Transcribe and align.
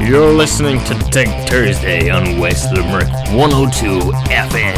You're 0.00 0.32
listening 0.32 0.78
to 0.84 0.94
Tech 1.10 1.48
Thursday 1.48 2.10
on 2.10 2.38
West 2.38 2.72
Limerick 2.72 3.08
102 3.34 4.00
FM. 4.30 4.74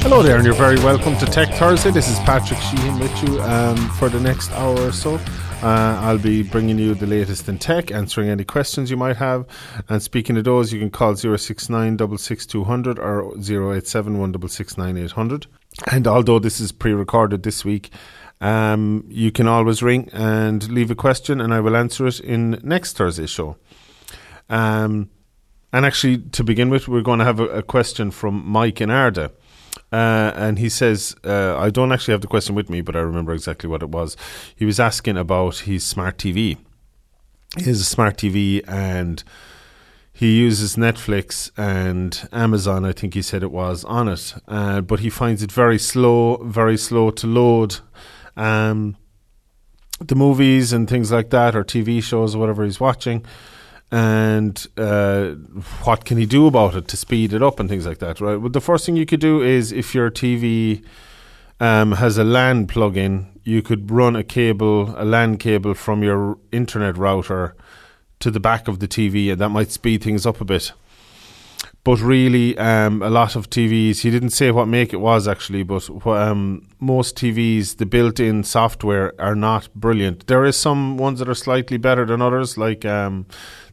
Hello 0.00 0.22
there, 0.22 0.36
and 0.36 0.44
you're 0.44 0.54
very 0.54 0.76
welcome 0.76 1.16
to 1.18 1.26
Tech 1.26 1.52
Thursday. 1.54 1.90
This 1.90 2.08
is 2.08 2.18
Patrick 2.20 2.60
Sheehan 2.60 2.98
with 2.98 3.22
you 3.22 3.40
um, 3.42 3.76
for 3.90 4.08
the 4.08 4.20
next 4.20 4.50
hour 4.52 4.78
or 4.80 4.92
so. 4.92 5.20
Uh, 5.60 5.98
I'll 6.02 6.18
be 6.18 6.44
bringing 6.44 6.78
you 6.78 6.94
the 6.94 7.06
latest 7.06 7.48
in 7.48 7.58
tech, 7.58 7.90
answering 7.90 8.28
any 8.28 8.44
questions 8.44 8.90
you 8.90 8.96
might 8.96 9.16
have. 9.16 9.44
And 9.88 10.00
speaking 10.00 10.36
of 10.36 10.44
those, 10.44 10.72
you 10.72 10.78
can 10.78 10.90
call 10.90 11.16
069 11.16 11.98
66200 11.98 12.98
or 13.00 13.32
087 13.36 14.16
1669800. 14.16 15.46
And 15.90 16.06
although 16.06 16.38
this 16.38 16.60
is 16.60 16.70
pre 16.70 16.92
recorded 16.92 17.42
this 17.42 17.64
week, 17.64 17.90
um, 18.40 19.04
you 19.08 19.32
can 19.32 19.48
always 19.48 19.82
ring 19.82 20.08
and 20.12 20.70
leave 20.70 20.90
a 20.90 20.94
question, 20.94 21.40
and 21.40 21.52
I 21.52 21.60
will 21.60 21.76
answer 21.76 22.06
it 22.06 22.20
in 22.20 22.60
next 22.62 22.96
Thursday's 22.96 23.30
show. 23.30 23.56
Um, 24.48 25.10
and 25.72 25.84
actually, 25.84 26.18
to 26.18 26.44
begin 26.44 26.70
with, 26.70 26.88
we're 26.88 27.02
going 27.02 27.18
to 27.18 27.24
have 27.24 27.40
a, 27.40 27.48
a 27.48 27.62
question 27.62 28.10
from 28.10 28.46
Mike 28.46 28.80
in 28.80 28.88
Ardagh. 28.90 29.32
Uh, 29.90 30.32
and 30.34 30.58
he 30.58 30.68
says, 30.68 31.16
uh, 31.24 31.56
I 31.58 31.70
don't 31.70 31.92
actually 31.92 32.12
have 32.12 32.20
the 32.20 32.26
question 32.26 32.54
with 32.54 32.68
me, 32.68 32.80
but 32.80 32.94
I 32.94 33.00
remember 33.00 33.32
exactly 33.32 33.68
what 33.68 33.82
it 33.82 33.88
was. 33.88 34.16
He 34.54 34.64
was 34.64 34.78
asking 34.78 35.16
about 35.16 35.58
his 35.58 35.84
smart 35.84 36.18
TV. 36.18 36.58
He 37.56 37.64
has 37.64 37.80
a 37.80 37.84
smart 37.84 38.18
TV 38.18 38.62
and 38.68 39.22
he 40.12 40.38
uses 40.38 40.76
Netflix 40.76 41.50
and 41.56 42.28
Amazon, 42.32 42.84
I 42.84 42.92
think 42.92 43.14
he 43.14 43.22
said 43.22 43.42
it 43.42 43.50
was, 43.50 43.84
on 43.84 44.08
it. 44.08 44.34
Uh, 44.46 44.80
but 44.82 45.00
he 45.00 45.10
finds 45.10 45.42
it 45.42 45.52
very 45.52 45.78
slow, 45.78 46.36
very 46.44 46.76
slow 46.76 47.10
to 47.10 47.26
load 47.26 47.76
um, 48.38 48.96
the 50.00 50.14
movies 50.14 50.72
and 50.72 50.88
things 50.88 51.12
like 51.12 51.30
that, 51.30 51.54
or 51.54 51.64
TV 51.64 52.02
shows 52.02 52.34
or 52.34 52.38
whatever 52.38 52.64
he's 52.64 52.80
watching 52.80 53.24
and 53.90 54.66
uh, 54.76 55.30
what 55.84 56.04
can 56.04 56.18
he 56.18 56.26
do 56.26 56.46
about 56.46 56.74
it 56.74 56.88
to 56.88 56.96
speed 56.96 57.32
it 57.32 57.42
up 57.42 57.58
and 57.58 57.68
things 57.68 57.86
like 57.86 57.98
that, 57.98 58.20
right? 58.20 58.36
Well, 58.36 58.50
the 58.50 58.60
first 58.60 58.84
thing 58.84 58.96
you 58.96 59.06
could 59.06 59.20
do 59.20 59.40
is 59.42 59.72
if 59.72 59.94
your 59.94 60.10
TV 60.10 60.84
um, 61.58 61.92
has 61.92 62.18
a 62.18 62.24
LAN 62.24 62.66
plug-in, 62.66 63.40
you 63.44 63.62
could 63.62 63.90
run 63.90 64.14
a 64.14 64.22
cable, 64.22 64.94
a 64.98 65.04
LAN 65.04 65.38
cable 65.38 65.72
from 65.72 66.02
your 66.02 66.38
internet 66.52 66.98
router 66.98 67.56
to 68.20 68.30
the 68.30 68.40
back 68.40 68.68
of 68.68 68.80
the 68.80 68.88
TV, 68.88 69.32
and 69.32 69.40
that 69.40 69.48
might 69.48 69.70
speed 69.70 70.02
things 70.02 70.26
up 70.26 70.40
a 70.40 70.44
bit. 70.44 70.72
But 71.88 72.02
really, 72.02 72.54
um, 72.58 73.00
a 73.00 73.08
lot 73.08 73.34
of 73.34 73.48
TVs, 73.48 74.00
he 74.00 74.10
didn't 74.10 74.32
say 74.32 74.50
what 74.50 74.68
make 74.68 74.92
it 74.92 74.98
was 74.98 75.26
actually, 75.26 75.62
but 75.62 75.88
um, 76.06 76.68
most 76.80 77.16
TVs, 77.16 77.78
the 77.78 77.86
built 77.86 78.20
in 78.20 78.44
software 78.44 79.18
are 79.18 79.34
not 79.34 79.72
brilliant. 79.74 80.26
There 80.26 80.44
is 80.44 80.54
some 80.54 80.98
ones 80.98 81.18
that 81.18 81.30
are 81.30 81.34
slightly 81.34 81.78
better 81.78 82.04
than 82.04 82.20
others, 82.20 82.58
like 82.58 82.84
um, 82.84 83.24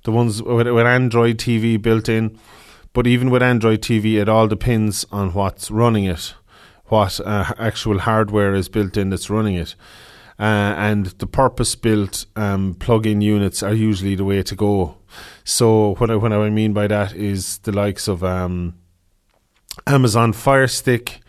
the 0.06 0.14
ones 0.14 0.42
with, 0.42 0.66
with 0.66 0.86
Android 0.86 1.40
TV 1.40 1.82
built 1.82 2.08
in. 2.08 2.40
But 2.94 3.06
even 3.06 3.32
with 3.32 3.44
Android 3.44 3.82
TV, 3.82 4.14
it 4.14 4.30
all 4.30 4.48
depends 4.48 5.06
on 5.12 5.34
what's 5.34 5.70
running 5.70 6.06
it, 6.06 6.36
what 6.86 7.20
uh, 7.20 7.52
actual 7.60 8.00
hardware 8.00 8.54
is 8.54 8.70
built 8.70 8.96
in 8.96 9.10
that's 9.10 9.30
running 9.30 9.56
it. 9.56 9.76
Uh, 10.40 10.74
and 10.78 11.08
the 11.08 11.28
purpose 11.28 11.76
built 11.76 12.28
um, 12.38 12.76
plug 12.76 13.06
in 13.06 13.20
units 13.20 13.62
are 13.62 13.74
usually 13.74 14.16
the 14.16 14.24
way 14.24 14.42
to 14.42 14.56
go. 14.56 14.96
So, 15.44 15.96
what 15.96 16.10
I, 16.10 16.16
what 16.16 16.32
I 16.34 16.50
mean 16.50 16.74
by 16.74 16.88
that 16.88 17.14
is 17.16 17.60
the 17.60 17.72
likes 17.72 18.08
of 18.08 18.24
um, 18.24 18.76
Amazon 19.88 20.34
Fire 20.34 20.68
Stick, 20.68 21.20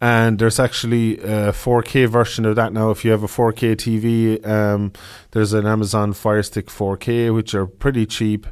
and 0.00 0.38
there's 0.38 0.58
actually 0.58 1.18
a 1.18 1.52
4K 1.52 2.08
version 2.08 2.44
of 2.46 2.56
that 2.56 2.72
now. 2.72 2.90
If 2.90 3.04
you 3.04 3.10
have 3.10 3.22
a 3.22 3.28
4K 3.28 3.76
TV, 3.76 4.46
um, 4.46 4.92
there's 5.32 5.52
an 5.52 5.66
Amazon 5.66 6.12
Fire 6.12 6.42
Stick 6.42 6.66
4K, 6.66 7.34
which 7.34 7.54
are 7.54 7.66
pretty 7.66 8.06
cheap. 8.06 8.46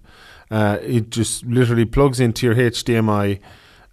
Uh, 0.51 0.79
it 0.83 1.11
just 1.11 1.45
literally 1.45 1.85
plugs 1.85 2.21
into 2.21 2.47
your 2.47 2.55
HDMI, 2.55 3.41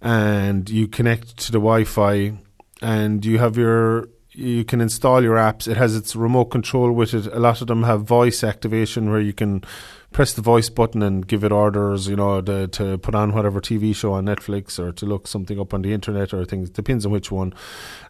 and 0.00 0.68
you 0.68 0.86
connect 0.86 1.36
to 1.38 1.52
the 1.52 1.58
Wi-Fi, 1.58 2.38
and 2.82 3.24
you 3.24 3.38
have 3.38 3.56
your 3.56 4.08
you 4.36 4.64
can 4.64 4.82
install 4.82 5.22
your 5.22 5.36
apps. 5.36 5.66
It 5.66 5.78
has 5.78 5.96
its 5.96 6.14
remote 6.14 6.46
control 6.46 6.92
with 6.92 7.14
it. 7.14 7.26
A 7.26 7.38
lot 7.38 7.62
of 7.62 7.68
them 7.68 7.84
have 7.84 8.02
voice 8.02 8.44
activation 8.44 9.10
where 9.10 9.20
you 9.20 9.32
can 9.32 9.64
press 10.12 10.32
the 10.32 10.42
voice 10.42 10.68
button 10.68 11.02
and 11.02 11.26
give 11.26 11.44
it 11.44 11.52
orders, 11.52 12.08
you 12.08 12.16
know, 12.16 12.40
to, 12.40 12.68
to 12.68 12.98
put 12.98 13.14
on 13.14 13.32
whatever 13.32 13.60
TV 13.60 13.94
show 13.94 14.12
on 14.12 14.26
Netflix 14.26 14.78
or 14.78 14.92
to 14.92 15.06
look 15.06 15.26
something 15.26 15.60
up 15.60 15.74
on 15.74 15.82
the 15.82 15.92
internet 15.92 16.32
or 16.32 16.44
things. 16.44 16.70
Depends 16.70 17.04
on 17.04 17.12
which 17.12 17.30
one. 17.30 17.52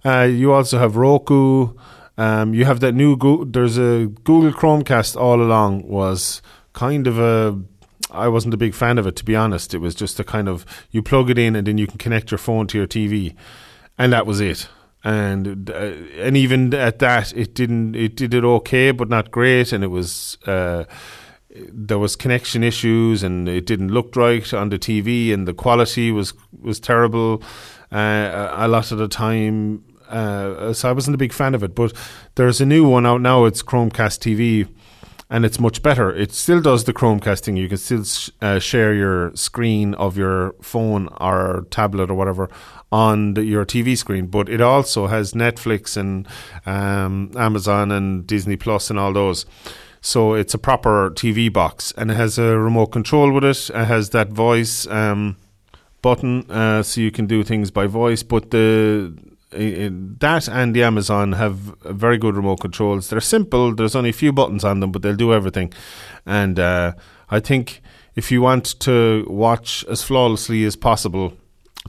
Uh, 0.05 0.23
you 0.23 0.53
also 0.53 0.79
have 0.79 0.97
Roku. 0.97 1.75
Um, 2.19 2.55
you 2.55 2.65
have 2.65 2.81
that 2.81 2.93
new. 2.95 3.17
Go- 3.17 3.45
there's 3.45 3.77
a 3.77 4.07
Google 4.25 4.53
Chromecast 4.53 5.21
all 5.21 5.41
along 5.41 5.87
was 5.89 6.43
kind 6.73 7.07
of 7.07 7.19
a. 7.19 7.61
I 8.11 8.29
wasn't 8.29 8.55
a 8.55 8.57
big 8.57 8.73
fan 8.73 8.99
of 8.99 9.07
it 9.07 9.17
to 9.17 9.25
be 9.25 9.37
honest. 9.37 9.75
It 9.75 9.79
was 9.79 9.95
just 9.95 10.19
a 10.21 10.25
kind 10.25 10.49
of 10.49 10.65
you 10.91 11.03
plug 11.03 11.29
it 11.29 11.39
in 11.39 11.57
and 11.57 11.67
then 11.67 11.77
you 11.77 11.87
can 11.87 11.99
connect 11.99 12.31
your 12.31 12.39
phone 12.39 12.67
to 12.69 12.79
your 12.79 12.87
TV, 12.87 13.35
and 13.99 14.13
that 14.13 14.27
was 14.27 14.41
it 14.41 14.69
and 15.07 15.71
uh, 15.71 15.93
and 16.19 16.37
even 16.37 16.75
at 16.75 16.99
that, 16.99 17.33
it 17.37 17.55
didn't. 17.55 17.95
It 17.95 18.17
did 18.17 18.35
it 18.35 18.43
okay, 18.43 18.91
but 18.91 19.09
not 19.09 19.31
great, 19.31 19.73
and 19.73 19.85
it 19.85 19.89
was. 19.89 20.37
Uh, 20.45 20.85
there 21.73 21.99
was 21.99 22.17
connection 22.17 22.63
issues, 22.63 23.23
and 23.23 23.49
it 23.49 23.67
didn't 23.67 23.89
look 23.89 24.15
right 24.17 24.53
on 24.55 24.69
the 24.69 24.79
TV, 24.79 25.33
and 25.33 25.47
the 25.47 25.55
quality 25.55 26.13
was 26.13 26.35
was 26.61 26.81
terrible. 26.81 27.43
Uh, 27.93 28.53
a 28.57 28.69
lot 28.69 28.91
of 28.91 28.99
the 28.99 29.09
time, 29.09 29.85
uh, 30.09 30.73
so 30.73 30.89
I 30.89 30.93
wasn't 30.93 31.15
a 31.15 31.19
big 31.19 31.33
fan 31.33 31.55
of 31.55 31.63
it. 31.63 31.75
But 31.75 31.93
there's 32.35 32.61
a 32.61 32.67
new 32.67 32.89
one 32.89 33.07
out 33.07 33.21
now. 33.21 33.45
It's 33.45 33.63
Chromecast 33.63 34.19
TV, 34.21 34.69
and 35.31 35.45
it's 35.45 35.61
much 35.61 35.83
better. 35.83 36.15
It 36.15 36.33
still 36.33 36.61
does 36.61 36.85
the 36.85 36.93
Chromecasting. 36.93 37.57
You 37.57 37.69
can 37.69 37.79
still 37.79 38.05
uh, 38.43 38.59
share 38.59 38.95
your 38.95 39.35
screen 39.35 39.95
of 39.95 40.17
your 40.17 40.55
phone 40.63 41.09
or 41.21 41.67
tablet 41.71 42.11
or 42.11 42.15
whatever 42.15 42.49
on 42.93 43.35
the, 43.35 43.45
your 43.45 43.65
TV 43.65 43.97
screen, 43.97 44.27
but 44.27 44.49
it 44.49 44.61
also 44.61 45.07
has 45.09 45.33
Netflix 45.33 45.97
and 45.97 46.27
um, 46.65 47.31
Amazon 47.37 47.91
and 47.91 48.27
Disney 48.27 48.57
Plus 48.57 48.91
and 48.91 48.99
all 48.99 49.13
those. 49.13 49.45
So 50.07 50.35
it's 50.35 50.55
a 50.55 50.59
proper 50.59 51.11
TV 51.11 51.53
box, 51.53 51.93
and 51.97 52.13
it 52.13 52.15
has 52.15 52.39
a 52.39 52.57
remote 52.57 52.93
control 52.93 53.33
with 53.33 53.43
it. 53.43 53.71
It 53.71 53.87
has 53.87 54.11
that 54.11 54.29
voice 54.29 54.87
um, 54.87 55.37
button, 56.01 56.49
uh, 56.49 56.85
so 56.85 57.01
you 57.01 57.11
can 57.11 57.27
do 57.27 57.43
things 57.43 57.73
by 57.73 57.89
voice. 57.89 58.23
But 58.23 58.53
the 58.53 59.13
that 59.51 60.49
and 60.49 60.77
the 60.77 60.85
Amazon 60.85 61.33
have 61.33 61.57
very 61.85 62.19
good 62.19 62.37
remote 62.37 62.61
controls. 62.61 63.11
They're 63.11 63.21
simple. 63.21 63.75
There's 63.75 63.97
only 63.97 64.11
a 64.11 64.13
few 64.13 64.33
buttons 64.33 64.63
on 64.63 64.79
them, 64.79 64.93
but 64.93 65.03
they'll 65.03 65.17
do 65.17 65.35
everything. 65.35 65.73
And 66.25 66.61
uh, 66.61 66.93
I 67.29 67.41
think 67.41 67.83
if 68.15 68.31
you 68.31 68.41
want 68.41 68.79
to 68.81 69.27
watch 69.29 69.85
as 69.89 70.05
flawlessly 70.05 70.63
as 70.63 70.77
possible 70.77 71.33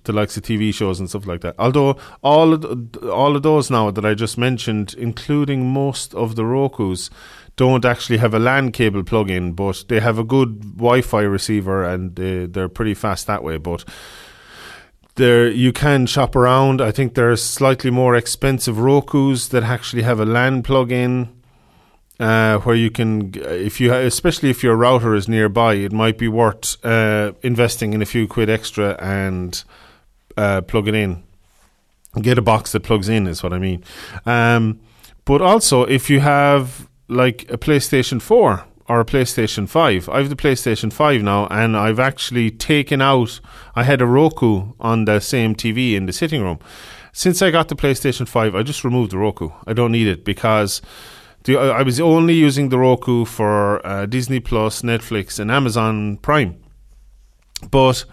the 0.03 0.13
likes 0.13 0.37
of 0.37 0.43
TV 0.43 0.73
shows 0.73 0.99
and 0.99 1.09
stuff 1.09 1.27
like 1.27 1.41
that. 1.41 1.55
Although 1.57 1.97
all 2.21 2.53
of 2.53 2.97
all 3.03 3.35
of 3.35 3.43
those 3.43 3.69
now 3.69 3.91
that 3.91 4.05
I 4.05 4.13
just 4.13 4.37
mentioned, 4.37 4.95
including 4.97 5.71
most 5.71 6.13
of 6.13 6.35
the 6.35 6.45
Roku's, 6.45 7.09
don't 7.57 7.83
actually 7.83 8.17
have 8.17 8.33
a 8.33 8.39
LAN 8.39 8.71
cable 8.71 9.03
plug-in, 9.03 9.51
but 9.51 9.83
they 9.89 9.99
have 9.99 10.17
a 10.17 10.23
good 10.23 10.77
Wi-Fi 10.77 11.23
receiver 11.23 11.83
and 11.83 12.15
they, 12.15 12.45
they're 12.45 12.69
pretty 12.69 12.93
fast 12.93 13.27
that 13.27 13.43
way. 13.43 13.57
But 13.57 13.83
there 15.15 15.49
you 15.49 15.73
can 15.73 16.05
shop 16.05 16.35
around. 16.35 16.79
I 16.79 16.91
think 16.91 17.15
there 17.15 17.31
are 17.31 17.35
slightly 17.35 17.89
more 17.89 18.15
expensive 18.15 18.77
Roku's 18.77 19.49
that 19.49 19.63
actually 19.63 20.03
have 20.03 20.19
a 20.19 20.25
LAN 20.25 20.63
plug-in. 20.63 21.33
Uh, 22.19 22.57
where 22.61 22.75
you 22.75 22.89
can, 22.89 23.31
if 23.35 23.79
you, 23.79 23.93
especially 23.93 24.49
if 24.49 24.63
your 24.63 24.75
router 24.75 25.13
is 25.13 25.27
nearby, 25.27 25.75
it 25.75 25.91
might 25.91 26.17
be 26.17 26.27
worth 26.27 26.83
uh, 26.83 27.31
investing 27.43 27.93
in 27.93 28.01
a 28.01 28.07
few 28.07 28.27
quid 28.27 28.49
extra 28.49 28.97
and 28.99 29.63
uh, 30.35 30.61
plug 30.61 30.87
it 30.87 30.95
in. 30.95 31.23
Get 32.19 32.39
a 32.39 32.41
box 32.41 32.71
that 32.71 32.81
plugs 32.81 33.07
in 33.07 33.27
is 33.27 33.43
what 33.43 33.53
I 33.53 33.59
mean. 33.59 33.83
Um, 34.25 34.79
but 35.25 35.43
also, 35.43 35.83
if 35.83 36.09
you 36.09 36.19
have 36.19 36.89
like 37.07 37.45
a 37.51 37.57
PlayStation 37.57 38.21
4 38.21 38.65
or 38.89 38.99
a 38.99 39.05
PlayStation 39.05 39.67
5, 39.67 40.09
I 40.09 40.17
have 40.19 40.29
the 40.29 40.35
PlayStation 40.35 40.91
5 40.91 41.21
now, 41.21 41.47
and 41.47 41.75
I've 41.75 41.99
actually 41.99 42.51
taken 42.51 43.01
out. 43.01 43.39
I 43.75 43.83
had 43.83 44.01
a 44.01 44.05
Roku 44.05 44.73
on 44.79 45.05
the 45.05 45.19
same 45.19 45.55
TV 45.55 45.93
in 45.93 46.05
the 46.05 46.13
sitting 46.13 46.41
room. 46.41 46.59
Since 47.11 47.41
I 47.41 47.51
got 47.51 47.67
the 47.67 47.75
PlayStation 47.75 48.27
5, 48.27 48.55
I 48.55 48.63
just 48.63 48.83
removed 48.83 49.11
the 49.11 49.17
Roku. 49.17 49.49
I 49.65 49.73
don't 49.73 49.91
need 49.91 50.07
it 50.07 50.23
because. 50.23 50.81
The, 51.43 51.55
I 51.55 51.81
was 51.83 51.97
only 52.01 52.33
using 52.33 52.69
the 52.69 52.77
Roku 52.77 53.23
for 53.23 53.85
uh, 53.87 54.05
Disney 54.05 54.41
Plus, 54.41 54.81
Netflix, 54.81 55.39
and 55.39 55.49
Amazon 55.49 56.17
Prime. 56.17 56.61
But 57.71 58.03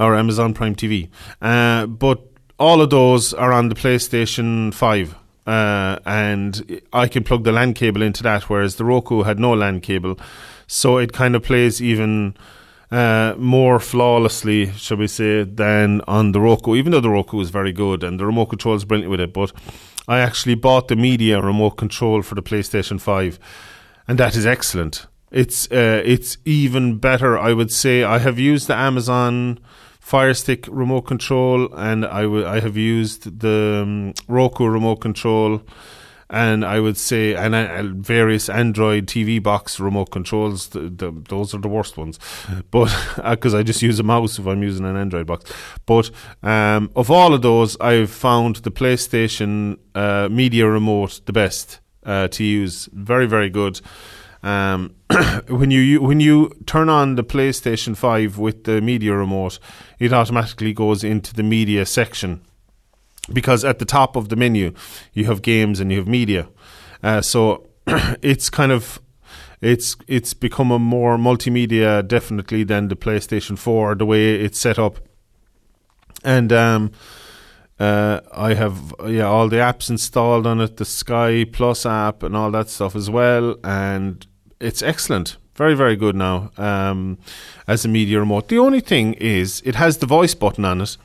or 0.00 0.16
Amazon 0.16 0.54
Prime 0.54 0.74
TV. 0.74 1.08
Uh, 1.40 1.86
but 1.86 2.26
all 2.58 2.80
of 2.80 2.90
those 2.90 3.32
are 3.34 3.52
on 3.52 3.68
the 3.68 3.74
PlayStation 3.74 4.74
5. 4.74 5.14
Uh, 5.46 5.98
and 6.04 6.80
I 6.92 7.08
can 7.08 7.24
plug 7.24 7.44
the 7.44 7.52
LAN 7.52 7.74
cable 7.74 8.02
into 8.02 8.22
that, 8.22 8.48
whereas 8.48 8.76
the 8.76 8.84
Roku 8.84 9.22
had 9.22 9.38
no 9.38 9.52
LAN 9.52 9.80
cable. 9.80 10.18
So 10.66 10.98
it 10.98 11.12
kind 11.12 11.34
of 11.34 11.42
plays 11.42 11.82
even 11.82 12.36
uh, 12.90 13.34
more 13.38 13.80
flawlessly, 13.80 14.72
shall 14.72 14.98
we 14.98 15.06
say, 15.06 15.44
than 15.44 16.02
on 16.06 16.32
the 16.32 16.40
Roku, 16.40 16.76
even 16.76 16.92
though 16.92 17.00
the 17.00 17.10
Roku 17.10 17.40
is 17.40 17.50
very 17.50 17.72
good 17.72 18.04
and 18.04 18.20
the 18.20 18.26
remote 18.26 18.46
control 18.46 18.74
is 18.74 18.84
brilliant 18.84 19.10
with 19.10 19.20
it. 19.20 19.32
But 19.32 19.52
I 20.06 20.20
actually 20.20 20.54
bought 20.54 20.88
the 20.88 20.96
media 20.96 21.40
remote 21.40 21.72
control 21.72 22.22
for 22.22 22.34
the 22.34 22.42
PlayStation 22.42 23.00
5 23.00 23.38
and 24.10 24.18
that 24.18 24.34
is 24.34 24.44
excellent. 24.44 25.06
It's 25.30 25.70
uh, 25.70 26.02
it's 26.04 26.36
even 26.44 26.98
better, 26.98 27.38
I 27.38 27.52
would 27.52 27.70
say. 27.70 28.02
I 28.02 28.18
have 28.18 28.40
used 28.40 28.66
the 28.66 28.74
Amazon 28.74 29.60
Fire 30.10 30.34
Stick 30.34 30.66
remote 30.68 31.02
control, 31.02 31.72
and 31.72 32.04
I 32.04 32.22
w- 32.22 32.44
I 32.44 32.58
have 32.58 32.76
used 32.76 33.38
the 33.38 33.82
um, 33.84 34.12
Roku 34.26 34.66
remote 34.66 34.96
control, 34.96 35.62
and 36.28 36.64
I 36.64 36.80
would 36.80 36.96
say 36.96 37.36
and 37.36 37.54
uh, 37.54 37.84
various 37.94 38.48
Android 38.48 39.06
TV 39.06 39.40
box 39.40 39.78
remote 39.78 40.10
controls. 40.10 40.70
The, 40.70 40.80
the, 40.90 41.12
those 41.28 41.54
are 41.54 41.60
the 41.60 41.68
worst 41.68 41.96
ones, 41.96 42.18
but 42.72 42.90
because 43.24 43.54
I 43.54 43.62
just 43.62 43.82
use 43.82 44.00
a 44.00 44.02
mouse 44.02 44.36
if 44.36 44.48
I'm 44.48 44.64
using 44.64 44.84
an 44.84 44.96
Android 44.96 45.28
box. 45.28 45.44
But 45.86 46.10
um, 46.42 46.90
of 46.96 47.08
all 47.08 47.32
of 47.32 47.42
those, 47.42 47.76
I've 47.80 48.10
found 48.10 48.56
the 48.56 48.72
PlayStation 48.72 49.78
uh, 49.94 50.28
Media 50.28 50.66
Remote 50.68 51.20
the 51.26 51.32
best 51.32 51.78
uh, 52.02 52.26
to 52.26 52.42
use. 52.42 52.88
Very 52.92 53.26
very 53.26 53.48
good. 53.48 53.80
Um, 54.42 54.94
when 55.48 55.70
you 55.70 56.00
when 56.00 56.20
you 56.20 56.52
turn 56.66 56.88
on 56.88 57.16
the 57.16 57.24
PlayStation 57.24 57.96
Five 57.96 58.38
with 58.38 58.64
the 58.64 58.80
media 58.80 59.14
remote, 59.14 59.58
it 59.98 60.12
automatically 60.12 60.72
goes 60.72 61.04
into 61.04 61.34
the 61.34 61.42
media 61.42 61.84
section 61.86 62.40
because 63.32 63.64
at 63.64 63.78
the 63.78 63.84
top 63.84 64.16
of 64.16 64.28
the 64.28 64.36
menu 64.36 64.72
you 65.12 65.26
have 65.26 65.42
games 65.42 65.80
and 65.80 65.90
you 65.92 65.98
have 65.98 66.08
media. 66.08 66.48
Uh, 67.02 67.20
so 67.20 67.68
it's 68.22 68.50
kind 68.50 68.72
of 68.72 69.00
it's 69.60 69.96
it's 70.06 70.32
become 70.32 70.70
a 70.70 70.78
more 70.78 71.16
multimedia 71.16 72.06
definitely 72.06 72.64
than 72.64 72.88
the 72.88 72.96
PlayStation 72.96 73.58
Four 73.58 73.94
the 73.94 74.06
way 74.06 74.34
it's 74.36 74.58
set 74.58 74.78
up, 74.78 74.98
and 76.24 76.52
um, 76.52 76.92
uh, 77.80 78.20
I 78.32 78.54
have 78.54 78.94
yeah 79.06 79.24
all 79.24 79.48
the 79.48 79.56
apps 79.56 79.90
installed 79.90 80.46
on 80.46 80.60
it, 80.60 80.76
the 80.76 80.84
Sky 80.84 81.44
Plus 81.50 81.86
app 81.86 82.22
and 82.22 82.36
all 82.36 82.50
that 82.50 82.68
stuff 82.68 82.94
as 82.94 83.08
well, 83.10 83.56
and 83.64 84.26
it's 84.60 84.82
excellent. 84.82 85.38
Very, 85.54 85.74
very 85.74 85.96
good 85.96 86.14
now 86.14 86.52
um, 86.56 87.18
as 87.66 87.84
a 87.84 87.88
media 87.88 88.20
remote. 88.20 88.48
The 88.48 88.58
only 88.58 88.80
thing 88.80 89.14
is, 89.14 89.60
it 89.64 89.74
has 89.74 89.98
the 89.98 90.06
voice 90.06 90.34
button 90.34 90.64
on 90.64 90.80
it, 90.80 90.96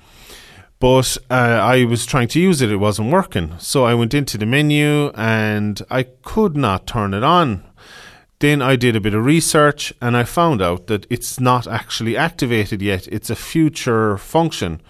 but 0.79 1.17
uh, 1.29 1.33
I 1.33 1.85
was 1.85 2.05
trying 2.05 2.27
to 2.29 2.39
use 2.39 2.61
it, 2.61 2.71
it 2.71 2.77
wasn't 2.77 3.11
working. 3.11 3.55
So 3.59 3.85
I 3.85 3.93
went 3.95 4.13
into 4.13 4.37
the 4.37 4.45
menu 4.45 5.11
and 5.15 5.81
I 5.89 6.03
could 6.03 6.55
not 6.55 6.87
turn 6.87 7.13
it 7.13 7.23
on. 7.23 7.63
Then 8.39 8.61
I 8.61 8.75
did 8.75 8.95
a 8.95 9.01
bit 9.01 9.13
of 9.13 9.25
research 9.25 9.93
and 10.01 10.15
I 10.15 10.23
found 10.23 10.61
out 10.61 10.87
that 10.87 11.05
it's 11.09 11.39
not 11.39 11.67
actually 11.67 12.15
activated 12.15 12.81
yet. 12.81 13.07
It's 13.07 13.29
a 13.29 13.35
future 13.35 14.17
function. 14.17 14.81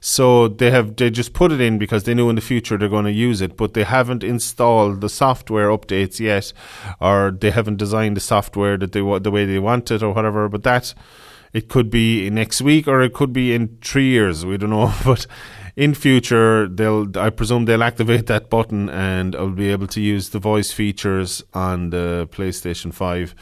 So 0.00 0.48
they 0.48 0.70
have 0.70 0.96
they 0.96 1.10
just 1.10 1.34
put 1.34 1.52
it 1.52 1.60
in 1.60 1.78
because 1.78 2.04
they 2.04 2.14
knew 2.14 2.30
in 2.30 2.36
the 2.36 2.40
future 2.40 2.78
they're 2.78 2.88
going 2.88 3.04
to 3.04 3.12
use 3.12 3.42
it, 3.42 3.56
but 3.56 3.74
they 3.74 3.84
haven't 3.84 4.24
installed 4.24 5.02
the 5.02 5.10
software 5.10 5.68
updates 5.68 6.18
yet, 6.18 6.52
or 7.00 7.30
they 7.30 7.50
haven't 7.50 7.76
designed 7.76 8.16
the 8.16 8.20
software 8.20 8.78
that 8.78 8.92
they 8.92 9.00
the 9.00 9.30
way 9.30 9.44
they 9.44 9.58
want 9.58 9.90
it 9.90 10.02
or 10.02 10.14
whatever. 10.14 10.48
But 10.48 10.62
that 10.62 10.94
it 11.52 11.68
could 11.68 11.90
be 11.90 12.30
next 12.30 12.62
week 12.62 12.86
or 12.86 13.02
it 13.02 13.12
could 13.12 13.32
be 13.32 13.52
in 13.52 13.76
three 13.82 14.08
years. 14.08 14.46
We 14.46 14.56
don't 14.56 14.70
know, 14.70 14.92
but 15.04 15.26
in 15.76 15.94
future 15.94 16.66
they'll 16.66 17.06
I 17.18 17.30
presume 17.30 17.64
they'll 17.66 17.82
activate 17.82 18.26
that 18.26 18.50
button 18.50 18.88
and 18.88 19.36
I'll 19.36 19.50
be 19.50 19.70
able 19.70 19.86
to 19.88 20.00
use 20.00 20.30
the 20.30 20.38
voice 20.38 20.72
features 20.72 21.42
on 21.52 21.90
the 21.90 22.28
PlayStation 22.32 22.92
Five. 22.92 23.34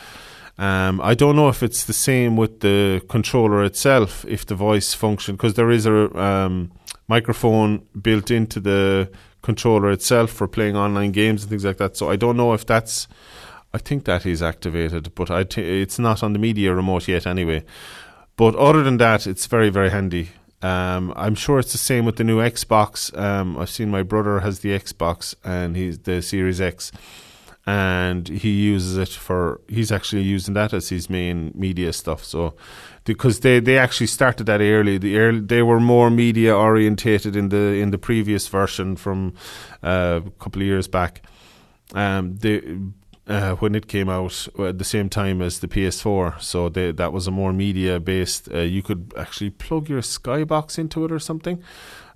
Um, 0.58 1.00
I 1.00 1.14
don't 1.14 1.36
know 1.36 1.48
if 1.48 1.62
it's 1.62 1.84
the 1.84 1.92
same 1.92 2.36
with 2.36 2.60
the 2.60 3.00
controller 3.08 3.62
itself, 3.62 4.24
if 4.26 4.44
the 4.44 4.56
voice 4.56 4.92
function, 4.92 5.36
because 5.36 5.54
there 5.54 5.70
is 5.70 5.86
a 5.86 6.20
um, 6.20 6.72
microphone 7.06 7.86
built 8.00 8.30
into 8.30 8.58
the 8.58 9.10
controller 9.40 9.90
itself 9.92 10.30
for 10.30 10.48
playing 10.48 10.76
online 10.76 11.12
games 11.12 11.42
and 11.42 11.50
things 11.50 11.64
like 11.64 11.76
that. 11.76 11.96
So 11.96 12.10
I 12.10 12.16
don't 12.16 12.36
know 12.36 12.52
if 12.54 12.66
that's. 12.66 13.06
I 13.72 13.78
think 13.78 14.04
that 14.06 14.24
is 14.24 14.42
activated, 14.42 15.14
but 15.14 15.30
I 15.30 15.44
t- 15.44 15.82
it's 15.82 15.98
not 15.98 16.22
on 16.22 16.32
the 16.32 16.38
media 16.38 16.74
remote 16.74 17.06
yet 17.06 17.26
anyway. 17.26 17.64
But 18.36 18.56
other 18.56 18.82
than 18.82 18.96
that, 18.96 19.26
it's 19.26 19.46
very 19.46 19.68
very 19.68 19.90
handy. 19.90 20.30
Um, 20.60 21.12
I'm 21.14 21.36
sure 21.36 21.60
it's 21.60 21.72
the 21.72 21.78
same 21.78 22.04
with 22.04 22.16
the 22.16 22.24
new 22.24 22.38
Xbox. 22.38 23.16
Um, 23.16 23.56
I've 23.56 23.70
seen 23.70 23.90
my 23.90 24.02
brother 24.02 24.40
has 24.40 24.60
the 24.60 24.70
Xbox 24.70 25.36
and 25.44 25.76
he's 25.76 26.00
the 26.00 26.20
Series 26.20 26.60
X 26.60 26.90
and 27.68 28.28
he 28.28 28.48
uses 28.48 28.96
it 28.96 29.10
for 29.10 29.60
he's 29.68 29.92
actually 29.92 30.22
using 30.22 30.54
that 30.54 30.72
as 30.72 30.88
his 30.88 31.10
main 31.10 31.52
media 31.54 31.92
stuff 31.92 32.24
so 32.24 32.54
because 33.04 33.40
they, 33.40 33.60
they 33.60 33.76
actually 33.76 34.06
started 34.06 34.44
that 34.44 34.62
early 34.62 34.96
the 34.96 35.18
early, 35.18 35.40
they 35.40 35.62
were 35.62 35.78
more 35.78 36.08
media 36.08 36.56
orientated 36.56 37.36
in 37.36 37.50
the 37.50 37.74
in 37.82 37.90
the 37.90 37.98
previous 37.98 38.48
version 38.48 38.96
from 38.96 39.34
uh, 39.82 40.20
a 40.24 40.30
couple 40.42 40.62
of 40.62 40.66
years 40.66 40.88
back 40.88 41.22
um, 41.94 42.36
they 42.36 42.62
uh, 43.26 43.54
when 43.56 43.74
it 43.74 43.86
came 43.88 44.08
out 44.08 44.48
at 44.58 44.78
the 44.78 44.84
same 44.84 45.10
time 45.10 45.42
as 45.42 45.58
the 45.60 45.68
PS4, 45.68 46.40
so 46.40 46.70
they, 46.70 46.92
that 46.92 47.12
was 47.12 47.26
a 47.26 47.30
more 47.30 47.52
media 47.52 48.00
based. 48.00 48.48
Uh, 48.50 48.60
you 48.60 48.82
could 48.82 49.12
actually 49.18 49.50
plug 49.50 49.86
your 49.86 50.00
Skybox 50.00 50.78
into 50.78 51.04
it 51.04 51.12
or 51.12 51.18
something. 51.18 51.62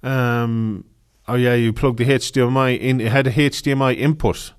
Um, 0.02 0.87
oh 1.28 1.34
yeah, 1.34 1.52
you 1.52 1.75
plug 1.75 1.98
the 1.98 2.06
HDMI 2.06 2.81
in. 2.81 2.98
It 2.98 3.12
had 3.12 3.26
a 3.26 3.31
HDMI 3.31 3.94
input, 3.98 4.55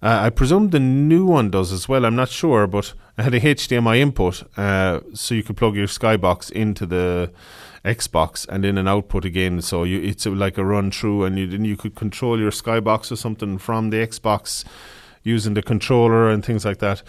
uh, 0.00 0.18
I 0.22 0.30
presume 0.30 0.70
the 0.70 0.80
new 0.80 1.26
one 1.26 1.50
does 1.50 1.72
as 1.72 1.88
well. 1.88 2.04
I'm 2.04 2.16
not 2.16 2.28
sure, 2.28 2.66
but 2.66 2.94
I 3.16 3.22
had 3.22 3.34
a 3.34 3.40
HDMI 3.40 3.98
input, 3.98 4.44
uh, 4.56 5.00
so 5.12 5.34
you 5.34 5.42
could 5.42 5.56
plug 5.56 5.74
your 5.74 5.88
Skybox 5.88 6.52
into 6.52 6.86
the 6.86 7.32
Xbox 7.84 8.46
and 8.48 8.62
then 8.62 8.78
an 8.78 8.86
output 8.86 9.24
again. 9.24 9.60
So 9.60 9.82
you, 9.82 10.00
it's 10.00 10.24
like 10.26 10.56
a 10.56 10.64
run 10.64 10.92
through, 10.92 11.24
and 11.24 11.38
you 11.38 11.48
then 11.48 11.64
you 11.64 11.76
could 11.76 11.96
control 11.96 12.38
your 12.38 12.52
Skybox 12.52 13.10
or 13.10 13.16
something 13.16 13.58
from 13.58 13.90
the 13.90 13.96
Xbox 13.96 14.64
using 15.24 15.54
the 15.54 15.62
controller 15.62 16.30
and 16.30 16.44
things 16.44 16.64
like 16.64 16.78
that. 16.78 17.02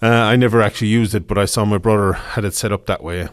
Uh, 0.00 0.06
I 0.06 0.36
never 0.36 0.62
actually 0.62 0.88
used 0.88 1.14
it, 1.14 1.26
but 1.26 1.36
I 1.36 1.44
saw 1.44 1.64
my 1.64 1.78
brother 1.78 2.12
had 2.12 2.44
it 2.44 2.54
set 2.54 2.72
up 2.72 2.86
that 2.86 3.02
way. 3.02 3.28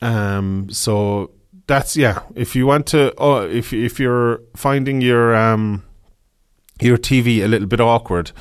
Um, 0.00 0.68
so 0.70 1.32
that's 1.66 1.96
yeah. 1.96 2.22
If 2.34 2.54
you 2.56 2.66
want 2.66 2.86
to, 2.88 3.12
oh, 3.18 3.46
if 3.46 3.72
if 3.72 3.98
you're 4.00 4.40
finding 4.54 5.00
your 5.00 5.34
um 5.34 5.82
your 6.80 6.98
TV 6.98 7.42
a 7.42 7.48
little 7.48 7.68
bit 7.68 7.80
awkward. 7.80 8.32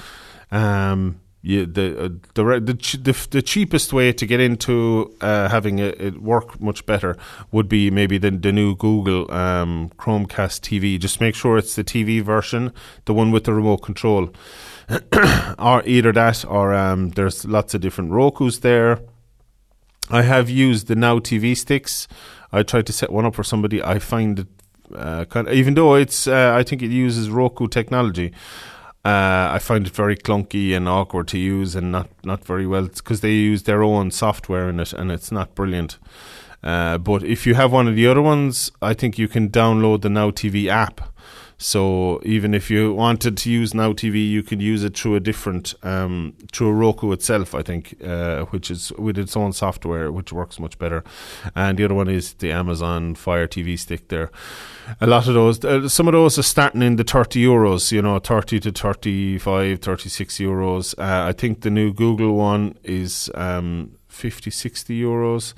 Um, 0.52 1.22
you, 1.46 1.68
the, 1.68 2.06
uh, 2.06 2.10
the, 2.34 2.44
the 2.60 2.98
the 2.98 3.28
the 3.30 3.42
cheapest 3.44 3.94
way 3.94 4.12
to 4.12 4.26
get 4.26 4.40
into 4.40 5.16
uh, 5.22 5.48
having 5.48 5.78
it, 5.78 6.20
work 6.20 6.60
much 6.60 6.88
better 6.88 7.16
would 7.52 7.70
be 7.70 7.92
maybe 7.92 8.18
the 8.18 8.32
the 8.32 8.52
new 8.52 8.76
Google 8.76 9.32
um, 9.32 9.92
Chromecast 9.98 10.62
TV. 10.62 11.00
Just 11.00 11.22
make 11.22 11.36
sure 11.36 11.60
it's 11.60 11.76
the 11.76 11.84
TV 11.84 12.20
version, 12.20 12.74
the 13.06 13.14
one 13.14 13.30
with 13.32 13.44
the 13.44 13.54
remote 13.54 13.84
control, 13.84 14.34
or 15.60 15.84
either 15.86 16.12
that 16.14 16.44
or 16.46 16.74
um, 16.74 17.10
there's 17.10 17.46
lots 17.46 17.76
of 17.76 17.82
different 17.82 18.10
Roku's 18.10 18.62
there. 18.62 19.02
I 20.10 20.24
have 20.24 20.50
used 20.50 20.88
the 20.88 20.96
Now 20.96 21.20
TV 21.20 21.56
sticks. 21.56 22.08
I 22.52 22.64
tried 22.64 22.88
to 22.88 22.94
set 22.94 23.12
one 23.12 23.26
up 23.26 23.36
for 23.36 23.44
somebody. 23.44 23.84
I 23.84 24.00
find 24.00 24.40
it 24.40 24.48
uh, 24.94 25.26
even 25.52 25.74
though 25.74 25.96
it's, 25.96 26.28
uh, 26.28 26.54
I 26.56 26.64
think 26.64 26.82
it 26.82 26.92
uses 26.92 27.30
Roku 27.30 27.68
technology. 27.68 28.32
Uh, 29.04 29.50
I 29.54 29.60
find 29.60 29.86
it 29.86 29.94
very 29.94 30.18
clunky 30.18 30.76
and 30.76 30.90
awkward 30.90 31.28
to 31.28 31.38
use, 31.38 31.76
and 31.76 31.92
not 31.92 32.10
not 32.24 32.44
very 32.44 32.66
well 32.66 32.88
because 32.88 33.22
they 33.22 33.34
use 33.34 33.64
their 33.64 33.84
own 33.84 34.10
software 34.10 34.68
in 34.68 34.80
it, 34.80 34.94
and 34.94 35.12
it's 35.12 35.32
not 35.32 35.54
brilliant. 35.54 36.00
Uh, 36.64 36.98
but 36.98 37.24
if 37.24 37.46
you 37.46 37.54
have 37.54 37.72
one 37.72 37.88
of 37.88 37.96
the 37.96 38.08
other 38.08 38.22
ones, 38.22 38.72
I 38.82 38.96
think 38.96 39.20
you 39.20 39.28
can 39.28 39.50
download 39.50 40.02
the 40.02 40.10
Now 40.10 40.32
TV 40.32 40.68
app 40.68 41.15
so 41.58 42.20
even 42.24 42.54
if 42.54 42.70
you 42.70 42.94
wanted 42.94 43.38
to 43.38 43.50
use 43.50 43.74
Now 43.74 43.94
TV, 43.94 44.30
you 44.30 44.44
could 44.44 44.62
use 44.62 44.84
it 44.84 44.98
through 44.98 45.16
a 45.16 45.20
different 45.20 45.74
um, 45.84 46.34
through 46.52 46.68
a 46.68 46.74
Roku 46.74 47.12
itself. 47.12 47.56
I 47.56 47.62
think, 47.62 47.96
uh, 48.04 48.46
which 48.46 48.70
is 48.70 48.92
with 48.94 49.18
its 49.18 49.38
own 49.38 49.54
software, 49.54 50.12
which 50.12 50.34
works 50.34 50.60
much 50.60 50.78
better. 50.78 51.04
And 51.56 51.78
the 51.78 51.86
other 51.86 51.96
one 51.96 52.10
is 52.10 52.34
the 52.34 52.52
Amazon 52.52 53.16
Fire 53.16 53.48
TV 53.48 53.80
stick. 53.80 54.10
There, 54.10 54.32
a 55.00 55.08
lot 55.08 55.28
of 55.28 55.34
those, 55.34 55.64
uh, 55.64 55.88
some 55.88 56.08
of 56.08 56.12
those 56.14 56.38
are 56.38 56.44
starting 56.44 56.82
in 56.82 56.98
the 56.98 57.04
thirty 57.06 57.44
euros. 57.44 57.92
You 57.92 58.02
know, 58.02 58.20
thirty 58.20 58.60
to 58.60 58.72
35, 58.72 59.80
36 59.80 60.38
euros. 60.38 60.94
Uh, 60.98 61.28
I 61.30 61.32
think 61.32 61.62
the 61.62 61.70
new 61.70 61.94
Google 61.94 62.36
one 62.36 62.78
is 62.84 63.32
um, 63.34 63.98
50, 64.10 64.52
60 64.52 65.02
euros. 65.02 65.54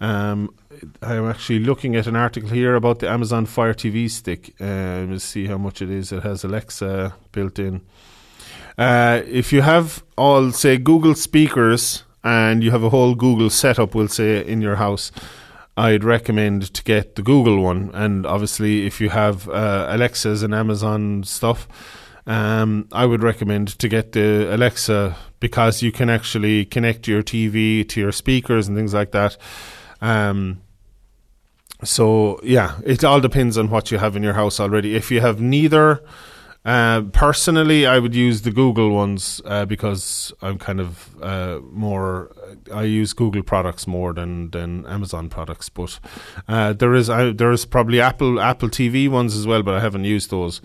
Um, 0.00 0.54
I'm 1.02 1.28
actually 1.28 1.60
looking 1.60 1.96
at 1.96 2.06
an 2.06 2.16
article 2.16 2.50
here 2.50 2.74
about 2.74 2.98
the 2.98 3.08
Amazon 3.08 3.46
Fire 3.46 3.74
TV 3.74 4.10
stick. 4.10 4.54
Uh, 4.60 5.06
let's 5.08 5.24
see 5.24 5.46
how 5.46 5.58
much 5.58 5.82
it 5.82 5.90
is. 5.90 6.12
It 6.12 6.22
has 6.22 6.44
Alexa 6.44 7.14
built 7.32 7.58
in. 7.58 7.82
Uh, 8.76 9.22
if 9.26 9.52
you 9.52 9.62
have 9.62 10.02
all, 10.16 10.50
say, 10.52 10.78
Google 10.78 11.14
speakers 11.14 12.04
and 12.22 12.62
you 12.62 12.70
have 12.70 12.82
a 12.82 12.90
whole 12.90 13.14
Google 13.14 13.50
setup, 13.50 13.94
we'll 13.94 14.08
say, 14.08 14.44
in 14.44 14.60
your 14.60 14.76
house, 14.76 15.12
I'd 15.76 16.04
recommend 16.04 16.72
to 16.74 16.82
get 16.82 17.16
the 17.16 17.22
Google 17.22 17.60
one. 17.60 17.90
And 17.94 18.26
obviously, 18.26 18.86
if 18.86 19.00
you 19.00 19.10
have 19.10 19.48
uh, 19.48 19.86
Alexas 19.90 20.42
and 20.42 20.54
Amazon 20.54 21.24
stuff, 21.24 21.68
um, 22.26 22.88
I 22.92 23.06
would 23.06 23.22
recommend 23.22 23.78
to 23.78 23.88
get 23.88 24.12
the 24.12 24.54
Alexa 24.54 25.16
because 25.40 25.82
you 25.82 25.92
can 25.92 26.08
actually 26.08 26.64
connect 26.64 27.06
your 27.06 27.22
TV 27.22 27.86
to 27.88 28.00
your 28.00 28.12
speakers 28.12 28.66
and 28.66 28.76
things 28.76 28.94
like 28.94 29.12
that. 29.12 29.36
Um, 30.00 30.60
so 31.84 32.40
yeah, 32.42 32.78
it 32.84 33.04
all 33.04 33.20
depends 33.20 33.56
on 33.58 33.68
what 33.70 33.90
you 33.90 33.98
have 33.98 34.16
in 34.16 34.22
your 34.22 34.34
house 34.34 34.58
already. 34.60 34.94
If 34.96 35.10
you 35.10 35.20
have 35.20 35.40
neither 35.40 36.00
Uh, 36.66 37.02
personally, 37.12 37.84
I 37.86 37.98
would 37.98 38.14
use 38.14 38.40
the 38.40 38.50
Google 38.50 38.90
ones 38.90 39.42
uh, 39.44 39.66
because 39.66 40.32
I'm 40.40 40.56
kind 40.58 40.80
of 40.80 41.14
uh, 41.22 41.60
more. 41.70 42.30
I 42.72 42.84
use 42.84 43.12
Google 43.12 43.42
products 43.42 43.86
more 43.86 44.14
than, 44.14 44.50
than 44.50 44.86
Amazon 44.86 45.28
products, 45.28 45.68
but 45.68 46.00
uh, 46.48 46.72
there 46.72 46.94
is 46.94 47.08
there 47.08 47.52
is 47.52 47.66
probably 47.66 48.00
Apple 48.00 48.40
Apple 48.40 48.70
TV 48.70 49.10
ones 49.10 49.36
as 49.36 49.46
well, 49.46 49.62
but 49.62 49.74
I 49.74 49.80
haven't 49.80 50.04
used 50.04 50.30
those. 50.30 50.62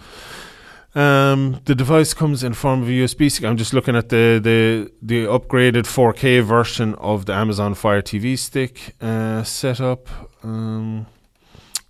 Um, 0.96 1.62
the 1.65 1.75
device 1.75 2.15
comes 2.15 2.43
in 2.43 2.53
form 2.53 2.81
of 2.81 2.88
a 2.88 2.91
USB 2.91 3.31
stick. 3.31 3.46
I'm 3.46 3.58
just 3.58 3.74
looking 3.74 3.96
at 3.96 4.10
the 4.10 4.39
the 4.41 4.91
the 5.01 5.25
upgraded 5.25 5.86
4K 5.86 6.43
version 6.43 6.96
of 6.96 7.25
the 7.25 7.34
Amazon 7.34 7.75
Fire 7.75 8.01
TV 8.01 8.38
stick 8.38 8.96
uh, 9.00 9.43
setup. 9.43 10.10
Um, 10.43 11.05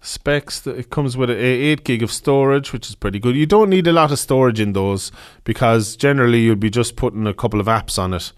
specs 0.02 0.62
that 0.62 0.78
it 0.78 0.90
comes 0.90 1.18
with 1.18 1.30
a 1.30 1.36
8 1.36 1.84
gig 1.84 2.02
of 2.02 2.10
storage 2.10 2.72
which 2.72 2.88
is 2.88 2.96
pretty 2.96 3.20
good 3.20 3.36
you 3.36 3.46
don't 3.46 3.70
need 3.70 3.86
a 3.86 3.92
lot 3.92 4.14
of 4.14 4.18
storage 4.18 4.60
in 4.60 4.72
those 4.72 5.12
because 5.44 5.98
generally 5.98 6.40
you'll 6.40 6.56
be 6.56 6.70
just 6.70 6.96
putting 6.96 7.28
a 7.28 7.34
couple 7.34 7.60
of 7.60 7.66
apps 7.66 8.00
on 8.00 8.14
it 8.14 8.32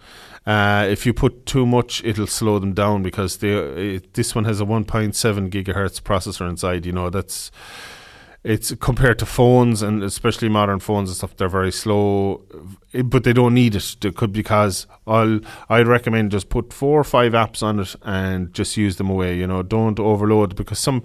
uh, 0.48 0.88
if 0.90 1.06
you 1.06 1.14
put 1.14 1.46
too 1.46 1.66
much 1.66 2.04
it'll 2.04 2.26
slow 2.26 2.58
them 2.58 2.74
down 2.74 3.04
because 3.04 3.38
they, 3.38 3.50
it, 3.50 4.14
this 4.16 4.34
one 4.34 4.44
has 4.44 4.60
a 4.60 4.66
1.7 4.66 5.14
gigahertz 5.52 6.02
processor 6.02 6.50
inside 6.50 6.84
you 6.84 6.92
know 6.92 7.12
that's 7.12 7.52
it's 8.44 8.74
compared 8.76 9.20
to 9.20 9.26
phones 9.26 9.84
and 9.84 10.02
especially 10.04 10.50
modern 10.50 10.80
phones 10.80 11.10
and 11.10 11.16
stuff 11.16 11.38
they're 11.38 11.48
very 11.48 11.72
slow 11.72 12.42
eh, 12.94 13.04
but 13.04 13.24
they 13.24 13.34
don't 13.34 13.54
need 13.54 13.76
it. 13.76 14.04
It 14.04 14.16
could 14.16 14.34
because 14.34 14.88
I'll 15.06 15.40
I'd 15.70 15.88
recommend 15.88 16.32
just 16.32 16.50
put 16.50 16.74
four 16.74 17.00
or 17.00 17.04
five 17.04 17.34
apps 17.34 17.62
on 17.62 17.80
it 17.80 17.96
and 18.02 18.52
just 18.54 18.78
use 18.78 18.96
them 18.96 19.10
away 19.10 19.38
you 19.38 19.46
know. 19.46 19.62
Don't 19.62 20.00
overload 20.00 20.56
because 20.56 20.80
some 20.80 21.04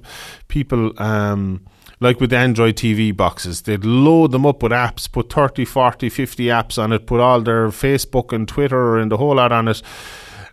people 0.49 0.93
um 1.00 1.66
like 1.99 2.21
with 2.21 2.33
Android 2.33 2.76
TV 2.76 3.16
boxes, 3.16 3.62
they'd 3.62 3.85
load 3.85 4.31
them 4.31 4.45
up 4.45 4.62
with 4.62 4.71
apps, 4.71 5.11
put 5.11 5.33
30, 5.33 5.64
40, 5.64 6.11
50 6.11 6.45
apps 6.45 6.76
on 6.83 6.93
it, 6.93 7.07
put 7.07 7.21
all 7.21 7.40
their 7.40 7.69
Facebook 7.69 8.35
and 8.35 8.47
Twitter 8.47 8.99
and 8.99 9.11
the 9.11 9.16
whole 9.16 9.37
lot 9.37 9.52
on 9.52 9.69
it 9.69 9.83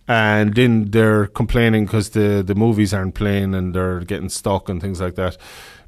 and 0.06 0.56
then 0.56 0.92
they're 0.92 1.28
complaining 1.28 1.86
because 1.86 2.10
the 2.10 2.44
the 2.46 2.56
movies 2.56 2.94
aren't 2.94 3.16
playing 3.16 3.56
and 3.56 3.74
they're 3.74 4.02
getting 4.02 4.28
stuck 4.28 4.68
and 4.68 4.82
things 4.82 5.00
like 5.00 5.16
that 5.16 5.38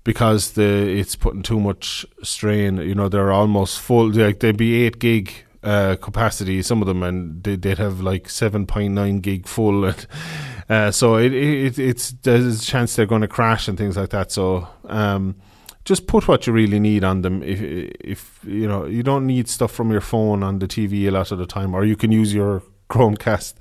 because 0.06 0.52
the 0.52 0.64
it's 0.64 1.18
putting 1.18 1.42
too 1.42 1.60
much 1.60 2.06
strain. 2.24 2.78
You 2.78 2.96
know, 2.96 3.10
they're 3.10 3.34
almost 3.34 3.80
full. 3.80 4.10
Like 4.12 4.40
they'd 4.40 4.56
be 4.56 4.86
eight 4.86 5.00
gig 5.00 5.34
uh, 5.62 5.98
capacity, 5.98 6.62
some 6.62 6.82
of 6.82 6.88
them, 6.88 7.04
and 7.04 7.44
they, 7.44 7.58
would 7.58 7.80
have 7.80 8.00
like 8.00 8.30
seven 8.30 8.66
point 8.66 8.94
nine 8.94 9.20
gig 9.20 9.48
full. 9.48 9.84
And, 9.84 10.08
uh, 10.70 10.92
so 10.92 11.18
it, 11.18 11.34
it 11.34 11.78
it's 11.78 12.12
there's 12.22 12.62
a 12.62 12.66
chance 12.66 12.96
they're 12.96 13.06
going 13.06 13.24
to 13.24 13.28
crash 13.28 13.68
and 13.68 13.78
things 13.78 13.98
like 13.98 14.12
that. 14.12 14.32
So. 14.32 14.70
Um, 14.86 15.36
just 15.84 16.08
put 16.08 16.28
what 16.28 16.48
you 16.48 16.54
really 16.54 16.80
need 16.80 17.04
on 17.04 17.22
them. 17.22 17.44
If 17.44 17.62
if 17.62 18.40
you 18.44 18.68
know 18.68 18.86
you 18.86 19.04
don't 19.04 19.28
need 19.28 19.48
stuff 19.48 19.72
from 19.72 19.92
your 19.92 20.02
phone 20.02 20.42
on 20.42 20.58
the 20.58 20.68
TV 20.68 21.08
a 21.08 21.12
lot 21.12 21.32
of 21.32 21.38
the 21.38 21.46
time, 21.46 21.76
or 21.76 21.86
you 21.86 21.96
can 21.96 22.12
use 22.12 22.34
your 22.34 22.64
Chromecast 22.90 23.54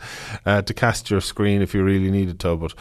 uh, 0.46 0.62
to 0.62 0.72
cast 0.72 1.10
your 1.10 1.20
screen 1.20 1.60
if 1.60 1.74
you 1.74 1.84
really 1.84 2.10
needed 2.10 2.40
to. 2.40 2.56
But 2.56 2.72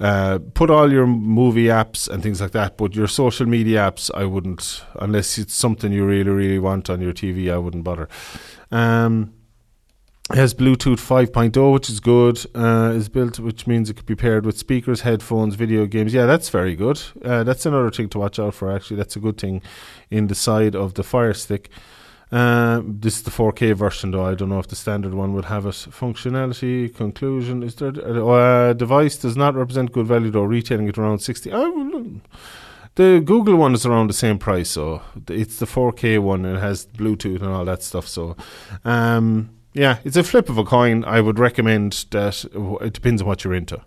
uh, 0.00 0.38
put 0.54 0.70
all 0.70 0.90
your 0.90 1.06
movie 1.06 1.66
apps 1.66 2.08
and 2.08 2.22
things 2.22 2.40
like 2.40 2.52
that, 2.52 2.76
but 2.78 2.94
your 2.94 3.06
social 3.06 3.46
media 3.46 3.80
apps, 3.80 4.10
I 4.14 4.24
wouldn't, 4.24 4.82
unless 4.98 5.36
it's 5.36 5.54
something 5.54 5.92
you 5.92 6.06
really, 6.06 6.30
really 6.30 6.58
want 6.58 6.88
on 6.88 7.00
your 7.00 7.12
TV, 7.12 7.52
I 7.52 7.58
wouldn't 7.58 7.84
bother. 7.84 8.08
Um, 8.70 9.34
it 10.30 10.36
has 10.36 10.54
Bluetooth 10.54 11.00
5.0, 11.00 11.72
which 11.72 11.90
is 11.90 11.98
good. 11.98 12.38
Uh, 12.54 12.92
is 12.94 13.08
built, 13.08 13.40
which 13.40 13.66
means 13.66 13.90
it 13.90 13.94
could 13.94 14.06
be 14.06 14.14
paired 14.14 14.46
with 14.46 14.56
speakers, 14.56 15.00
headphones, 15.00 15.56
video 15.56 15.86
games. 15.86 16.14
Yeah, 16.14 16.24
that's 16.24 16.48
very 16.48 16.76
good. 16.76 17.02
Uh, 17.22 17.42
that's 17.42 17.66
another 17.66 17.90
thing 17.90 18.08
to 18.10 18.18
watch 18.20 18.38
out 18.38 18.54
for. 18.54 18.70
Actually, 18.70 18.98
that's 18.98 19.16
a 19.16 19.20
good 19.20 19.38
thing 19.38 19.60
in 20.08 20.28
the 20.28 20.36
side 20.36 20.76
of 20.76 20.94
the 20.94 21.02
Fire 21.02 21.34
Stick. 21.34 21.68
Uh, 22.32 22.80
this 22.84 23.16
is 23.16 23.22
the 23.24 23.30
4K 23.30 23.74
version, 23.74 24.12
though. 24.12 24.24
I 24.24 24.34
don't 24.34 24.48
know 24.48 24.60
if 24.60 24.68
the 24.68 24.76
standard 24.76 25.14
one 25.14 25.34
would 25.34 25.46
have 25.46 25.66
it. 25.66 25.72
Functionality, 25.72 26.94
conclusion. 26.94 27.62
Is 27.62 27.74
there 27.74 27.90
a 27.90 28.26
uh, 28.26 28.72
device 28.72 29.16
does 29.16 29.36
not 29.36 29.56
represent 29.56 29.92
good 29.92 30.06
value, 30.06 30.30
though, 30.30 30.44
retailing 30.44 30.88
it 30.88 30.96
around 30.96 31.18
60. 31.18 31.50
Oh, 31.52 32.20
the 32.94 33.20
Google 33.24 33.56
one 33.56 33.74
is 33.74 33.86
around 33.86 34.08
the 34.08 34.14
same 34.14 34.38
price, 34.38 34.70
so 34.70 35.02
it's 35.28 35.58
the 35.58 35.66
4K 35.66 36.20
one. 36.20 36.44
It 36.44 36.58
has 36.58 36.86
Bluetooth 36.86 37.40
and 37.40 37.50
all 37.50 37.64
that 37.64 37.82
stuff. 37.82 38.06
So, 38.06 38.36
um, 38.84 39.50
yeah, 39.72 39.98
it's 40.04 40.16
a 40.16 40.22
flip 40.22 40.48
of 40.48 40.58
a 40.58 40.64
coin. 40.64 41.04
I 41.04 41.20
would 41.20 41.38
recommend 41.38 42.06
that. 42.10 42.44
It 42.82 42.92
depends 42.92 43.22
on 43.22 43.28
what 43.28 43.42
you're 43.44 43.54
into. 43.54 43.80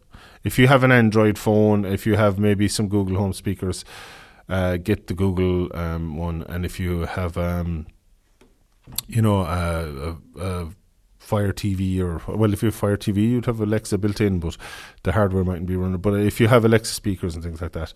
If 0.44 0.60
you 0.60 0.68
have 0.68 0.84
an 0.84 0.92
Android 0.92 1.38
phone, 1.38 1.86
if 1.86 2.06
you 2.06 2.16
have 2.16 2.38
maybe 2.38 2.68
some 2.68 2.90
Google 2.90 3.18
Home 3.18 3.34
speakers, 3.34 3.86
uh, 4.50 4.78
get 4.78 5.08
the 5.08 5.14
Google 5.14 5.70
um, 5.78 6.18
one. 6.18 6.44
And 6.50 6.66
if 6.66 6.80
you 6.80 7.02
have 7.02 7.38
um, 7.38 7.88
you 9.08 9.22
know, 9.22 9.42
a, 9.42 10.18
a, 10.40 10.70
Fire 11.20 11.54
TV 11.54 12.02
or 12.02 12.22
well, 12.36 12.52
if 12.52 12.62
you 12.62 12.68
have 12.68 12.76
Fire 12.76 12.98
TV, 12.98 13.30
you'd 13.30 13.46
have 13.46 13.62
Alexa 13.62 13.98
built 13.98 14.20
in, 14.20 14.40
but 14.40 14.58
the 15.04 15.14
hardware 15.14 15.46
mightn't 15.46 15.68
be 15.68 15.78
running. 15.78 16.02
But 16.02 16.16
if 16.16 16.42
you 16.42 16.50
have 16.50 16.66
Alexa 16.66 16.94
speakers 16.94 17.34
and 17.34 17.42
things 17.42 17.62
like 17.62 17.72
that, 17.72 17.94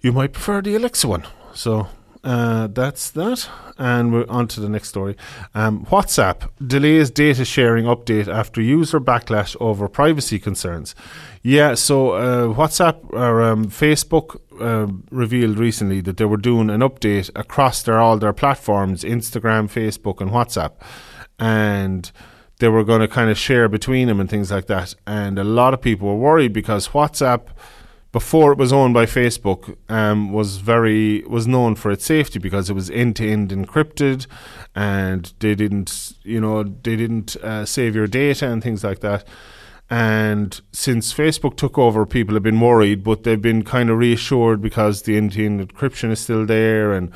you 0.00 0.12
might 0.12 0.32
prefer 0.32 0.62
the 0.62 0.76
Alexa 0.76 1.08
one. 1.08 1.24
So 1.52 1.88
uh, 2.24 2.66
that's 2.68 3.10
that. 3.10 3.48
And 3.78 4.12
we're 4.12 4.26
on 4.28 4.48
to 4.48 4.60
the 4.60 4.68
next 4.68 4.88
story. 4.88 5.16
Um, 5.54 5.86
WhatsApp 5.86 6.48
delays 6.66 7.10
data 7.10 7.44
sharing 7.44 7.84
update 7.84 8.28
after 8.28 8.60
user 8.60 9.00
backlash 9.00 9.56
over 9.60 9.88
privacy 9.88 10.38
concerns. 10.38 10.94
Yeah, 11.42 11.74
so 11.74 12.12
uh, 12.12 12.46
WhatsApp 12.54 13.12
or 13.12 13.42
um, 13.42 13.66
Facebook 13.66 14.40
uh, 14.60 14.92
revealed 15.10 15.58
recently 15.58 16.00
that 16.00 16.16
they 16.16 16.24
were 16.24 16.36
doing 16.36 16.70
an 16.70 16.80
update 16.80 17.30
across 17.36 17.82
their 17.82 17.98
all 17.98 18.18
their 18.18 18.32
platforms 18.32 19.04
Instagram, 19.04 19.70
Facebook, 19.70 20.20
and 20.20 20.30
WhatsApp. 20.30 20.72
And 21.38 22.10
they 22.58 22.68
were 22.68 22.84
going 22.84 23.00
to 23.00 23.08
kind 23.08 23.30
of 23.30 23.38
share 23.38 23.68
between 23.68 24.08
them 24.08 24.18
and 24.18 24.28
things 24.28 24.50
like 24.50 24.66
that. 24.66 24.94
And 25.06 25.38
a 25.38 25.44
lot 25.44 25.74
of 25.74 25.80
people 25.80 26.08
were 26.08 26.16
worried 26.16 26.52
because 26.52 26.88
WhatsApp 26.88 27.46
before 28.18 28.50
it 28.50 28.58
was 28.58 28.72
owned 28.72 28.92
by 28.92 29.06
Facebook, 29.06 29.76
um, 29.88 30.32
was 30.32 30.56
very 30.56 31.22
was 31.28 31.46
known 31.46 31.76
for 31.76 31.92
its 31.92 32.04
safety 32.04 32.40
because 32.40 32.68
it 32.68 32.72
was 32.72 32.90
end 32.90 33.14
to 33.14 33.24
end 33.34 33.50
encrypted, 33.50 34.26
and 34.74 35.32
they 35.38 35.54
didn't, 35.54 36.14
you 36.24 36.40
know, 36.40 36.64
they 36.64 36.96
didn't 36.96 37.36
uh, 37.36 37.64
save 37.64 37.94
your 37.94 38.08
data 38.08 38.44
and 38.50 38.60
things 38.60 38.82
like 38.82 38.98
that. 39.06 39.24
And 39.88 40.60
since 40.72 41.14
Facebook 41.14 41.56
took 41.56 41.78
over, 41.78 42.04
people 42.04 42.34
have 42.34 42.42
been 42.42 42.58
worried, 42.58 43.04
but 43.04 43.22
they've 43.22 43.40
been 43.50 43.62
kind 43.62 43.88
of 43.88 43.98
reassured 43.98 44.60
because 44.60 45.02
the 45.02 45.16
end 45.16 45.30
to 45.34 45.46
end 45.46 45.60
encryption 45.60 46.10
is 46.10 46.18
still 46.18 46.44
there, 46.44 46.92
and 46.92 47.12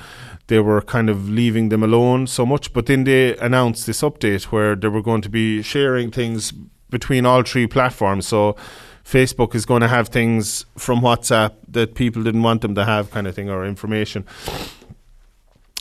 they 0.47 0.61
were 0.61 0.83
kind 0.83 1.11
of 1.11 1.29
leaving 1.29 1.69
them 1.69 1.83
alone 1.83 2.29
so 2.29 2.47
much. 2.47 2.73
But 2.73 2.87
then 2.87 3.03
they 3.03 3.37
announced 3.39 3.87
this 3.87 4.03
update 4.03 4.45
where 4.53 4.77
they 4.77 4.87
were 4.87 5.03
going 5.03 5.23
to 5.23 5.29
be 5.29 5.63
sharing 5.63 6.13
things 6.13 6.53
between 6.91 7.27
all 7.27 7.43
three 7.43 7.67
platforms. 7.67 8.25
So 8.29 8.55
Facebook 9.13 9.55
is 9.55 9.67
going 9.67 9.83
to 9.83 9.89
have 9.89 10.09
things 10.09 10.65
from 10.79 11.03
WhatsApp 11.03 11.53
that 11.69 11.95
people 11.95 12.23
didn't 12.23 12.43
want 12.43 12.63
them 12.63 12.75
to 12.75 12.85
have, 12.87 13.11
kind 13.11 13.27
of 13.27 13.35
thing, 13.35 13.51
or 13.51 13.67
information. 13.67 14.25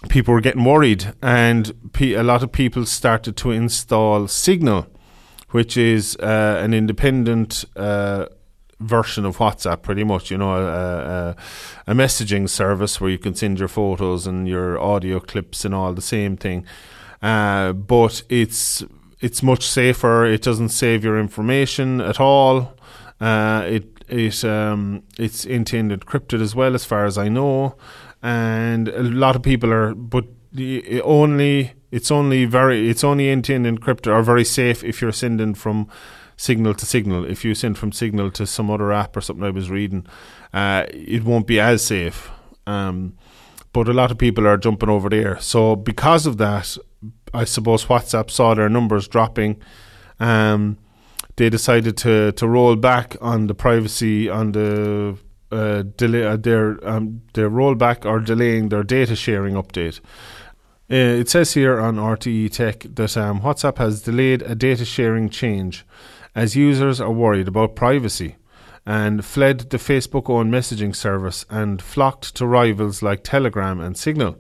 People 0.09 0.33
were 0.33 0.41
getting 0.41 0.65
worried, 0.65 1.13
and 1.21 1.73
a 2.01 2.23
lot 2.23 2.43
of 2.43 2.51
people 2.51 2.85
started 2.85 3.37
to 3.37 3.51
install 3.51 4.27
Signal, 4.27 4.85
which 5.51 5.77
is 5.77 6.17
uh, 6.17 6.59
an 6.61 6.73
independent. 6.73 7.65
Uh, 7.75 8.25
version 8.79 9.25
of 9.25 9.37
WhatsApp, 9.37 9.83
pretty 9.83 10.03
much. 10.03 10.31
You 10.31 10.39
know, 10.39 10.55
a, 10.55 10.65
a, 10.65 11.35
a, 11.85 11.93
messaging 11.93 12.49
service 12.49 12.99
where 12.99 13.11
you 13.11 13.19
can 13.19 13.35
send 13.35 13.59
your 13.59 13.67
photos 13.67 14.25
and 14.25 14.47
your 14.47 14.81
audio 14.81 15.19
clips 15.19 15.63
and 15.65 15.75
all 15.75 15.93
the 15.93 16.01
same 16.01 16.35
thing. 16.35 16.65
Uh, 17.21 17.73
but 17.73 18.23
it's 18.27 18.83
it's 19.19 19.43
much 19.43 19.67
safer. 19.67 20.25
It 20.25 20.41
doesn't 20.41 20.69
save 20.69 21.03
your 21.03 21.19
information 21.19 22.01
at 22.01 22.19
all. 22.19 22.73
Uh, 23.21 23.63
it 23.67 24.03
it 24.09 24.43
um, 24.43 25.03
it's 25.17 25.45
end-to-end 25.45 25.91
encrypted 25.91 26.41
as 26.41 26.55
well, 26.55 26.73
as 26.75 26.83
far 26.83 27.05
as 27.05 27.17
I 27.17 27.29
know, 27.29 27.77
and 28.21 28.89
a 28.89 29.03
lot 29.03 29.35
of 29.35 29.43
people 29.43 29.71
are, 29.71 29.93
but 29.93 30.25
it 30.53 31.01
only 31.05 31.73
it's 31.91 32.09
only 32.11 32.45
very 32.45 32.89
it's 32.89 33.03
only 33.03 33.29
end-to-end 33.29 33.65
encrypted 33.65 34.07
or 34.07 34.23
very 34.23 34.43
safe 34.43 34.83
if 34.83 35.01
you're 35.01 35.11
sending 35.11 35.53
from 35.53 35.87
signal 36.35 36.73
to 36.73 36.85
signal. 36.85 37.23
If 37.23 37.45
you 37.45 37.53
send 37.53 37.77
from 37.77 37.91
signal 37.91 38.31
to 38.31 38.47
some 38.47 38.71
other 38.71 38.91
app 38.91 39.15
or 39.15 39.21
something 39.21 39.45
I 39.45 39.51
was 39.51 39.69
reading, 39.69 40.07
uh, 40.51 40.85
it 40.89 41.23
won't 41.23 41.45
be 41.45 41.59
as 41.59 41.85
safe. 41.85 42.31
Um, 42.65 43.13
but 43.73 43.87
a 43.87 43.93
lot 43.93 44.11
of 44.11 44.17
people 44.17 44.47
are 44.47 44.57
jumping 44.57 44.89
over 44.89 45.09
there. 45.09 45.39
So 45.39 45.75
because 45.75 46.25
of 46.25 46.37
that, 46.37 46.75
I 47.33 47.45
suppose 47.45 47.85
WhatsApp 47.85 48.31
saw 48.31 48.55
their 48.55 48.69
numbers 48.69 49.07
dropping. 49.07 49.61
Um, 50.19 50.77
they 51.41 51.49
decided 51.49 51.97
to 51.97 52.31
to 52.33 52.47
roll 52.47 52.75
back 52.75 53.17
on 53.19 53.47
the 53.47 53.55
privacy 53.55 54.29
on 54.29 54.51
the 54.51 55.17
uh, 55.51 55.81
delay 55.97 56.23
uh, 56.23 56.37
their 56.37 56.65
um, 56.87 57.23
their 57.33 57.49
rollback 57.49 58.05
or 58.05 58.19
delaying 58.19 58.69
their 58.69 58.83
data 58.83 59.15
sharing 59.15 59.55
update. 59.55 59.99
Uh, 60.91 61.21
it 61.21 61.29
says 61.29 61.55
here 61.55 61.79
on 61.79 61.95
RTE 61.95 62.51
Tech 62.51 62.81
that 62.81 63.17
um, 63.17 63.41
WhatsApp 63.41 63.79
has 63.79 64.03
delayed 64.03 64.43
a 64.43 64.53
data 64.53 64.85
sharing 64.85 65.29
change 65.29 65.83
as 66.35 66.55
users 66.55 67.01
are 67.01 67.11
worried 67.11 67.47
about 67.47 67.75
privacy 67.75 68.35
and 68.85 69.25
fled 69.25 69.61
the 69.71 69.77
Facebook 69.77 70.29
owned 70.29 70.53
messaging 70.53 70.95
service 70.95 71.43
and 71.49 71.81
flocked 71.81 72.35
to 72.35 72.45
rivals 72.45 73.01
like 73.01 73.23
Telegram 73.23 73.79
and 73.79 73.97
Signal. 73.97 74.37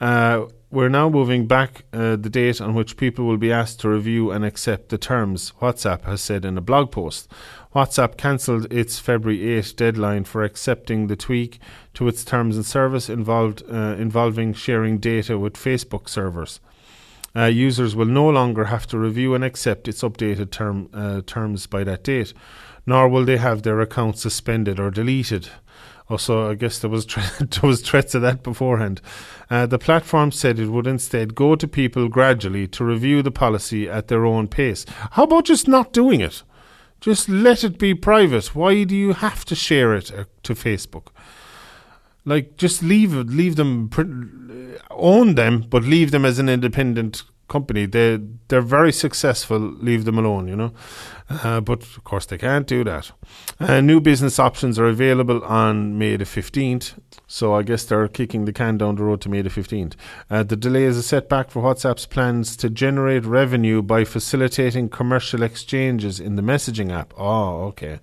Uh, 0.00 0.46
we're 0.72 0.88
now 0.88 1.10
moving 1.10 1.46
back 1.46 1.84
uh, 1.92 2.16
the 2.16 2.30
date 2.30 2.58
on 2.58 2.72
which 2.72 2.96
people 2.96 3.26
will 3.26 3.36
be 3.36 3.52
asked 3.52 3.80
to 3.80 3.90
review 3.90 4.30
and 4.30 4.42
accept 4.42 4.88
the 4.88 4.96
terms, 4.96 5.52
WhatsApp 5.60 6.04
has 6.04 6.22
said 6.22 6.46
in 6.46 6.56
a 6.56 6.62
blog 6.62 6.90
post. 6.90 7.30
WhatsApp 7.74 8.16
cancelled 8.16 8.72
its 8.72 8.98
February 8.98 9.58
8 9.58 9.74
deadline 9.76 10.24
for 10.24 10.42
accepting 10.42 11.08
the 11.08 11.16
tweak 11.16 11.60
to 11.92 12.08
its 12.08 12.24
terms 12.24 12.56
and 12.56 12.64
service 12.64 13.10
involved 13.10 13.62
uh, 13.70 13.96
involving 13.98 14.54
sharing 14.54 14.96
data 14.96 15.38
with 15.38 15.54
Facebook 15.54 16.08
servers. 16.08 16.58
Uh, 17.36 17.44
users 17.44 17.94
will 17.94 18.06
no 18.06 18.28
longer 18.28 18.64
have 18.64 18.86
to 18.86 18.98
review 18.98 19.34
and 19.34 19.44
accept 19.44 19.88
its 19.88 20.02
updated 20.02 20.50
term, 20.50 20.88
uh, 20.94 21.20
terms 21.26 21.66
by 21.66 21.84
that 21.84 22.02
date, 22.02 22.32
nor 22.86 23.08
will 23.08 23.26
they 23.26 23.36
have 23.36 23.62
their 23.62 23.80
account 23.80 24.16
suspended 24.18 24.80
or 24.80 24.90
deleted. 24.90 25.48
Also, 26.12 26.50
I 26.50 26.54
guess 26.56 26.78
there 26.78 26.90
was 26.90 27.06
there 27.40 27.62
was 27.62 27.80
threats 27.80 28.14
of 28.14 28.20
that 28.20 28.42
beforehand. 28.42 29.00
Uh, 29.48 29.64
the 29.64 29.78
platform 29.78 30.30
said 30.30 30.58
it 30.58 30.68
would 30.68 30.86
instead 30.86 31.34
go 31.34 31.56
to 31.56 31.66
people 31.66 32.10
gradually 32.10 32.68
to 32.68 32.84
review 32.84 33.22
the 33.22 33.30
policy 33.30 33.88
at 33.88 34.08
their 34.08 34.26
own 34.26 34.46
pace. 34.46 34.84
How 35.12 35.22
about 35.22 35.46
just 35.46 35.66
not 35.66 35.94
doing 35.94 36.20
it? 36.20 36.42
Just 37.00 37.30
let 37.30 37.64
it 37.64 37.78
be 37.78 37.94
private. 37.94 38.54
Why 38.54 38.84
do 38.84 38.94
you 38.94 39.14
have 39.14 39.46
to 39.46 39.54
share 39.54 39.94
it 39.94 40.12
uh, 40.12 40.24
to 40.42 40.54
Facebook? 40.54 41.06
Like, 42.26 42.58
just 42.58 42.82
leave 42.82 43.14
leave 43.14 43.56
them, 43.56 43.88
own 44.90 45.34
them, 45.34 45.62
but 45.62 45.82
leave 45.82 46.10
them 46.10 46.26
as 46.26 46.38
an 46.38 46.50
independent 46.50 47.22
company. 47.52 47.86
They 47.86 48.18
they're 48.48 48.70
very 48.80 48.92
successful. 48.92 49.60
Leave 49.88 50.04
them 50.04 50.18
alone, 50.18 50.48
you 50.48 50.56
know. 50.56 50.72
Uh, 51.28 51.60
but 51.60 51.82
of 51.82 52.04
course, 52.04 52.26
they 52.26 52.38
can't 52.38 52.66
do 52.66 52.84
that. 52.84 53.12
Uh, 53.60 53.80
new 53.80 54.00
business 54.00 54.38
options 54.38 54.78
are 54.78 54.86
available 54.86 55.42
on 55.44 55.98
May 55.98 56.16
the 56.16 56.24
15th. 56.24 56.94
So 57.26 57.54
I 57.54 57.62
guess 57.62 57.84
they're 57.84 58.08
kicking 58.08 58.44
the 58.44 58.52
can 58.52 58.76
down 58.78 58.96
the 58.96 59.04
road 59.04 59.20
to 59.22 59.28
May 59.28 59.42
the 59.42 59.50
15th. 59.50 59.94
Uh, 60.28 60.42
the 60.42 60.56
delay 60.56 60.84
is 60.84 60.98
a 60.98 61.02
setback 61.02 61.50
for 61.50 61.62
WhatsApp's 61.62 62.06
plans 62.06 62.56
to 62.56 62.68
generate 62.68 63.24
revenue 63.24 63.80
by 63.82 64.04
facilitating 64.04 64.88
commercial 64.88 65.42
exchanges 65.42 66.20
in 66.20 66.36
the 66.36 66.42
messaging 66.42 66.90
app. 66.92 67.14
Oh, 67.16 67.64
okay. 67.70 68.00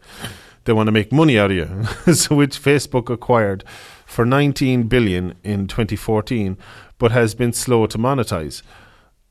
They 0.66 0.74
want 0.74 0.88
to 0.88 0.92
make 0.92 1.12
money 1.12 1.38
out 1.38 1.52
of 1.52 1.58
you. 1.58 2.14
so 2.14 2.36
which 2.36 2.62
Facebook 2.62 3.10
acquired 3.10 3.64
for 4.06 4.26
19 4.26 4.84
billion 4.84 5.36
in 5.44 5.68
2014 5.68 6.58
but 7.00 7.12
has 7.12 7.34
been 7.34 7.54
slow 7.54 7.88
to 7.88 7.98
monetize. 7.98 8.62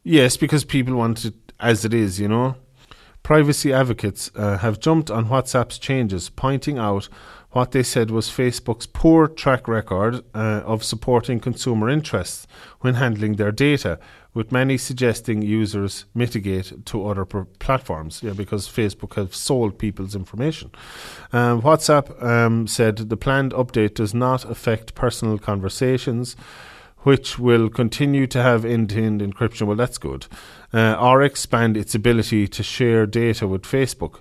Yes, 0.03 0.37
because 0.37 0.65
people 0.65 0.95
want 0.95 1.25
it 1.25 1.35
as 1.61 1.85
it 1.85 1.93
is, 1.93 2.21
you 2.21 2.29
know. 2.29 2.57
Privacy 3.23 3.73
advocates 3.73 4.31
uh, 4.37 4.59
have 4.59 4.81
jumped 4.81 5.11
on 5.11 5.27
WhatsApp's 5.27 5.79
changes, 5.79 6.31
pointing 6.31 6.79
out 6.79 7.09
what 7.51 7.73
they 7.73 7.83
said 7.83 8.11
was 8.11 8.29
Facebook's 8.29 8.87
poor 8.87 9.27
track 9.27 9.67
record 9.67 10.23
uh, 10.35 10.63
of 10.65 10.85
supporting 10.85 11.41
consumer 11.41 11.89
interests 11.89 12.47
when 12.81 12.95
handling 12.95 13.35
their 13.35 13.53
data, 13.53 13.99
with 14.35 14.53
many 14.53 14.79
suggesting 14.79 15.43
users 15.43 16.05
mitigate 16.15 16.87
to 16.87 17.07
other 17.07 17.25
pr- 17.25 17.43
platforms, 17.59 18.23
yeah, 18.23 18.33
because 18.33 18.69
Facebook 18.69 19.15
have 19.15 19.35
sold 19.35 19.79
people's 19.79 20.15
information. 20.15 20.71
Um, 21.33 21.63
WhatsApp 21.63 22.23
um, 22.23 22.67
said 22.67 22.97
the 22.97 23.17
planned 23.17 23.53
update 23.53 23.95
does 23.95 24.15
not 24.15 24.45
affect 24.45 24.95
personal 24.95 25.39
conversations 25.39 26.37
which 27.09 27.39
will 27.39 27.71
continue 27.71 28.27
to 28.27 28.43
have 28.43 28.67
end 28.67 28.91
to 28.91 29.03
end 29.03 29.23
encryption. 29.23 29.67
Well, 29.67 29.79
that's 29.79 29.97
good. 29.97 30.27
Uh, 30.75 30.95
or 31.01 31.23
expand 31.23 31.75
its 31.75 31.95
ability 31.95 32.47
to 32.49 32.63
share 32.63 33.07
data 33.07 33.49
with 33.49 33.63
Facebook. 33.63 34.21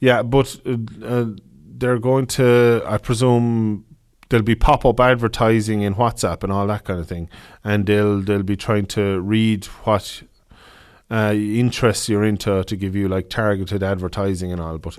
Yeah, 0.00 0.22
but 0.22 0.58
uh, 0.64 0.78
uh, 1.04 1.26
they're 1.78 1.98
going 1.98 2.28
to, 2.38 2.82
I 2.86 2.96
presume, 2.96 3.84
there'll 4.30 4.42
be 4.42 4.54
pop 4.54 4.86
up 4.86 5.00
advertising 5.00 5.82
in 5.82 5.96
WhatsApp 5.96 6.42
and 6.42 6.50
all 6.50 6.66
that 6.68 6.84
kind 6.84 6.98
of 6.98 7.06
thing. 7.06 7.28
And 7.62 7.84
they'll, 7.84 8.22
they'll 8.22 8.42
be 8.42 8.56
trying 8.56 8.86
to 8.86 9.20
read 9.20 9.66
what 9.84 10.22
uh, 11.10 11.34
interests 11.34 12.08
you're 12.08 12.24
into 12.24 12.64
to 12.64 12.74
give 12.74 12.96
you 12.96 13.06
like 13.06 13.28
targeted 13.28 13.82
advertising 13.82 14.50
and 14.50 14.62
all. 14.62 14.78
But 14.78 14.98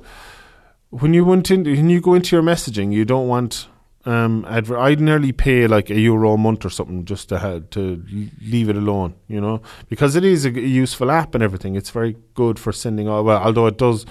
when 0.91 1.15
you 1.15 1.25
went 1.25 1.49
in, 1.49 1.63
when 1.63 1.89
you 1.89 2.01
go 2.01 2.13
into 2.13 2.35
your 2.35 2.43
messaging, 2.43 2.93
you 2.93 3.03
don't 3.03 3.27
want 3.27 3.67
um, 4.05 4.45
I'd 4.47 4.99
nearly 4.99 5.31
pay 5.31 5.65
like 5.67 5.89
a 5.89 5.99
euro 5.99 6.33
a 6.33 6.37
month 6.37 6.65
or 6.65 6.69
something 6.69 7.05
just 7.05 7.29
to 7.29 7.39
have, 7.39 7.69
to 7.71 8.03
leave 8.41 8.69
it 8.69 8.75
alone, 8.75 9.15
you 9.27 9.39
know, 9.39 9.61
because 9.87 10.15
it 10.15 10.25
is 10.25 10.45
a 10.45 10.51
useful 10.51 11.09
app 11.09 11.33
and 11.35 11.43
everything. 11.43 11.75
It's 11.75 11.89
very 11.89 12.17
good 12.33 12.59
for 12.59 12.73
sending. 12.73 13.07
All, 13.07 13.23
well, 13.23 13.41
although 13.41 13.67
it 13.67 13.77
does 13.77 14.05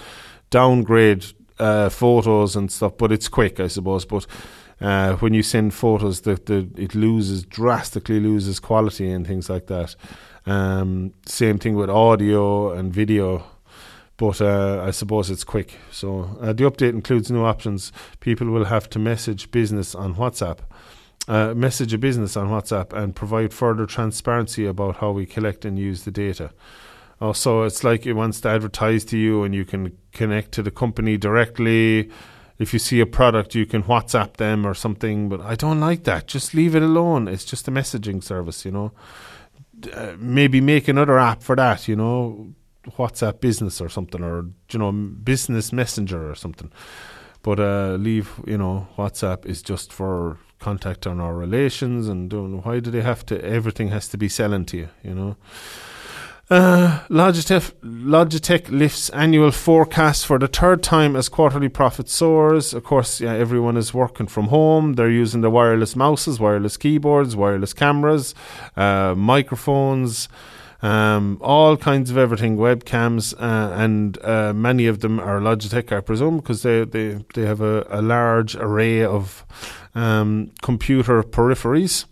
downgrade 0.49 1.25
uh, 1.59 1.89
photos 1.89 2.55
and 2.55 2.71
stuff, 2.71 2.97
but 2.97 3.11
it's 3.11 3.27
quick, 3.27 3.59
I 3.59 3.67
suppose. 3.67 4.05
But 4.05 4.25
uh, 4.81 5.15
when 5.17 5.35
you 5.35 5.43
send 5.43 5.75
photos, 5.75 6.21
the, 6.21 6.35
the 6.35 6.67
it 6.75 6.95
loses 6.95 7.43
drastically 7.43 8.19
loses 8.19 8.59
quality 8.59 9.11
and 9.11 9.27
things 9.27 9.47
like 9.47 9.67
that. 9.67 9.95
Um, 10.45 11.13
same 11.25 11.59
thing 11.59 11.75
with 11.75 11.89
audio 11.89 12.71
and 12.71 12.91
video 12.91 13.45
but 14.17 14.41
uh, 14.41 14.83
I 14.85 14.91
suppose 14.91 15.29
it's 15.29 15.43
quick. 15.43 15.77
So 15.91 16.37
uh, 16.39 16.53
the 16.53 16.65
update 16.65 16.89
includes 16.89 17.31
new 17.31 17.43
options. 17.43 17.91
People 18.19 18.47
will 18.47 18.65
have 18.65 18.89
to 18.91 18.99
message 18.99 19.51
business 19.51 19.95
on 19.95 20.15
WhatsApp. 20.15 20.59
Uh, 21.27 21.53
message 21.53 21.93
a 21.93 21.97
business 21.97 22.35
on 22.35 22.49
WhatsApp 22.49 22.91
and 22.93 23.15
provide 23.15 23.53
further 23.53 23.85
transparency 23.85 24.65
about 24.65 24.97
how 24.97 25.11
we 25.11 25.25
collect 25.25 25.65
and 25.65 25.79
use 25.79 26.03
the 26.03 26.11
data. 26.11 26.51
Also, 27.21 27.63
it's 27.63 27.83
like 27.83 28.05
it 28.05 28.13
wants 28.13 28.41
to 28.41 28.49
advertise 28.49 29.05
to 29.05 29.17
you 29.17 29.43
and 29.43 29.55
you 29.55 29.63
can 29.63 29.97
connect 30.11 30.51
to 30.51 30.61
the 30.61 30.71
company 30.71 31.15
directly. 31.17 32.11
If 32.59 32.73
you 32.73 32.79
see 32.79 32.99
a 32.99 33.05
product, 33.05 33.55
you 33.55 33.65
can 33.65 33.83
WhatsApp 33.83 34.33
them 34.33 34.65
or 34.65 34.73
something, 34.73 35.29
but 35.29 35.39
I 35.41 35.55
don't 35.55 35.79
like 35.79 36.03
that. 36.03 36.27
Just 36.27 36.53
leave 36.53 36.75
it 36.75 36.83
alone. 36.83 37.27
It's 37.27 37.45
just 37.45 37.67
a 37.67 37.71
messaging 37.71 38.21
service, 38.21 38.65
you 38.65 38.71
know. 38.71 38.91
Uh, 39.93 40.13
maybe 40.17 40.61
make 40.61 40.87
another 40.87 41.17
app 41.17 41.41
for 41.41 41.55
that, 41.55 41.87
you 41.87 41.95
know 41.95 42.53
WhatsApp 42.91 43.39
Business 43.39 43.81
or 43.81 43.89
something, 43.89 44.23
or 44.23 44.45
you 44.71 44.79
know, 44.79 44.91
Business 44.91 45.71
Messenger 45.71 46.29
or 46.29 46.35
something. 46.35 46.71
But 47.41 47.59
uh, 47.59 47.97
leave, 47.99 48.39
you 48.47 48.57
know, 48.57 48.87
WhatsApp 48.97 49.45
is 49.45 49.61
just 49.61 49.91
for 49.91 50.37
contact 50.59 51.05
on 51.05 51.19
our 51.19 51.33
relations, 51.33 52.07
and 52.07 52.29
doing. 52.29 52.61
Why 52.61 52.79
do 52.79 52.89
they 52.89 53.01
have 53.01 53.25
to? 53.27 53.43
Everything 53.43 53.89
has 53.89 54.07
to 54.09 54.17
be 54.17 54.29
selling 54.29 54.65
to 54.65 54.77
you, 54.77 54.89
you 55.03 55.13
know. 55.13 55.35
Uh, 56.49 56.99
Logitech, 57.09 57.71
Logitech 57.81 58.69
lifts 58.69 59.09
annual 59.09 59.51
forecast 59.51 60.25
for 60.25 60.37
the 60.37 60.47
third 60.47 60.83
time 60.83 61.15
as 61.15 61.29
quarterly 61.29 61.69
profit 61.69 62.09
soars. 62.09 62.73
Of 62.73 62.83
course, 62.83 63.21
yeah, 63.21 63.33
everyone 63.33 63.77
is 63.77 63.93
working 63.93 64.27
from 64.27 64.47
home. 64.47 64.93
They're 64.93 65.09
using 65.09 65.41
the 65.41 65.49
wireless 65.49 65.95
mouses, 65.95 66.39
wireless 66.39 66.77
keyboards, 66.77 67.35
wireless 67.35 67.73
cameras, 67.73 68.35
uh, 68.75 69.15
microphones 69.17 70.27
um, 70.83 71.37
all 71.41 71.77
kinds 71.77 72.11
of 72.11 72.17
everything, 72.17 72.57
webcams, 72.57 73.33
uh, 73.39 73.73
and 73.73 74.23
uh, 74.23 74.53
many 74.53 74.85
of 74.85 74.99
them 74.99 75.19
are 75.19 75.39
Logitech, 75.39 75.91
I 75.95 76.01
presume, 76.01 76.37
because 76.37 76.61
they, 76.61 76.83
they, 76.83 77.23
they 77.33 77.45
have 77.45 77.61
a, 77.61 77.87
a 77.89 78.01
large 78.01 78.55
array 78.55 79.03
of 79.03 79.45
um, 79.95 80.51
computer 80.61 81.23
peripheries 81.23 82.05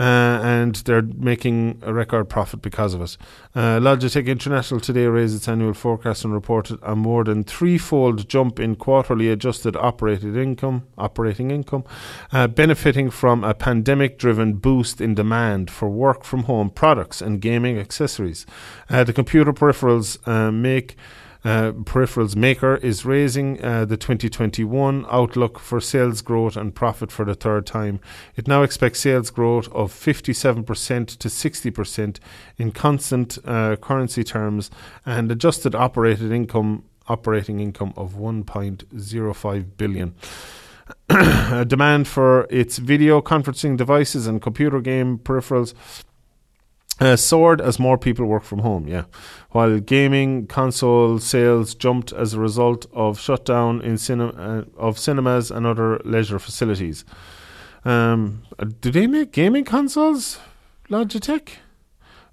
uh, 0.00 0.40
and 0.42 0.76
they're 0.86 1.02
making 1.02 1.78
a 1.82 1.92
record 1.92 2.24
profit 2.24 2.62
because 2.62 2.94
of 2.94 3.02
it. 3.02 3.18
Uh, 3.54 3.78
Logitech 3.78 4.26
International 4.26 4.80
today 4.80 5.04
raised 5.04 5.36
its 5.36 5.46
annual 5.46 5.74
forecast 5.74 6.24
and 6.24 6.32
reported 6.32 6.78
a 6.82 6.96
more 6.96 7.22
than 7.22 7.44
threefold 7.44 8.26
jump 8.26 8.58
in 8.58 8.76
quarterly 8.76 9.28
adjusted 9.28 9.76
operating 9.76 10.36
income, 10.36 10.86
operating 10.96 11.50
income, 11.50 11.84
uh, 12.32 12.46
benefiting 12.46 13.10
from 13.10 13.44
a 13.44 13.52
pandemic-driven 13.52 14.54
boost 14.54 15.02
in 15.02 15.14
demand 15.14 15.70
for 15.70 15.90
work-from-home 15.90 16.70
products 16.70 17.20
and 17.20 17.42
gaming 17.42 17.78
accessories. 17.78 18.46
Uh, 18.88 19.04
the 19.04 19.12
computer 19.12 19.52
peripherals 19.52 20.16
uh, 20.26 20.50
make 20.50 20.96
uh, 21.44 21.72
peripherals 21.72 22.36
maker 22.36 22.76
is 22.76 23.04
raising 23.04 23.62
uh, 23.64 23.84
the 23.84 23.96
2021 23.96 25.06
outlook 25.10 25.58
for 25.58 25.80
sales 25.80 26.20
growth 26.20 26.56
and 26.56 26.74
profit 26.74 27.10
for 27.10 27.24
the 27.24 27.34
third 27.34 27.66
time. 27.66 28.00
It 28.36 28.46
now 28.46 28.62
expects 28.62 29.00
sales 29.00 29.30
growth 29.30 29.68
of 29.72 29.92
57% 29.92 30.66
to 31.16 31.28
60% 31.28 32.18
in 32.58 32.72
constant 32.72 33.38
uh, 33.44 33.76
currency 33.76 34.24
terms 34.24 34.70
and 35.06 35.30
adjusted 35.32 35.74
income 35.74 36.84
operating 37.08 37.58
income 37.58 37.92
of 37.96 38.14
1.05 38.14 39.66
billion. 39.76 40.14
demand 41.66 42.06
for 42.06 42.46
its 42.50 42.78
video 42.78 43.20
conferencing 43.20 43.76
devices 43.76 44.26
and 44.26 44.40
computer 44.40 44.80
game 44.80 45.18
peripherals 45.18 45.74
uh, 47.00 47.16
soared 47.16 47.60
as 47.60 47.78
more 47.78 47.96
people 47.98 48.26
work 48.26 48.44
from 48.44 48.60
home, 48.60 48.86
yeah. 48.86 49.04
While 49.50 49.80
gaming 49.80 50.46
console 50.46 51.18
sales 51.18 51.74
jumped 51.74 52.12
as 52.12 52.34
a 52.34 52.40
result 52.40 52.86
of 52.92 53.18
shutdown 53.18 53.80
in 53.80 53.94
cine- 53.94 54.38
uh, 54.38 54.64
of 54.76 54.98
cinemas 54.98 55.50
and 55.50 55.66
other 55.66 56.00
leisure 56.04 56.38
facilities. 56.38 57.04
Um, 57.84 58.42
uh, 58.58 58.66
do 58.80 58.90
they 58.90 59.06
make 59.06 59.32
gaming 59.32 59.64
consoles, 59.64 60.38
Logitech? 60.90 61.48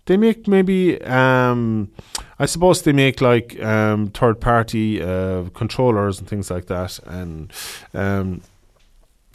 They 0.05 0.17
make 0.17 0.47
maybe, 0.47 1.01
um, 1.01 1.91
I 2.39 2.45
suppose 2.45 2.81
they 2.81 2.93
make 2.93 3.19
like 3.19 3.61
um, 3.61 4.07
third 4.07 4.39
party 4.39 5.01
uh, 5.01 5.49
controllers 5.53 6.19
and 6.19 6.27
things 6.27 6.49
like 6.49 6.67
that. 6.67 6.99
And 7.05 7.51
um, 7.93 8.41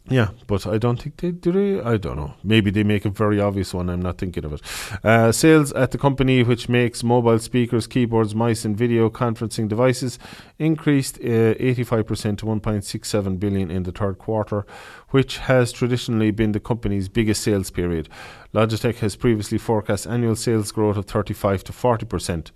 Yeah, 0.08 0.30
but 0.48 0.66
I 0.66 0.78
don't 0.78 1.00
think 1.00 1.18
they 1.18 1.30
do. 1.30 1.52
They 1.52 1.80
I 1.80 1.96
don't 1.96 2.16
know. 2.16 2.34
Maybe 2.42 2.72
they 2.72 2.82
make 2.82 3.04
a 3.04 3.10
very 3.10 3.40
obvious 3.40 3.72
one. 3.72 3.88
I'm 3.88 4.02
not 4.02 4.18
thinking 4.18 4.44
of 4.44 4.54
it. 4.54 4.62
Uh, 5.04 5.30
sales 5.30 5.72
at 5.74 5.92
the 5.92 5.98
company 5.98 6.42
which 6.42 6.68
makes 6.68 7.04
mobile 7.04 7.38
speakers, 7.38 7.86
keyboards, 7.86 8.34
mice, 8.34 8.64
and 8.64 8.76
video 8.76 9.08
conferencing 9.08 9.68
devices 9.68 10.18
increased 10.58 11.18
uh, 11.18 11.54
85% 11.54 12.38
to 12.38 12.46
1.67 12.46 13.38
billion 13.38 13.70
in 13.70 13.84
the 13.84 13.92
third 13.92 14.18
quarter, 14.18 14.66
which 15.10 15.38
has 15.38 15.70
traditionally 15.70 16.32
been 16.32 16.50
the 16.50 16.60
company's 16.60 17.08
biggest 17.08 17.42
sales 17.42 17.70
period. 17.70 18.08
Logitech 18.52 18.96
has 18.96 19.14
previously 19.14 19.56
forecast 19.56 20.06
annual 20.08 20.34
sales 20.34 20.72
growth 20.72 20.96
of 20.96 21.06
35 21.06 21.62
to 21.64 21.72
40 21.72 22.06
percent. 22.06 22.52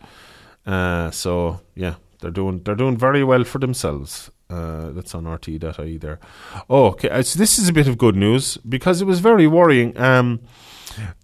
Uh, 0.66 1.12
so 1.12 1.60
yeah, 1.76 1.94
they're 2.20 2.32
doing 2.32 2.62
they're 2.64 2.74
doing 2.74 2.96
very 2.96 3.22
well 3.22 3.44
for 3.44 3.60
themselves. 3.60 4.32
Uh, 4.48 4.90
that's 4.92 5.12
on 5.14 5.26
RT.ie 5.26 5.98
there. 5.98 6.20
Oh, 6.70 6.86
okay. 6.86 7.08
Uh, 7.08 7.22
so 7.22 7.36
this 7.36 7.58
is 7.58 7.68
a 7.68 7.72
bit 7.72 7.88
of 7.88 7.98
good 7.98 8.14
news 8.14 8.58
because 8.58 9.02
it 9.02 9.04
was 9.04 9.18
very 9.18 9.46
worrying. 9.48 9.98
Um, 9.98 10.40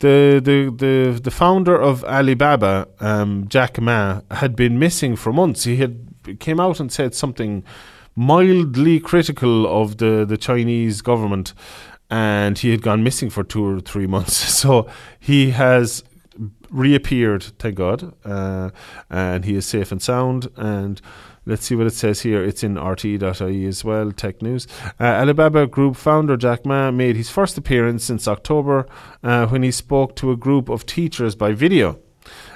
the, 0.00 0.40
the 0.42 0.74
the 0.76 1.20
the 1.20 1.30
founder 1.30 1.80
of 1.80 2.04
Alibaba, 2.04 2.88
um, 3.00 3.46
Jack 3.48 3.80
Ma, 3.80 4.20
had 4.30 4.56
been 4.56 4.78
missing 4.78 5.16
for 5.16 5.32
months. 5.32 5.64
He 5.64 5.76
had 5.76 6.38
came 6.40 6.60
out 6.60 6.80
and 6.80 6.90
said 6.92 7.14
something 7.14 7.64
mildly 8.14 9.00
critical 9.00 9.66
of 9.66 9.98
the, 9.98 10.24
the 10.24 10.36
Chinese 10.36 11.00
government, 11.02 11.54
and 12.10 12.58
he 12.58 12.70
had 12.70 12.82
gone 12.82 13.02
missing 13.02 13.30
for 13.30 13.42
two 13.42 13.64
or 13.64 13.80
three 13.80 14.06
months. 14.06 14.42
So 14.62 14.88
he 15.18 15.50
has 15.50 16.04
reappeared, 16.70 17.42
thank 17.58 17.76
God, 17.76 18.14
uh, 18.24 18.70
and 19.10 19.44
he 19.44 19.54
is 19.54 19.66
safe 19.66 19.92
and 19.92 20.00
sound. 20.00 20.48
And 20.56 21.00
let's 21.46 21.64
see 21.64 21.74
what 21.74 21.86
it 21.86 21.94
says 21.94 22.22
here. 22.22 22.42
It's 22.42 22.62
in 22.62 22.78
RT.ie 22.78 23.66
as 23.66 23.84
well, 23.84 24.12
tech 24.12 24.42
news. 24.42 24.66
Uh, 25.00 25.04
Alibaba 25.04 25.66
Group 25.66 25.96
founder 25.96 26.36
Jack 26.36 26.64
Ma 26.64 26.90
made 26.90 27.16
his 27.16 27.30
first 27.30 27.58
appearance 27.58 28.04
since 28.04 28.28
October 28.28 28.86
uh, 29.22 29.46
when 29.46 29.62
he 29.62 29.70
spoke 29.70 30.16
to 30.16 30.30
a 30.30 30.36
group 30.36 30.68
of 30.68 30.86
teachers 30.86 31.34
by 31.34 31.52
video. 31.52 31.98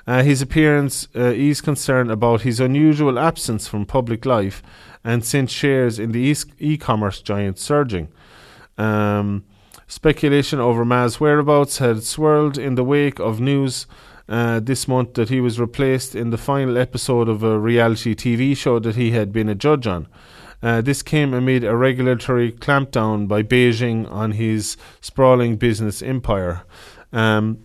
Uh, 0.06 0.22
his 0.22 0.40
appearance 0.40 1.08
uh, 1.16 1.32
eased 1.32 1.64
concern 1.64 2.10
about 2.10 2.42
his 2.42 2.60
unusual 2.60 3.18
absence 3.18 3.66
from 3.66 3.84
public 3.84 4.24
life 4.24 4.62
and 5.02 5.24
sent 5.24 5.50
shares 5.50 5.98
in 5.98 6.12
the 6.12 6.34
e 6.58 6.76
commerce 6.76 7.20
giant 7.20 7.58
surging. 7.58 8.08
Um, 8.78 9.44
speculation 9.88 10.60
over 10.60 10.84
Ma's 10.84 11.18
whereabouts 11.18 11.78
had 11.78 12.02
swirled 12.02 12.58
in 12.58 12.76
the 12.76 12.84
wake 12.84 13.18
of 13.18 13.40
news 13.40 13.86
uh, 14.28 14.60
this 14.60 14.88
month 14.88 15.14
that 15.14 15.28
he 15.28 15.40
was 15.40 15.60
replaced 15.60 16.14
in 16.14 16.30
the 16.30 16.38
final 16.38 16.76
episode 16.76 17.28
of 17.28 17.42
a 17.42 17.58
reality 17.58 18.14
TV 18.14 18.56
show 18.56 18.78
that 18.78 18.96
he 18.96 19.12
had 19.12 19.32
been 19.32 19.48
a 19.48 19.54
judge 19.54 19.86
on. 19.86 20.08
Uh, 20.62 20.80
this 20.80 21.02
came 21.02 21.34
amid 21.34 21.62
a 21.62 21.76
regulatory 21.76 22.50
clampdown 22.50 23.28
by 23.28 23.42
Beijing 23.42 24.10
on 24.10 24.32
his 24.32 24.76
sprawling 25.00 25.56
business 25.56 26.02
empire. 26.02 26.64
Um, 27.12 27.58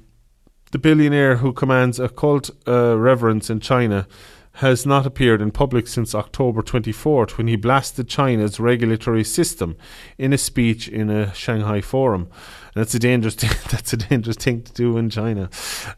the 0.71 0.79
billionaire 0.79 1.37
who 1.37 1.53
commands 1.53 1.99
a 1.99 2.09
cult 2.09 2.49
uh, 2.67 2.97
reverence 2.97 3.49
in 3.49 3.59
China 3.59 4.07
has 4.55 4.85
not 4.85 5.05
appeared 5.05 5.41
in 5.41 5.51
public 5.51 5.87
since 5.87 6.13
October 6.13 6.61
24th 6.61 7.37
when 7.37 7.47
he 7.47 7.55
blasted 7.55 8.07
China's 8.07 8.59
regulatory 8.59 9.23
system 9.23 9.77
in 10.17 10.33
a 10.33 10.37
speech 10.37 10.87
in 10.87 11.09
a 11.09 11.33
Shanghai 11.33 11.81
forum. 11.81 12.29
That's 12.73 12.93
a 12.95 12.99
dangerous 12.99 13.35
thing. 13.35 13.51
that's 13.71 13.93
a 13.93 13.97
dangerous 13.97 14.37
thing 14.37 14.63
to 14.63 14.73
do 14.73 14.97
in 14.97 15.09
China. 15.09 15.49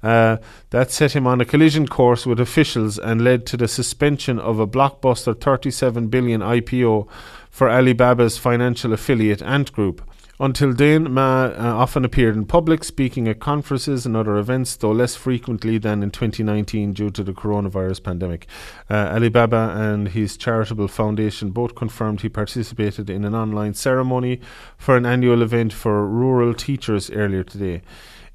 Uh, 0.02 0.38
that 0.72 0.92
set 0.92 1.16
him 1.16 1.28
on 1.28 1.42
a 1.42 1.46
collision 1.46 1.88
course 1.88 2.26
with 2.26 2.40
officials 2.40 2.98
and 2.98 3.24
led 3.24 3.46
to 3.48 3.58
the 3.58 3.68
suspension 3.68 4.40
of 4.40 4.60
a 4.60 4.68
blockbuster 4.68 5.40
37 5.40 6.08
billion 6.08 6.42
IPO 6.42 7.08
for 7.50 7.70
Alibaba's 7.70 8.38
financial 8.38 8.94
affiliate 8.94 9.42
Ant 9.42 9.72
Group. 9.72 10.02
Until 10.44 10.74
then, 10.74 11.10
Ma 11.14 11.46
uh, 11.46 11.54
often 11.58 12.04
appeared 12.04 12.36
in 12.36 12.44
public, 12.44 12.84
speaking 12.84 13.30
at 13.30 13.40
conferences 13.40 14.06
and 14.06 14.14
other 14.18 14.36
events, 14.36 14.76
though 14.76 14.92
less 14.92 15.16
frequently 15.16 15.78
than 15.78 16.04
in 16.04 16.12
2019 16.12 16.92
due 16.92 17.10
to 17.12 17.24
the 17.24 17.32
coronavirus 17.32 18.04
pandemic. 18.04 18.46
Uh, 18.90 19.14
Alibaba 19.14 19.74
and 19.74 20.10
his 20.10 20.36
charitable 20.36 20.90
foundation 20.90 21.52
both 21.52 21.76
confirmed 21.76 22.20
he 22.20 22.28
participated 22.28 23.10
in 23.10 23.24
an 23.24 23.34
online 23.34 23.74
ceremony 23.74 24.42
for 24.78 24.98
an 24.98 25.06
annual 25.06 25.42
event 25.42 25.72
for 25.72 26.06
rural 26.06 26.54
teachers 26.54 27.10
earlier 27.12 27.46
today. 27.46 27.82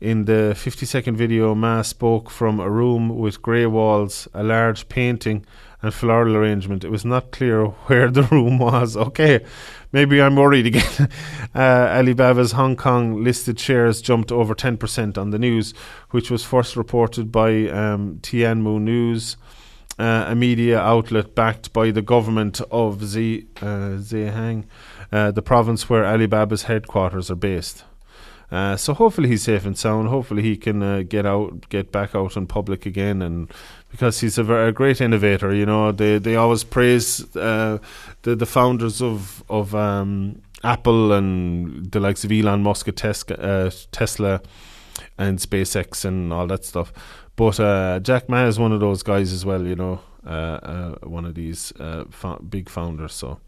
In 0.01 0.25
the 0.25 0.55
50 0.57 0.87
second 0.87 1.16
video, 1.16 1.55
Ma 1.55 1.83
spoke 1.83 2.31
from 2.31 2.59
a 2.59 2.71
room 2.71 3.18
with 3.18 3.42
grey 3.42 3.66
walls, 3.66 4.29
a 4.33 4.42
large 4.42 4.88
painting, 4.88 5.44
and 5.83 5.95
floral 5.95 6.37
arrangement. 6.37 6.85
It 6.85 6.91
was 6.91 7.05
not 7.05 7.31
clear 7.31 7.67
where 7.87 8.11
the 8.11 8.23
room 8.25 8.59
was. 8.59 8.97
Okay, 8.97 9.45
maybe 9.93 10.21
I'm 10.21 10.37
worried 10.37 10.67
again. 10.67 11.09
uh, 11.55 11.88
Alibaba's 11.88 12.53
Hong 12.53 12.77
Kong 12.77 13.23
listed 13.23 13.59
shares 13.59 14.03
jumped 14.03 14.33
over 14.33 14.55
10% 14.55 15.19
on 15.19 15.31
the 15.31 15.38
news, 15.38 15.75
which 16.11 16.31
was 16.31 16.45
first 16.45 16.77
reported 16.77 17.31
by 17.31 17.69
um, 17.69 18.19
Tianmu 18.23 18.81
News. 18.81 19.37
Uh, 19.99 20.27
a 20.29 20.35
media 20.37 20.79
outlet 20.79 21.35
backed 21.35 21.73
by 21.73 21.91
the 21.91 22.03
government 22.03 22.61
of 22.71 23.05
Z, 23.05 23.49
uh, 23.57 23.99
Zhejiang, 23.99 24.64
uh, 25.11 25.33
the 25.33 25.43
province 25.43 25.91
where 25.91 26.05
Alibaba's 26.05 26.62
headquarters 26.62 27.33
are 27.33 27.35
based. 27.35 27.83
Uh, 28.51 28.77
so 28.77 28.95
hopefully 28.95 29.29
he's 29.29 29.43
safe 29.43 29.67
and 29.67 29.77
sound. 29.77 30.09
Hopefully 30.09 30.43
he 30.43 30.57
can 30.57 30.83
uh, 30.83 31.03
get 31.03 31.27
out, 31.27 31.69
get 31.69 31.93
back 31.93 32.14
out 32.14 32.37
in 32.37 32.47
public 32.47 32.87
again, 32.87 33.21
and 33.21 33.51
because 33.90 34.20
he's 34.20 34.38
a, 34.38 34.44
very, 34.44 34.68
a 34.68 34.72
great 34.72 35.01
innovator. 35.01 35.55
You 35.55 35.66
know, 35.66 35.92
they 35.92 36.18
they 36.18 36.37
always 36.37 36.64
praise 36.64 37.24
uh, 37.37 37.79
the 38.22 38.37
the 38.37 38.46
founders 38.46 39.01
of 39.03 39.42
of 39.48 39.74
um, 39.74 40.42
Apple 40.64 41.12
and 41.12 41.90
the 41.90 42.01
likes 42.01 42.24
of 42.24 42.33
Elon 42.33 42.62
Musk 42.62 42.88
at 42.88 43.05
uh, 43.05 43.70
Tesla 43.92 44.40
and 45.16 45.38
SpaceX 45.38 46.05
and 46.05 46.33
all 46.33 46.46
that 46.46 46.64
stuff. 46.64 46.92
But 47.37 47.61
uh, 47.61 48.01
Jack 48.01 48.29
Ma 48.29 48.46
is 48.46 48.59
one 48.59 48.72
of 48.72 48.81
those 48.81 49.03
guys 49.03 49.33
as 49.33 49.44
well. 49.44 49.64
You 49.64 49.77
know, 49.77 50.01
uh, 50.27 50.96
one 51.03 51.24
of 51.24 51.35
these 51.35 51.72
big 52.48 52.68
founders. 52.68 53.14
So. 53.14 53.40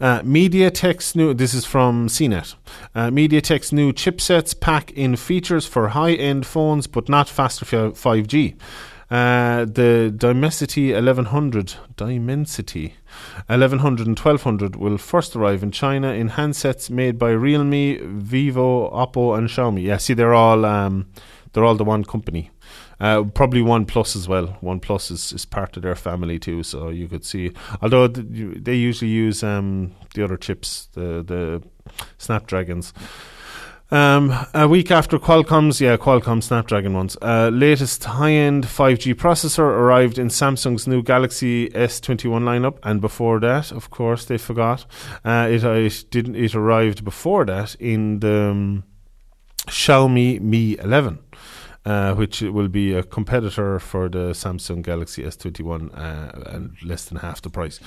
Uh, 0.00 0.20
MediaTek's 0.22 1.14
new, 1.14 1.32
this 1.34 1.54
is 1.54 1.64
from 1.64 2.08
CNET. 2.08 2.56
Uh, 2.94 3.10
MediaTek's 3.10 3.72
new 3.72 3.92
chipsets 3.92 4.58
pack 4.58 4.90
in 4.92 5.14
features 5.14 5.66
for 5.66 5.88
high 5.88 6.14
end 6.14 6.44
phones 6.44 6.88
but 6.88 7.08
not 7.08 7.28
faster 7.28 7.64
5G. 7.64 8.56
Uh, 9.10 9.64
the 9.66 10.12
Dimensity 10.16 10.92
1100, 10.92 11.74
Dimensity 11.96 12.94
1100 13.46 14.06
and 14.06 14.18
1200 14.18 14.76
will 14.76 14.98
first 14.98 15.36
arrive 15.36 15.62
in 15.62 15.70
China 15.70 16.08
in 16.12 16.30
handsets 16.30 16.88
made 16.88 17.18
by 17.18 17.30
Realme, 17.30 17.98
Vivo, 18.20 18.90
Oppo, 18.90 19.36
and 19.36 19.48
Xiaomi. 19.48 19.82
Yeah, 19.82 19.98
see, 19.98 20.14
they're 20.14 20.34
all 20.34 20.64
um, 20.64 21.06
they're 21.52 21.64
all 21.64 21.76
the 21.76 21.84
one 21.84 22.04
company. 22.04 22.50
Uh, 23.00 23.24
probably 23.24 23.60
OnePlus 23.60 24.16
as 24.16 24.28
well. 24.28 24.56
OnePlus 24.62 25.10
is, 25.10 25.32
is 25.32 25.44
part 25.44 25.76
of 25.76 25.82
their 25.82 25.96
family 25.96 26.38
too, 26.38 26.62
so 26.62 26.88
you 26.88 27.08
could 27.08 27.24
see. 27.24 27.52
Although 27.82 28.08
th- 28.08 28.26
they 28.64 28.74
usually 28.74 29.10
use 29.10 29.42
um, 29.42 29.92
the 30.14 30.24
other 30.24 30.36
chips, 30.36 30.88
the 30.92 31.22
the 31.22 31.62
Snapdragons. 32.18 32.92
Um, 33.90 34.34
a 34.54 34.66
week 34.66 34.90
after 34.90 35.18
Qualcomm's, 35.18 35.80
yeah, 35.80 35.96
Qualcomm 35.96 36.42
Snapdragon 36.42 36.94
ones, 36.94 37.16
uh, 37.20 37.50
latest 37.52 38.04
high-end 38.04 38.64
5G 38.64 39.14
processor 39.14 39.60
arrived 39.60 40.18
in 40.18 40.28
Samsung's 40.28 40.86
new 40.86 41.02
Galaxy 41.02 41.68
S21 41.68 42.42
lineup, 42.42 42.78
and 42.82 43.00
before 43.00 43.38
that, 43.40 43.70
of 43.70 43.90
course, 43.90 44.24
they 44.24 44.38
forgot. 44.38 44.86
Uh, 45.24 45.48
it, 45.50 45.62
it 45.62 46.04
didn't. 46.10 46.34
It 46.34 46.54
arrived 46.54 47.04
before 47.04 47.44
that 47.44 47.74
in 47.76 48.20
the 48.20 48.50
um, 48.50 48.84
Xiaomi 49.66 50.40
Mi 50.40 50.78
11 50.78 51.18
uh, 51.84 52.14
which 52.14 52.40
will 52.40 52.68
be 52.68 52.94
a 52.94 53.02
competitor 53.02 53.78
for 53.78 54.08
the 54.08 54.30
Samsung 54.30 54.82
Galaxy 54.82 55.22
S21 55.22 55.90
uh, 55.96 56.50
and 56.50 56.76
less 56.82 57.04
than 57.04 57.18
half 57.18 57.42
the 57.42 57.50
price. 57.50 57.78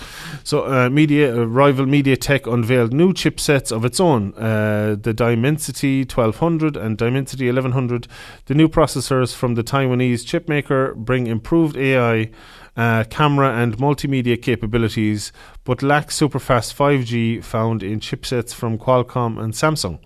So, 0.43 0.65
uh, 0.65 0.89
media 0.89 1.36
uh, 1.36 1.45
rival 1.45 1.86
MediaTek 1.86 2.51
unveiled 2.51 2.93
new 2.93 3.13
chipsets 3.13 3.71
of 3.71 3.86
its 3.86 3.99
own: 3.99 4.33
uh, 4.36 4.95
the 5.01 5.13
Dimensity 5.13 6.01
1200 6.01 6.77
and 6.77 6.97
Dimensity 6.97 7.45
1100. 7.47 8.07
The 8.45 8.53
new 8.53 8.69
processors 8.69 9.33
from 9.33 9.55
the 9.55 9.63
Taiwanese 9.63 10.23
chipmaker 10.25 10.95
bring 10.95 11.27
improved 11.27 11.75
AI. 11.77 12.31
Uh, 12.75 13.03
camera 13.05 13.55
and 13.55 13.77
multimedia 13.77 14.39
capabilities, 14.39 15.31
but 15.63 15.81
lack 15.81 16.10
superfast 16.10 16.75
5G 16.75 17.43
found 17.43 17.81
in 17.81 17.99
chipsets 17.99 18.53
from 18.53 18.77
Qualcomm 18.77 19.39
and 19.39 19.53
Samsung. 19.53 19.97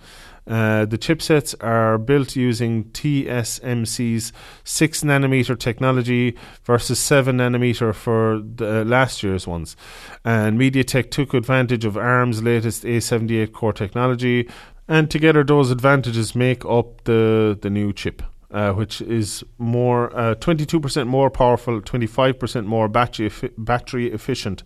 Uh, 0.52 0.84
the 0.84 0.98
chipsets 0.98 1.56
are 1.62 1.98
built 1.98 2.36
using 2.36 2.84
TSMC's 2.92 4.34
6 4.66 5.04
nanometer 5.04 5.58
technology 5.58 6.36
versus 6.66 7.00
7 7.00 7.38
nanometer 7.38 7.96
for 7.96 8.42
the, 8.44 8.82
uh, 8.82 8.84
last 8.84 9.24
year's 9.24 9.48
ones. 9.48 9.78
And 10.26 10.60
MediaTek 10.60 11.10
took 11.10 11.34
advantage 11.34 11.86
of 11.86 11.96
ARM's 11.96 12.44
latest 12.44 12.84
A78 12.84 13.54
core 13.54 13.72
technology, 13.72 14.50
and 14.90 15.10
together 15.10 15.46
those 15.46 15.72
advantages 15.72 16.36
make 16.36 16.66
up 16.66 17.06
the, 17.06 17.58
the 17.62 17.70
new 17.70 17.94
chip. 17.94 18.22
Uh, 18.54 18.74
which 18.74 19.00
is 19.04 19.46
more 19.60 20.14
uh, 20.14 20.36
22% 20.36 21.08
more 21.08 21.30
powerful, 21.30 21.80
25% 21.80 22.66
more 22.66 22.90
battery, 22.90 23.32
battery 23.58 24.12
efficient 24.12 24.62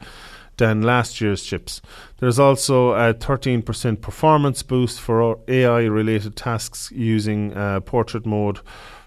than 0.58 0.82
last 0.82 1.22
year's 1.22 1.44
chips. 1.44 1.82
There's 2.18 2.40
also 2.40 2.92
a 2.92 3.14
13% 3.14 4.02
performance 4.02 4.64
boost 4.64 5.00
for 5.00 5.40
AI 5.48 5.82
related 5.82 6.36
tasks 6.36 6.92
using 6.92 7.54
uh, 7.54 7.82
portrait 7.82 8.26
mode 8.26 8.60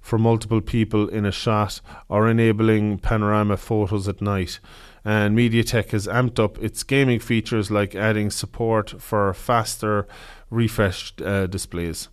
for 0.03 0.19
multiple 0.19 0.61
people 0.61 1.09
in 1.09 1.27
a 1.27 1.33
shot 1.33 1.81
or 2.09 2.29
enabling 2.29 2.99
panorama 2.99 3.57
photos 3.57 4.09
at 4.09 4.21
night. 4.23 4.61
And 5.05 5.37
MediaTek 5.37 5.91
has 5.91 6.07
amped 6.07 6.39
up 6.39 6.59
its 6.59 6.83
gaming 6.83 7.21
features 7.21 7.71
like 7.71 7.95
adding 7.95 8.31
support 8.31 9.01
for 9.01 9.33
faster 9.33 10.07
refreshed 10.51 11.23
uh, 11.23 11.47
displays. 11.47 12.09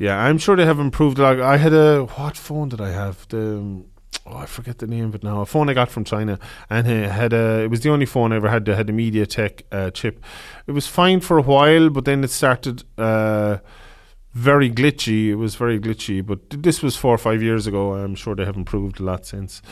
Yeah, 0.00 0.18
I'm 0.18 0.38
sure 0.38 0.56
they 0.56 0.64
have 0.64 0.78
improved 0.78 1.18
lot. 1.18 1.40
I 1.40 1.58
had 1.58 1.74
a 1.74 2.04
what 2.04 2.36
phone 2.36 2.70
did 2.70 2.80
I 2.80 2.90
have? 2.90 3.28
The 3.28 3.84
oh, 4.26 4.36
I 4.36 4.46
forget 4.46 4.78
the 4.78 4.86
name 4.86 5.06
of 5.06 5.14
it 5.14 5.22
now. 5.22 5.40
A 5.40 5.46
phone 5.46 5.68
I 5.68 5.74
got 5.74 5.90
from 5.90 6.04
China, 6.04 6.38
and 6.68 6.86
it 6.86 7.10
had 7.10 7.32
a. 7.32 7.62
It 7.62 7.70
was 7.70 7.80
the 7.80 7.90
only 7.90 8.06
phone 8.06 8.32
I 8.32 8.36
ever 8.36 8.48
had 8.48 8.64
that 8.66 8.76
had 8.76 8.90
a 8.90 8.92
MediaTek 8.92 9.62
uh, 9.72 9.90
chip. 9.90 10.22
It 10.66 10.72
was 10.72 10.86
fine 10.86 11.20
for 11.20 11.38
a 11.38 11.42
while, 11.42 11.90
but 11.90 12.04
then 12.04 12.24
it 12.24 12.30
started 12.30 12.84
uh, 12.98 13.58
very 14.32 14.70
glitchy. 14.70 15.28
It 15.28 15.36
was 15.36 15.54
very 15.54 15.78
glitchy, 15.78 16.24
but 16.24 16.38
this 16.50 16.82
was 16.82 16.96
four 16.96 17.14
or 17.14 17.18
five 17.18 17.42
years 17.42 17.66
ago. 17.66 17.94
I'm 17.94 18.14
sure 18.14 18.34
they 18.34 18.44
have 18.44 18.56
improved 18.56 19.00
a 19.00 19.04
lot 19.04 19.26
since. 19.26 19.62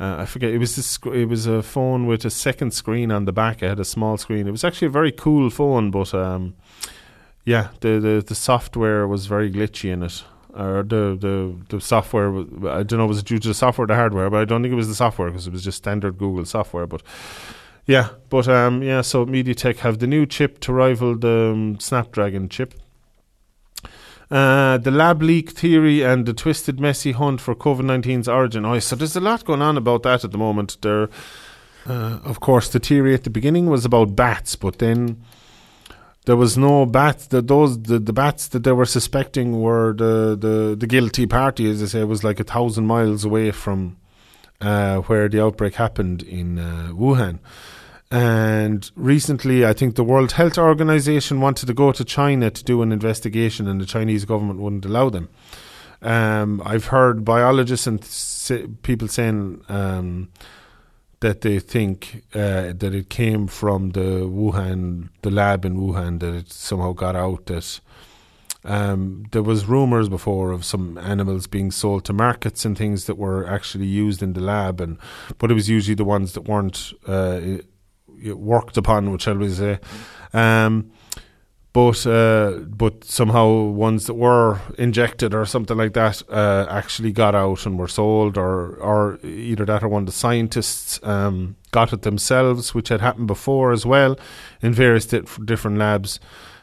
Uh, 0.00 0.16
I 0.18 0.26
forget. 0.26 0.50
It 0.50 0.58
was 0.58 0.76
this. 0.76 0.98
It 1.06 1.28
was 1.28 1.46
a 1.46 1.62
phone 1.62 2.06
with 2.06 2.24
a 2.24 2.30
second 2.30 2.72
screen 2.72 3.10
on 3.10 3.24
the 3.24 3.32
back. 3.32 3.62
It 3.62 3.68
had 3.68 3.80
a 3.80 3.84
small 3.84 4.16
screen. 4.16 4.46
It 4.46 4.52
was 4.52 4.64
actually 4.64 4.86
a 4.86 4.90
very 4.90 5.12
cool 5.12 5.50
phone, 5.50 5.90
but 5.90 6.12
um, 6.14 6.54
yeah, 7.44 7.68
the, 7.80 8.00
the 8.00 8.24
the 8.26 8.34
software 8.34 9.06
was 9.06 9.26
very 9.26 9.50
glitchy 9.50 9.92
in 9.92 10.02
it 10.02 10.24
or 10.56 10.82
the 10.82 11.16
the 11.20 11.56
the 11.68 11.80
software. 11.80 12.28
I 12.68 12.82
don't 12.82 12.98
know 12.98 13.06
was 13.06 13.18
it 13.18 13.26
due 13.26 13.38
to 13.38 13.48
the 13.48 13.54
software 13.54 13.84
or 13.84 13.86
the 13.86 13.94
hardware, 13.94 14.30
but 14.30 14.40
I 14.40 14.44
don't 14.44 14.62
think 14.62 14.72
it 14.72 14.76
was 14.76 14.88
the 14.88 14.94
software 14.94 15.28
because 15.30 15.46
it 15.46 15.52
was 15.52 15.64
just 15.64 15.78
standard 15.78 16.18
Google 16.18 16.44
software. 16.44 16.86
But 16.86 17.02
yeah, 17.86 18.10
but 18.30 18.48
um, 18.48 18.82
yeah. 18.82 19.02
So 19.02 19.26
MediaTek 19.26 19.78
have 19.78 19.98
the 19.98 20.06
new 20.06 20.26
chip 20.26 20.60
to 20.60 20.72
rival 20.72 21.16
the 21.16 21.52
um, 21.52 21.80
Snapdragon 21.80 22.48
chip. 22.48 22.74
Uh, 24.30 24.78
the 24.78 24.90
lab 24.90 25.22
leak 25.22 25.50
theory 25.50 26.02
and 26.02 26.24
the 26.24 26.32
twisted, 26.32 26.80
messy 26.80 27.12
hunt 27.12 27.40
for 27.40 27.54
COVID 27.54 27.82
19's 27.82 28.26
origin. 28.26 28.64
Oh, 28.64 28.78
so 28.78 28.96
there's 28.96 29.16
a 29.16 29.20
lot 29.20 29.44
going 29.44 29.60
on 29.60 29.76
about 29.76 30.02
that 30.04 30.24
at 30.24 30.32
the 30.32 30.38
moment. 30.38 30.78
There, 30.80 31.08
uh, 31.86 32.18
of 32.24 32.40
course, 32.40 32.68
the 32.70 32.80
theory 32.80 33.14
at 33.14 33.24
the 33.24 33.30
beginning 33.30 33.66
was 33.66 33.84
about 33.84 34.16
bats, 34.16 34.56
but 34.56 34.78
then 34.78 35.22
there 36.24 36.36
was 36.36 36.56
no 36.56 36.86
bats. 36.86 37.26
The, 37.26 37.42
those 37.42 37.82
the, 37.82 37.98
the 37.98 38.12
bats 38.12 38.48
that 38.48 38.64
they 38.64 38.72
were 38.72 38.86
suspecting 38.86 39.60
were 39.60 39.92
the, 39.92 40.36
the, 40.38 40.76
the 40.78 40.86
guilty 40.86 41.26
party, 41.26 41.68
as 41.70 41.82
I 41.82 41.86
say, 41.86 42.04
was 42.04 42.24
like 42.24 42.40
a 42.40 42.44
thousand 42.44 42.86
miles 42.86 43.24
away 43.24 43.50
from 43.50 43.96
uh, 44.60 44.98
where 44.98 45.28
the 45.28 45.42
outbreak 45.42 45.74
happened 45.74 46.22
in 46.22 46.58
uh, 46.58 46.90
Wuhan. 46.92 47.40
And 48.10 48.90
recently, 48.94 49.66
I 49.66 49.72
think 49.72 49.96
the 49.96 50.04
World 50.04 50.32
Health 50.32 50.56
Organization 50.56 51.40
wanted 51.40 51.66
to 51.66 51.74
go 51.74 51.90
to 51.92 52.04
China 52.04 52.50
to 52.50 52.64
do 52.64 52.80
an 52.82 52.92
investigation, 52.92 53.66
and 53.66 53.80
the 53.80 53.86
Chinese 53.86 54.24
government 54.24 54.60
wouldn't 54.60 54.84
allow 54.84 55.10
them. 55.10 55.28
Um, 56.00 56.62
I've 56.64 56.86
heard 56.86 57.24
biologists 57.24 57.86
and 57.86 58.00
people 58.82 59.08
saying 59.08 59.62
um, 59.68 60.30
that 61.20 61.40
they 61.40 61.58
think 61.58 62.24
uh, 62.34 62.72
that 62.76 62.94
it 62.94 63.08
came 63.08 63.46
from 63.46 63.90
the 63.90 64.26
Wuhan, 64.26 65.08
the 65.22 65.30
lab 65.30 65.64
in 65.64 65.76
Wuhan, 65.76 66.20
that 66.20 66.34
it 66.34 66.52
somehow 66.52 66.92
got 66.92 67.16
out 67.16 67.46
that. 67.46 67.80
Um, 68.66 69.26
there 69.32 69.42
was 69.42 69.66
rumors 69.66 70.08
before 70.08 70.50
of 70.50 70.64
some 70.64 70.96
animals 70.96 71.46
being 71.46 71.70
sold 71.70 72.06
to 72.06 72.14
markets 72.14 72.64
and 72.64 72.78
things 72.78 73.04
that 73.04 73.18
were 73.18 73.46
actually 73.46 73.84
used 73.84 74.22
in 74.22 74.32
the 74.32 74.40
lab, 74.40 74.80
and 74.80 74.96
but 75.36 75.50
it 75.50 75.54
was 75.54 75.68
usually 75.68 75.94
the 75.94 76.02
ones 76.02 76.32
that 76.32 76.48
weren't 76.48 76.94
uh, 77.06 77.40
worked 78.24 78.78
upon, 78.78 79.10
which 79.10 79.22
shall 79.22 79.36
we 79.36 79.50
say. 79.50 79.80
Um, 80.32 80.90
but 81.74 82.06
uh, 82.06 82.60
but 82.68 83.02
somehow 83.02 83.64
ones 83.64 84.06
that 84.06 84.14
were 84.14 84.60
injected 84.78 85.34
or 85.34 85.44
something 85.44 85.76
like 85.76 85.92
that 85.94 86.22
uh, 86.30 86.66
actually 86.70 87.10
got 87.10 87.34
out 87.34 87.66
and 87.66 87.76
were 87.78 87.88
sold, 87.88 88.38
or 88.38 88.76
or 88.76 89.18
either 89.24 89.64
that 89.66 89.82
or 89.82 89.88
one 89.88 90.02
of 90.02 90.06
the 90.06 90.12
scientists 90.12 91.00
um, 91.02 91.56
got 91.72 91.92
it 91.92 92.02
themselves, 92.02 92.74
which 92.74 92.90
had 92.90 93.00
happened 93.00 93.26
before 93.26 93.72
as 93.72 93.84
well 93.84 94.16
in 94.62 94.72
various 94.72 95.06
di- 95.06 95.22
different 95.44 95.76
labs. 95.76 96.20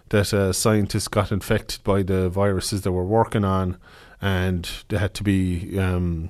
That 0.09 0.33
uh, 0.33 0.53
scientists 0.53 1.09
got 1.09 1.31
infected 1.31 1.83
by 1.83 2.03
the 2.03 2.29
viruses 2.29 2.81
they 2.81 2.89
were 2.89 3.05
working 3.05 3.43
on, 3.43 3.77
and 4.21 4.69
they 4.87 4.97
had 4.97 5.13
to 5.15 5.23
be 5.23 5.77
um, 5.77 6.29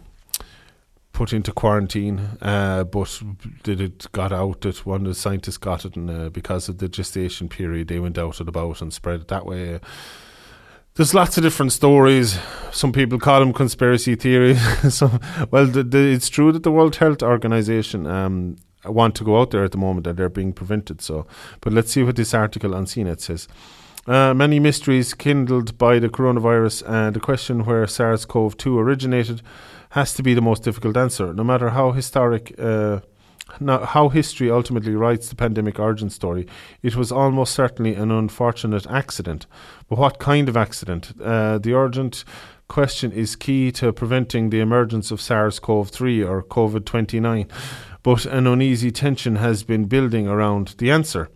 put 1.21 1.33
into 1.33 1.51
quarantine, 1.51 2.19
uh, 2.41 2.83
but 2.83 3.21
did 3.61 3.79
it 3.79 4.11
got 4.11 4.31
out 4.33 4.61
that 4.61 4.83
one 4.87 5.01
of 5.01 5.07
the 5.07 5.13
scientists 5.13 5.59
got 5.59 5.85
it, 5.85 5.95
and 5.95 6.09
uh, 6.09 6.29
because 6.29 6.67
of 6.67 6.79
the 6.79 6.89
gestation 6.89 7.47
period, 7.47 7.89
they 7.89 7.99
went 7.99 8.17
out 8.17 8.39
and 8.39 8.49
about 8.49 8.81
and 8.81 8.91
spread 8.91 9.21
it 9.21 9.27
that 9.27 9.45
way. 9.45 9.79
There's 10.95 11.13
lots 11.13 11.37
of 11.37 11.43
different 11.43 11.73
stories. 11.73 12.39
Some 12.71 12.91
people 12.91 13.19
call 13.19 13.39
them 13.39 13.53
conspiracy 13.53 14.15
theories. 14.15 14.59
well, 15.51 15.67
the, 15.67 15.83
the, 15.83 16.11
it's 16.11 16.27
true 16.27 16.51
that 16.53 16.63
the 16.63 16.71
World 16.71 16.95
Health 16.95 17.21
Organization 17.21 18.07
um, 18.07 18.55
want 18.83 19.13
to 19.17 19.23
go 19.23 19.39
out 19.39 19.51
there 19.51 19.63
at 19.63 19.73
the 19.73 19.77
moment, 19.77 20.07
and 20.07 20.17
they're 20.17 20.27
being 20.27 20.53
prevented. 20.53 21.01
So, 21.01 21.27
but 21.59 21.71
let's 21.71 21.91
see 21.91 22.01
what 22.01 22.15
this 22.15 22.33
article 22.33 22.73
on 22.73 22.85
CNET 22.85 23.21
says. 23.21 23.47
Uh, 24.07 24.33
many 24.33 24.59
mysteries 24.59 25.13
kindled 25.13 25.77
by 25.77 25.99
the 25.99 26.09
coronavirus 26.09 26.81
and 26.89 27.15
the 27.15 27.19
question 27.19 27.63
where 27.65 27.85
SARS-CoV-2 27.85 28.75
originated 28.75 29.43
has 29.91 30.13
to 30.15 30.23
be 30.23 30.33
the 30.33 30.41
most 30.41 30.63
difficult 30.63 30.97
answer, 30.97 31.33
no 31.33 31.43
matter 31.43 31.69
how 31.69 31.91
historic. 31.91 32.53
Uh, 32.59 33.01
how 33.59 34.07
history 34.07 34.49
ultimately 34.49 34.95
writes 34.95 35.27
the 35.27 35.35
pandemic 35.35 35.77
origin 35.77 36.09
story, 36.09 36.47
it 36.81 36.95
was 36.95 37.11
almost 37.11 37.53
certainly 37.53 37.95
an 37.95 38.09
unfortunate 38.09 38.87
accident. 38.87 39.45
But 39.89 39.99
what 39.99 40.19
kind 40.19 40.47
of 40.47 40.55
accident? 40.55 41.11
Uh, 41.21 41.57
the 41.57 41.73
urgent 41.73 42.23
question 42.69 43.11
is 43.11 43.35
key 43.35 43.69
to 43.73 43.91
preventing 43.91 44.51
the 44.51 44.61
emergence 44.61 45.11
of 45.11 45.19
SARS 45.19 45.59
CoV 45.59 45.89
3 45.89 46.23
or 46.23 46.43
COVID 46.43 46.85
29, 46.85 47.45
but 48.03 48.25
an 48.25 48.47
uneasy 48.47 48.89
tension 48.89 49.35
has 49.35 49.63
been 49.63 49.85
building 49.85 50.29
around 50.29 50.75
the 50.77 50.89
answer. 50.89 51.29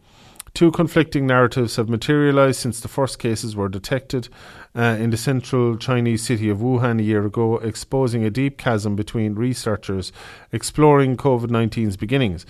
Two 0.56 0.72
conflicting 0.72 1.28
narratives 1.28 1.76
have 1.76 1.90
materialized 1.90 2.62
since 2.62 2.80
the 2.80 2.88
first 2.88 3.20
cases 3.20 3.58
were 3.58 3.68
detected 3.68 4.30
uh, 4.74 4.96
in 4.98 5.10
the 5.10 5.18
central 5.18 5.76
Chinese 5.76 6.24
city 6.24 6.48
of 6.48 6.60
Wuhan 6.60 6.98
a 6.98 7.04
year 7.04 7.26
ago, 7.26 7.58
exposing 7.58 8.24
a 8.24 8.30
deep 8.30 8.58
chasm 8.58 8.96
between 8.96 9.36
researchers 9.36 10.14
exploring 10.54 11.18
COVID 11.18 11.48
19's 11.48 11.98
beginnings. 11.98 12.46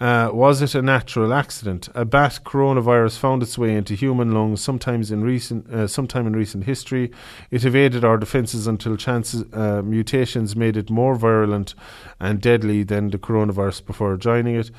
Uh, 0.00 0.30
was 0.32 0.62
it 0.62 0.74
a 0.74 0.80
natural 0.80 1.34
accident? 1.34 1.90
A 1.94 2.06
bat 2.06 2.38
coronavirus 2.46 3.18
found 3.18 3.42
its 3.42 3.58
way 3.58 3.74
into 3.74 3.94
human 3.94 4.32
lungs 4.32 4.62
sometimes 4.62 5.10
in 5.10 5.22
recent, 5.22 5.70
uh, 5.70 5.86
sometime 5.86 6.26
in 6.26 6.34
recent 6.34 6.64
history. 6.64 7.10
It 7.50 7.66
evaded 7.66 8.06
our 8.06 8.16
defences 8.16 8.66
until 8.66 8.96
chances, 8.96 9.44
uh, 9.52 9.82
mutations 9.84 10.56
made 10.56 10.78
it 10.78 10.88
more 10.88 11.14
virulent 11.14 11.74
and 12.18 12.40
deadly 12.40 12.84
than 12.84 13.10
the 13.10 13.18
coronavirus 13.18 13.84
before 13.84 14.16
joining 14.16 14.56
it. 14.56 14.70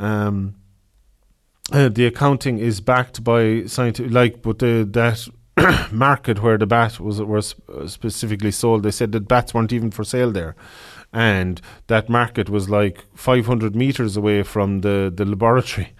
Um, 0.00 0.56
uh, 1.72 1.88
the 1.88 2.06
accounting 2.06 2.58
is 2.58 2.80
backed 2.80 3.22
by 3.22 3.64
scientific, 3.66 4.12
like, 4.12 4.42
but 4.42 4.58
the, 4.58 4.88
that 4.90 5.28
market 5.92 6.42
where 6.42 6.58
the 6.58 6.66
bat 6.66 7.00
was 7.00 7.20
was 7.20 7.54
specifically 7.86 8.50
sold, 8.50 8.82
they 8.82 8.90
said 8.90 9.12
that 9.12 9.28
bats 9.28 9.52
weren't 9.52 9.72
even 9.72 9.90
for 9.90 10.04
sale 10.04 10.30
there, 10.30 10.56
and 11.12 11.60
that 11.88 12.08
market 12.08 12.48
was 12.48 12.70
like 12.70 13.04
500 13.14 13.74
meters 13.74 14.16
away 14.16 14.42
from 14.42 14.80
the 14.80 15.12
the 15.14 15.24
laboratory. 15.24 15.92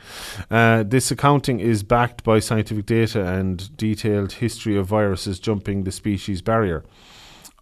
Uh, 0.50 0.84
this 0.84 1.10
accounting 1.10 1.60
is 1.60 1.82
backed 1.82 2.24
by 2.24 2.38
scientific 2.38 2.86
data 2.86 3.24
and 3.26 3.76
detailed 3.76 4.32
history 4.32 4.76
of 4.76 4.86
viruses 4.86 5.38
jumping 5.38 5.84
the 5.84 5.92
species 5.92 6.40
barrier, 6.40 6.84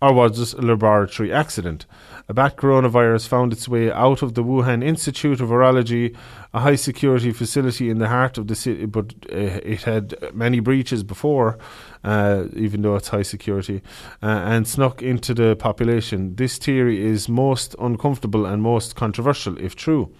or 0.01 0.13
was 0.13 0.39
this 0.39 0.53
a 0.53 0.63
laboratory 0.63 1.33
accident? 1.33 1.87
a 2.29 2.35
bat 2.35 2.57
coronavirus 2.57 3.29
found 3.29 3.53
its 3.53 3.69
way 3.69 3.91
out 3.91 4.21
of 4.23 4.35
the 4.35 4.43
Wuhan 4.43 4.83
Institute 4.83 5.41
of 5.41 5.49
Virology, 5.49 6.17
a 6.53 6.61
high 6.61 6.75
security 6.75 7.33
facility 7.33 7.89
in 7.89 7.99
the 7.99 8.09
heart 8.09 8.37
of 8.37 8.49
the 8.49 8.57
city, 8.57 8.85
but 8.85 9.15
uh, 9.31 9.61
it 9.63 9.83
had 9.83 10.15
many 10.35 10.59
breaches 10.59 11.05
before, 11.05 11.57
uh, 12.03 12.47
even 12.55 12.83
though 12.83 12.97
it's 12.97 13.09
high 13.09 13.23
security, 13.23 13.81
uh, 14.23 14.27
and 14.27 14.67
snuck 14.67 15.03
into 15.03 15.35
the 15.35 15.55
population. 15.55 16.35
This 16.35 16.59
theory 16.59 17.05
is 17.05 17.29
most 17.29 17.77
uncomfortable 17.79 18.45
and 18.45 18.61
most 18.61 18.97
controversial, 18.97 19.57
if 19.59 19.77
true. 19.77 20.13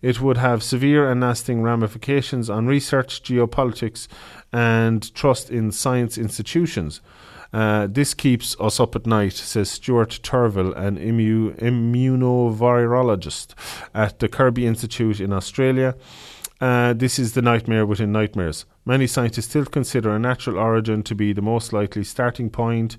It 0.00 0.20
would 0.20 0.36
have 0.36 0.62
severe 0.62 1.10
and 1.10 1.20
lasting 1.20 1.62
ramifications 1.62 2.48
on 2.48 2.68
research, 2.68 3.24
geopolitics, 3.24 4.06
and 4.52 5.12
trust 5.12 5.50
in 5.50 5.72
science 5.72 6.16
institutions. 6.16 7.00
Uh, 7.52 7.86
this 7.86 8.14
keeps 8.14 8.54
us 8.60 8.78
up 8.78 8.94
at 8.94 9.06
night, 9.06 9.32
says 9.32 9.70
Stuart 9.70 10.20
Turville, 10.22 10.76
an 10.76 10.98
immu- 10.98 11.56
immunovirologist 11.58 13.54
at 13.94 14.18
the 14.18 14.28
Kirby 14.28 14.66
Institute 14.66 15.20
in 15.20 15.32
Australia. 15.32 15.94
Uh, 16.60 16.92
this 16.92 17.18
is 17.18 17.34
the 17.34 17.42
nightmare 17.42 17.86
within 17.86 18.10
nightmares. 18.10 18.66
Many 18.84 19.06
scientists 19.06 19.48
still 19.48 19.64
consider 19.64 20.14
a 20.14 20.18
natural 20.18 20.58
origin 20.58 21.02
to 21.04 21.14
be 21.14 21.32
the 21.32 21.42
most 21.42 21.72
likely 21.72 22.02
starting 22.02 22.50
point. 22.50 22.96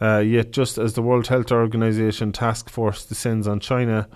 Uh, 0.00 0.18
yet, 0.18 0.50
just 0.50 0.76
as 0.76 0.94
the 0.94 1.02
World 1.02 1.28
Health 1.28 1.52
Organization 1.52 2.32
task 2.32 2.68
force 2.68 3.04
descends 3.04 3.46
on 3.46 3.60
China 3.60 4.08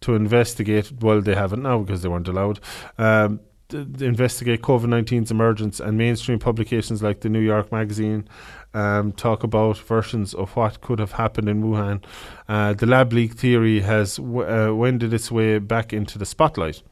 to 0.00 0.14
investigate. 0.14 0.92
Well, 1.00 1.20
they 1.20 1.34
haven't 1.34 1.62
now 1.62 1.80
because 1.80 2.02
they 2.02 2.08
weren't 2.08 2.28
allowed. 2.28 2.60
Um, 2.96 3.40
investigate 3.70 4.62
COVID 4.62 4.86
19's 4.86 5.30
emergence, 5.30 5.78
and 5.78 5.98
mainstream 5.98 6.38
publications 6.38 7.02
like 7.02 7.20
the 7.20 7.28
New 7.28 7.40
York 7.40 7.70
Magazine 7.70 8.26
um, 8.74 9.12
talk 9.12 9.42
about 9.42 9.78
versions 9.78 10.34
of 10.34 10.54
what 10.56 10.80
could 10.80 10.98
have 10.98 11.12
happened 11.12 11.48
in 11.48 11.62
Wuhan. 11.62 12.02
Uh, 12.48 12.74
the 12.74 12.86
lab 12.86 13.12
leak 13.12 13.34
theory 13.34 13.80
has 13.80 14.16
w- 14.16 14.46
uh, 14.46 14.74
wended 14.74 15.12
its 15.12 15.30
way 15.30 15.58
back 15.58 15.92
into 15.92 16.18
the 16.18 16.26
spotlight. 16.26 16.82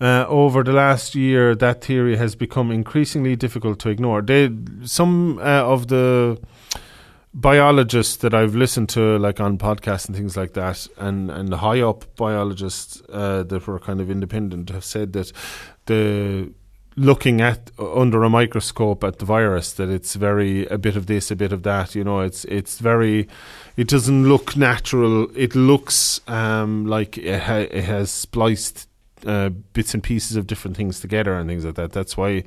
Uh, 0.00 0.24
over 0.28 0.62
the 0.62 0.72
last 0.72 1.14
year, 1.14 1.54
that 1.56 1.82
theory 1.84 2.16
has 2.16 2.36
become 2.36 2.70
increasingly 2.70 3.34
difficult 3.34 3.80
to 3.80 3.88
ignore. 3.88 4.22
They, 4.22 4.50
some 4.84 5.38
uh, 5.38 5.42
of 5.42 5.88
the 5.88 6.40
biologists 7.34 8.16
that 8.18 8.32
I've 8.32 8.54
listened 8.54 8.88
to, 8.90 9.18
like 9.18 9.40
on 9.40 9.58
podcasts 9.58 10.06
and 10.06 10.16
things 10.16 10.36
like 10.36 10.54
that, 10.54 10.86
and 10.98 11.30
and 11.30 11.52
high 11.52 11.80
up 11.80 12.04
biologists 12.16 13.02
uh, 13.08 13.42
that 13.44 13.66
were 13.66 13.80
kind 13.80 14.00
of 14.00 14.10
independent, 14.10 14.70
have 14.70 14.84
said 14.84 15.12
that 15.14 15.32
the 15.86 16.52
looking 16.98 17.40
at 17.40 17.70
under 17.78 18.24
a 18.24 18.30
microscope 18.30 19.04
at 19.04 19.18
the 19.18 19.24
virus 19.24 19.72
that 19.74 19.88
it's 19.88 20.14
very 20.14 20.66
a 20.66 20.76
bit 20.76 20.96
of 20.96 21.06
this 21.06 21.30
a 21.30 21.36
bit 21.36 21.52
of 21.52 21.62
that 21.62 21.94
you 21.94 22.02
know 22.02 22.20
it's 22.20 22.44
it's 22.46 22.78
very 22.78 23.28
it 23.76 23.86
doesn't 23.86 24.28
look 24.28 24.56
natural. 24.56 25.28
It 25.36 25.54
looks 25.54 26.20
um, 26.26 26.86
like 26.86 27.16
it, 27.16 27.40
ha- 27.40 27.68
it 27.70 27.84
has 27.84 28.10
spliced 28.10 28.88
uh, 29.24 29.50
bits 29.50 29.94
and 29.94 30.02
pieces 30.02 30.36
of 30.36 30.48
different 30.48 30.76
things 30.76 30.98
together 30.98 31.34
and 31.34 31.48
things 31.48 31.64
like 31.64 31.76
that. 31.76 31.92
That's 31.92 32.16
why 32.16 32.42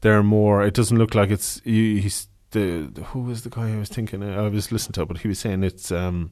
they're 0.00 0.22
more 0.22 0.64
it 0.64 0.74
doesn't 0.74 0.98
look 0.98 1.14
like 1.14 1.30
it's 1.30 1.60
he's 1.64 2.26
the, 2.52 2.88
the 2.92 3.02
who 3.04 3.20
was 3.20 3.42
the 3.42 3.50
guy 3.50 3.72
I 3.72 3.78
was 3.78 3.88
thinking 3.88 4.22
I 4.22 4.48
was 4.48 4.70
listening 4.70 4.92
to, 4.94 5.06
but 5.06 5.18
he 5.18 5.28
was 5.28 5.38
saying 5.38 5.64
it's 5.64 5.90
um, 5.90 6.30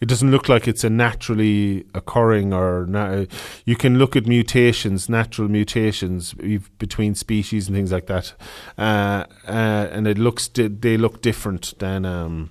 it 0.00 0.06
doesn't 0.06 0.30
look 0.30 0.48
like 0.48 0.66
it's 0.66 0.84
a 0.84 0.90
naturally 0.90 1.84
occurring 1.94 2.52
or 2.52 2.86
na- 2.86 3.26
you 3.64 3.76
can 3.76 3.98
look 3.98 4.16
at 4.16 4.26
mutations, 4.26 5.08
natural 5.08 5.48
mutations 5.48 6.34
between 6.78 7.14
species 7.14 7.68
and 7.68 7.76
things 7.76 7.92
like 7.92 8.06
that, 8.06 8.32
uh, 8.78 9.24
uh, 9.46 9.88
and 9.92 10.08
it 10.08 10.18
looks 10.18 10.48
di- 10.48 10.68
they 10.68 10.96
look 10.96 11.22
different 11.22 11.78
than. 11.78 12.04
Um, 12.04 12.50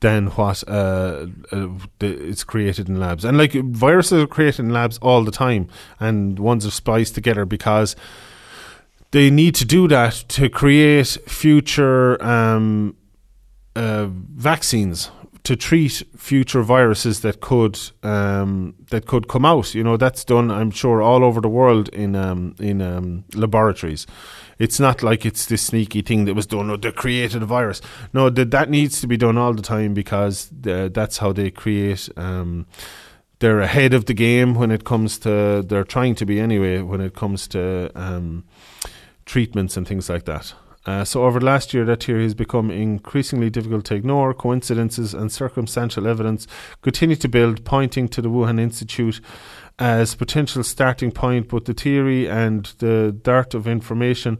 than 0.00 0.26
what 0.26 0.64
uh, 0.66 1.26
uh, 1.52 1.68
it's 2.00 2.42
created 2.42 2.88
in 2.88 2.98
labs, 2.98 3.24
and 3.24 3.38
like 3.38 3.52
viruses 3.52 4.20
are 4.20 4.26
created 4.26 4.64
in 4.64 4.72
labs 4.72 4.98
all 4.98 5.22
the 5.22 5.30
time, 5.30 5.68
and 6.00 6.40
ones 6.40 6.66
are 6.66 6.72
spliced 6.72 7.14
together 7.14 7.44
because 7.44 7.94
they 9.12 9.30
need 9.30 9.54
to 9.54 9.64
do 9.64 9.88
that 9.88 10.12
to 10.28 10.48
create 10.48 11.18
future 11.26 12.22
um, 12.22 12.96
uh, 13.76 14.06
vaccines 14.06 15.10
to 15.44 15.56
treat 15.56 16.02
future 16.16 16.62
viruses 16.62 17.20
that 17.20 17.40
could 17.40 17.78
um, 18.02 18.74
that 18.90 19.06
could 19.06 19.28
come 19.28 19.44
out. 19.44 19.74
You 19.74 19.82
know 19.82 19.96
that's 19.96 20.24
done, 20.24 20.50
I'm 20.50 20.70
sure, 20.70 21.02
all 21.02 21.24
over 21.24 21.40
the 21.40 21.48
world 21.48 21.88
in 21.88 22.14
um, 22.14 22.54
in 22.58 22.80
um, 22.80 23.24
laboratories. 23.34 24.06
It's 24.58 24.78
not 24.78 25.02
like 25.02 25.26
it's 25.26 25.46
this 25.46 25.62
sneaky 25.62 26.02
thing 26.02 26.26
that 26.26 26.34
was 26.34 26.46
done 26.46 26.70
or 26.70 26.76
they 26.76 26.92
created 26.92 27.42
a 27.42 27.46
virus. 27.46 27.80
No, 28.12 28.30
that 28.30 28.50
that 28.52 28.70
needs 28.70 29.00
to 29.00 29.06
be 29.06 29.16
done 29.16 29.36
all 29.36 29.54
the 29.54 29.62
time 29.62 29.94
because 29.94 30.50
uh, 30.66 30.88
that's 30.92 31.18
how 31.18 31.32
they 31.32 31.50
create. 31.50 32.08
Um, 32.16 32.66
they're 33.40 33.60
ahead 33.60 33.92
of 33.92 34.04
the 34.04 34.14
game 34.14 34.54
when 34.54 34.70
it 34.70 34.84
comes 34.84 35.18
to. 35.20 35.64
They're 35.66 35.84
trying 35.84 36.14
to 36.16 36.26
be 36.26 36.38
anyway 36.38 36.80
when 36.82 37.00
it 37.00 37.14
comes 37.14 37.48
to 37.48 37.90
um, 37.96 38.44
treatments 39.24 39.76
and 39.76 39.86
things 39.86 40.08
like 40.08 40.24
that. 40.24 40.54
Uh, 40.84 41.04
so 41.04 41.24
over 41.24 41.38
the 41.38 41.46
last 41.46 41.72
year, 41.72 41.84
that 41.84 42.02
theory 42.02 42.24
has 42.24 42.34
become 42.34 42.70
increasingly 42.70 43.48
difficult 43.48 43.84
to 43.84 43.94
ignore. 43.94 44.34
Coincidences 44.34 45.14
and 45.14 45.30
circumstantial 45.30 46.08
evidence 46.08 46.48
continue 46.82 47.14
to 47.16 47.28
build, 47.28 47.64
pointing 47.64 48.08
to 48.08 48.20
the 48.20 48.28
Wuhan 48.28 48.58
Institute 48.58 49.20
as 49.78 50.16
potential 50.16 50.64
starting 50.64 51.12
point. 51.12 51.48
But 51.48 51.66
the 51.66 51.74
theory 51.74 52.28
and 52.28 52.66
the 52.78 53.16
dart 53.22 53.54
of 53.54 53.68
information 53.68 54.38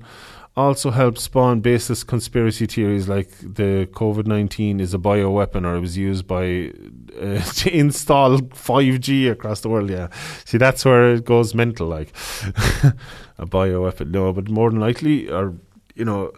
also 0.56 0.90
help 0.90 1.16
spawn 1.16 1.60
baseless 1.60 2.04
conspiracy 2.04 2.66
theories 2.66 3.08
like 3.08 3.30
the 3.38 3.88
COVID 3.92 4.26
19 4.26 4.80
is 4.80 4.92
a 4.92 4.98
bioweapon 4.98 5.66
or 5.66 5.76
it 5.76 5.80
was 5.80 5.96
used 5.96 6.26
by 6.26 6.72
uh, 7.18 7.42
to 7.54 7.74
install 7.74 8.38
5G 8.38 9.30
across 9.30 9.60
the 9.60 9.68
world. 9.68 9.88
Yeah. 9.88 10.08
See, 10.44 10.58
that's 10.58 10.84
where 10.84 11.14
it 11.14 11.24
goes 11.24 11.54
mental 11.54 11.86
like 11.86 12.08
a 13.38 13.46
bioweapon. 13.46 14.10
No, 14.10 14.32
but 14.32 14.50
more 14.50 14.70
than 14.70 14.80
likely, 14.80 15.30
or, 15.30 15.54
you 15.94 16.04
know, 16.04 16.32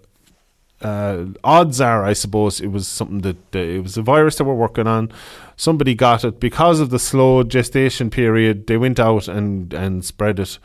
uh, 0.81 1.25
odds 1.43 1.81
are, 1.81 2.05
I 2.05 2.13
suppose, 2.13 2.61
it 2.61 2.69
was 2.69 2.87
something 2.87 3.21
that 3.21 3.55
uh, 3.55 3.59
it 3.59 3.83
was 3.83 3.97
a 3.97 4.03
virus 4.03 4.37
that 4.37 4.45
we're 4.45 4.55
working 4.55 4.87
on. 4.87 5.11
Somebody 5.57 5.95
got 5.95 6.25
it 6.25 6.39
because 6.39 6.79
of 6.79 6.91
the 6.91 6.99
slow 6.99 7.43
gestation 7.43 8.11
period. 8.11 8.67
They 8.67 8.77
went 8.77 9.01
out 9.01 9.27
and 9.27 9.73
and 9.73 10.05
spread 10.05 10.39
it 10.39 10.59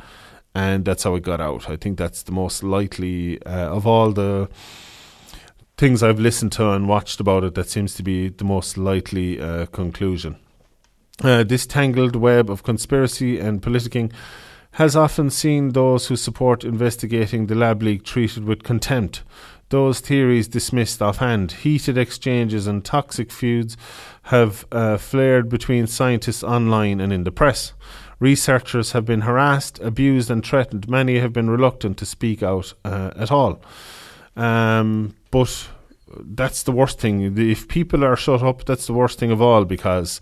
and 0.56 0.86
that's 0.86 1.04
how 1.04 1.16
it 1.16 1.24
got 1.24 1.42
out. 1.42 1.70
I 1.70 1.76
think 1.76 1.98
that's 1.98 2.24
the 2.24 2.32
most 2.32 2.64
likely 2.64 3.42
uh, 3.44 3.70
of 3.70 3.86
all 3.86 4.12
the 4.12 4.50
things 5.78 6.04
I've 6.04 6.20
listened 6.20 6.52
to 6.54 6.72
and 6.72 6.88
watched 6.88 7.20
about 7.20 7.44
it. 7.44 7.56
That 7.56 7.70
seems 7.70 7.94
to 7.96 8.04
be 8.04 8.30
the 8.30 8.44
most 8.44 8.78
likely 8.78 9.40
uh, 9.40 9.68
conclusion. 9.68 10.38
Uh, 11.24 11.44
this 11.44 11.66
tangled 11.66 12.16
web 12.16 12.50
of 12.50 12.64
conspiracy 12.64 13.40
and 13.40 13.62
politicking 13.62 14.12
has 14.72 14.96
often 14.96 15.30
seen 15.30 15.70
those 15.70 16.08
who 16.08 16.16
support 16.16 16.64
investigating 16.64 17.48
the 17.48 17.56
lab 17.56 17.82
leak 17.82 18.04
treated 18.04 18.46
with 18.46 18.64
contempt. 18.64 19.24
Those 19.70 20.00
theories 20.00 20.48
dismissed 20.48 21.02
offhand. 21.02 21.52
Heated 21.52 21.98
exchanges 21.98 22.68
and 22.68 22.84
toxic 22.84 23.32
feuds 23.32 23.78
have 24.24 24.66
uh, 24.72 24.98
flared 24.98 25.50
between 25.50 25.88
scientists 25.88 26.44
online 26.44 27.00
and 27.00 27.14
in 27.14 27.24
the 27.24 27.32
press. 27.32 27.74
Researchers 28.20 28.92
have 28.92 29.06
been 29.06 29.22
harassed, 29.22 29.80
abused, 29.80 30.30
and 30.30 30.46
threatened. 30.46 30.90
Many 30.90 31.20
have 31.20 31.32
been 31.32 31.50
reluctant 31.50 31.98
to 32.00 32.06
speak 32.06 32.44
out 32.44 32.74
uh, 32.84 33.12
at 33.16 33.32
all. 33.32 33.62
Um, 34.36 35.16
but 35.32 35.70
that's 36.22 36.64
the 36.64 36.72
worst 36.72 37.00
thing. 37.00 37.38
If 37.38 37.68
people 37.68 38.04
are 38.04 38.18
shut 38.18 38.44
up, 38.44 38.66
that's 38.66 38.88
the 38.88 38.94
worst 38.94 39.20
thing 39.20 39.32
of 39.32 39.42
all 39.42 39.64
because 39.64 40.20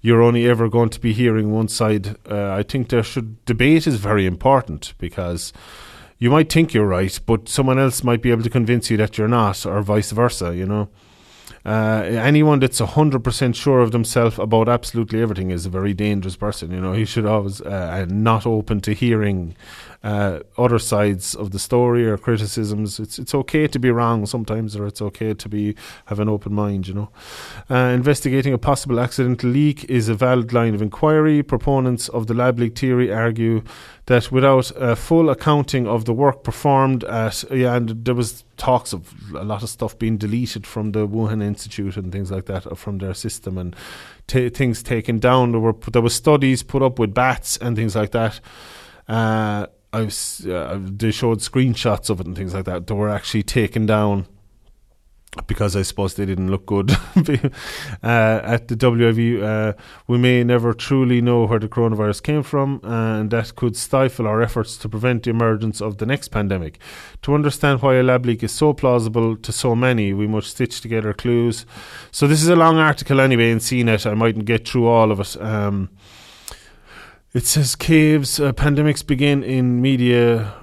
you're 0.00 0.22
only 0.22 0.48
ever 0.48 0.68
going 0.68 0.90
to 0.90 1.00
be 1.00 1.12
hearing 1.12 1.52
one 1.52 1.68
side. 1.68 2.16
Uh, 2.28 2.52
I 2.52 2.62
think 2.62 2.88
there 2.88 3.02
should 3.02 3.44
debate 3.44 3.86
is 3.86 3.96
very 3.96 4.26
important 4.26 4.94
because 4.98 5.52
you 6.18 6.30
might 6.30 6.50
think 6.50 6.74
you're 6.74 6.86
right, 6.86 7.18
but 7.26 7.48
someone 7.48 7.78
else 7.78 8.02
might 8.02 8.22
be 8.22 8.30
able 8.30 8.42
to 8.42 8.50
convince 8.50 8.90
you 8.90 8.96
that 8.96 9.18
you're 9.18 9.28
not, 9.28 9.66
or 9.66 9.82
vice 9.82 10.10
versa. 10.10 10.56
You 10.56 10.66
know. 10.66 10.88
Uh, 11.66 12.04
anyone 12.04 12.60
that's 12.60 12.78
hundred 12.78 13.24
percent 13.24 13.56
sure 13.56 13.80
of 13.80 13.90
themselves 13.90 14.38
about 14.38 14.68
absolutely 14.68 15.20
everything 15.20 15.50
is 15.50 15.66
a 15.66 15.68
very 15.68 15.92
dangerous 15.92 16.36
person. 16.36 16.70
You 16.70 16.80
know, 16.80 16.92
he 16.92 17.04
should 17.04 17.26
always 17.26 17.60
uh, 17.60 18.06
not 18.08 18.46
open 18.46 18.80
to 18.82 18.92
hearing 18.92 19.56
uh, 20.06 20.38
other 20.56 20.78
sides 20.78 21.34
of 21.34 21.50
the 21.50 21.58
story 21.58 22.06
or 22.06 22.16
criticisms. 22.16 23.00
It's 23.00 23.18
it's 23.18 23.34
okay 23.34 23.66
to 23.66 23.78
be 23.80 23.90
wrong 23.90 24.24
sometimes, 24.24 24.76
or 24.76 24.86
it's 24.86 25.02
okay 25.02 25.34
to 25.34 25.48
be 25.48 25.74
have 26.04 26.20
an 26.20 26.28
open 26.28 26.54
mind. 26.54 26.86
You 26.86 26.94
know, 26.94 27.08
uh, 27.68 27.90
investigating 28.00 28.52
a 28.52 28.58
possible 28.58 29.00
accidental 29.00 29.50
leak 29.50 29.82
is 29.90 30.08
a 30.08 30.14
valid 30.14 30.52
line 30.52 30.76
of 30.76 30.80
inquiry. 30.80 31.42
Proponents 31.42 32.08
of 32.10 32.28
the 32.28 32.34
lab 32.34 32.60
leak 32.60 32.78
theory 32.78 33.12
argue 33.12 33.64
that 34.06 34.30
without 34.30 34.70
a 34.76 34.94
full 34.94 35.28
accounting 35.28 35.88
of 35.88 36.04
the 36.04 36.12
work 36.12 36.44
performed 36.44 37.02
at 37.02 37.42
yeah, 37.50 37.74
and 37.74 38.04
there 38.04 38.14
was 38.14 38.44
talks 38.56 38.92
of 38.92 39.12
a 39.34 39.44
lot 39.44 39.64
of 39.64 39.68
stuff 39.68 39.98
being 39.98 40.16
deleted 40.18 40.68
from 40.68 40.92
the 40.92 41.08
Wuhan 41.08 41.42
Institute 41.42 41.96
and 41.96 42.12
things 42.12 42.30
like 42.30 42.46
that 42.46 42.64
uh, 42.68 42.76
from 42.76 42.98
their 42.98 43.12
system 43.12 43.58
and 43.58 43.74
t- 44.28 44.50
things 44.50 44.84
taken 44.84 45.18
down. 45.18 45.50
There 45.50 45.60
were 45.60 45.74
there 45.90 46.00
was 46.00 46.14
studies 46.14 46.62
put 46.62 46.82
up 46.82 47.00
with 47.00 47.12
bats 47.12 47.56
and 47.56 47.74
things 47.74 47.96
like 47.96 48.12
that. 48.12 48.38
Uh, 49.08 49.66
I 49.96 50.02
was, 50.02 50.46
uh, 50.46 50.78
they 50.80 51.10
showed 51.10 51.38
screenshots 51.38 52.10
of 52.10 52.20
it 52.20 52.26
and 52.26 52.36
things 52.36 52.52
like 52.52 52.66
that. 52.66 52.86
They 52.86 52.94
were 52.94 53.08
actually 53.08 53.44
taken 53.44 53.86
down 53.86 54.26
because 55.46 55.76
I 55.76 55.82
suppose 55.82 56.14
they 56.14 56.26
didn't 56.26 56.50
look 56.50 56.66
good 56.66 56.90
uh, 57.16 57.26
at 58.02 58.68
the 58.68 58.76
WIV. 58.76 59.42
Uh, 59.42 59.72
we 60.06 60.18
may 60.18 60.44
never 60.44 60.72
truly 60.72 61.20
know 61.20 61.46
where 61.46 61.58
the 61.58 61.68
coronavirus 61.68 62.22
came 62.22 62.42
from, 62.42 62.80
and 62.82 63.30
that 63.30 63.54
could 63.54 63.76
stifle 63.76 64.26
our 64.26 64.42
efforts 64.42 64.76
to 64.78 64.88
prevent 64.88 65.24
the 65.24 65.30
emergence 65.30 65.80
of 65.80 65.98
the 65.98 66.06
next 66.06 66.28
pandemic. 66.28 66.78
To 67.22 67.34
understand 67.34 67.82
why 67.82 67.96
a 67.96 68.02
lab 68.02 68.26
leak 68.26 68.42
is 68.42 68.52
so 68.52 68.72
plausible 68.72 69.36
to 69.36 69.52
so 69.52 69.74
many, 69.74 70.12
we 70.12 70.26
must 70.26 70.50
stitch 70.50 70.80
together 70.80 71.12
clues. 71.12 71.66
So 72.10 72.26
this 72.26 72.42
is 72.42 72.48
a 72.48 72.56
long 72.56 72.78
article 72.78 73.20
anyway 73.20 73.50
And 73.50 73.60
in 73.60 73.86
CNET. 73.86 74.10
I 74.10 74.14
mightn't 74.14 74.44
get 74.46 74.66
through 74.68 74.86
all 74.86 75.10
of 75.12 75.20
it. 75.20 75.40
Um, 75.40 75.90
it 77.36 77.44
says 77.44 77.76
caves, 77.76 78.40
uh, 78.40 78.52
pandemics 78.52 79.06
begin 79.06 79.44
in 79.44 79.82
media. 79.82 80.54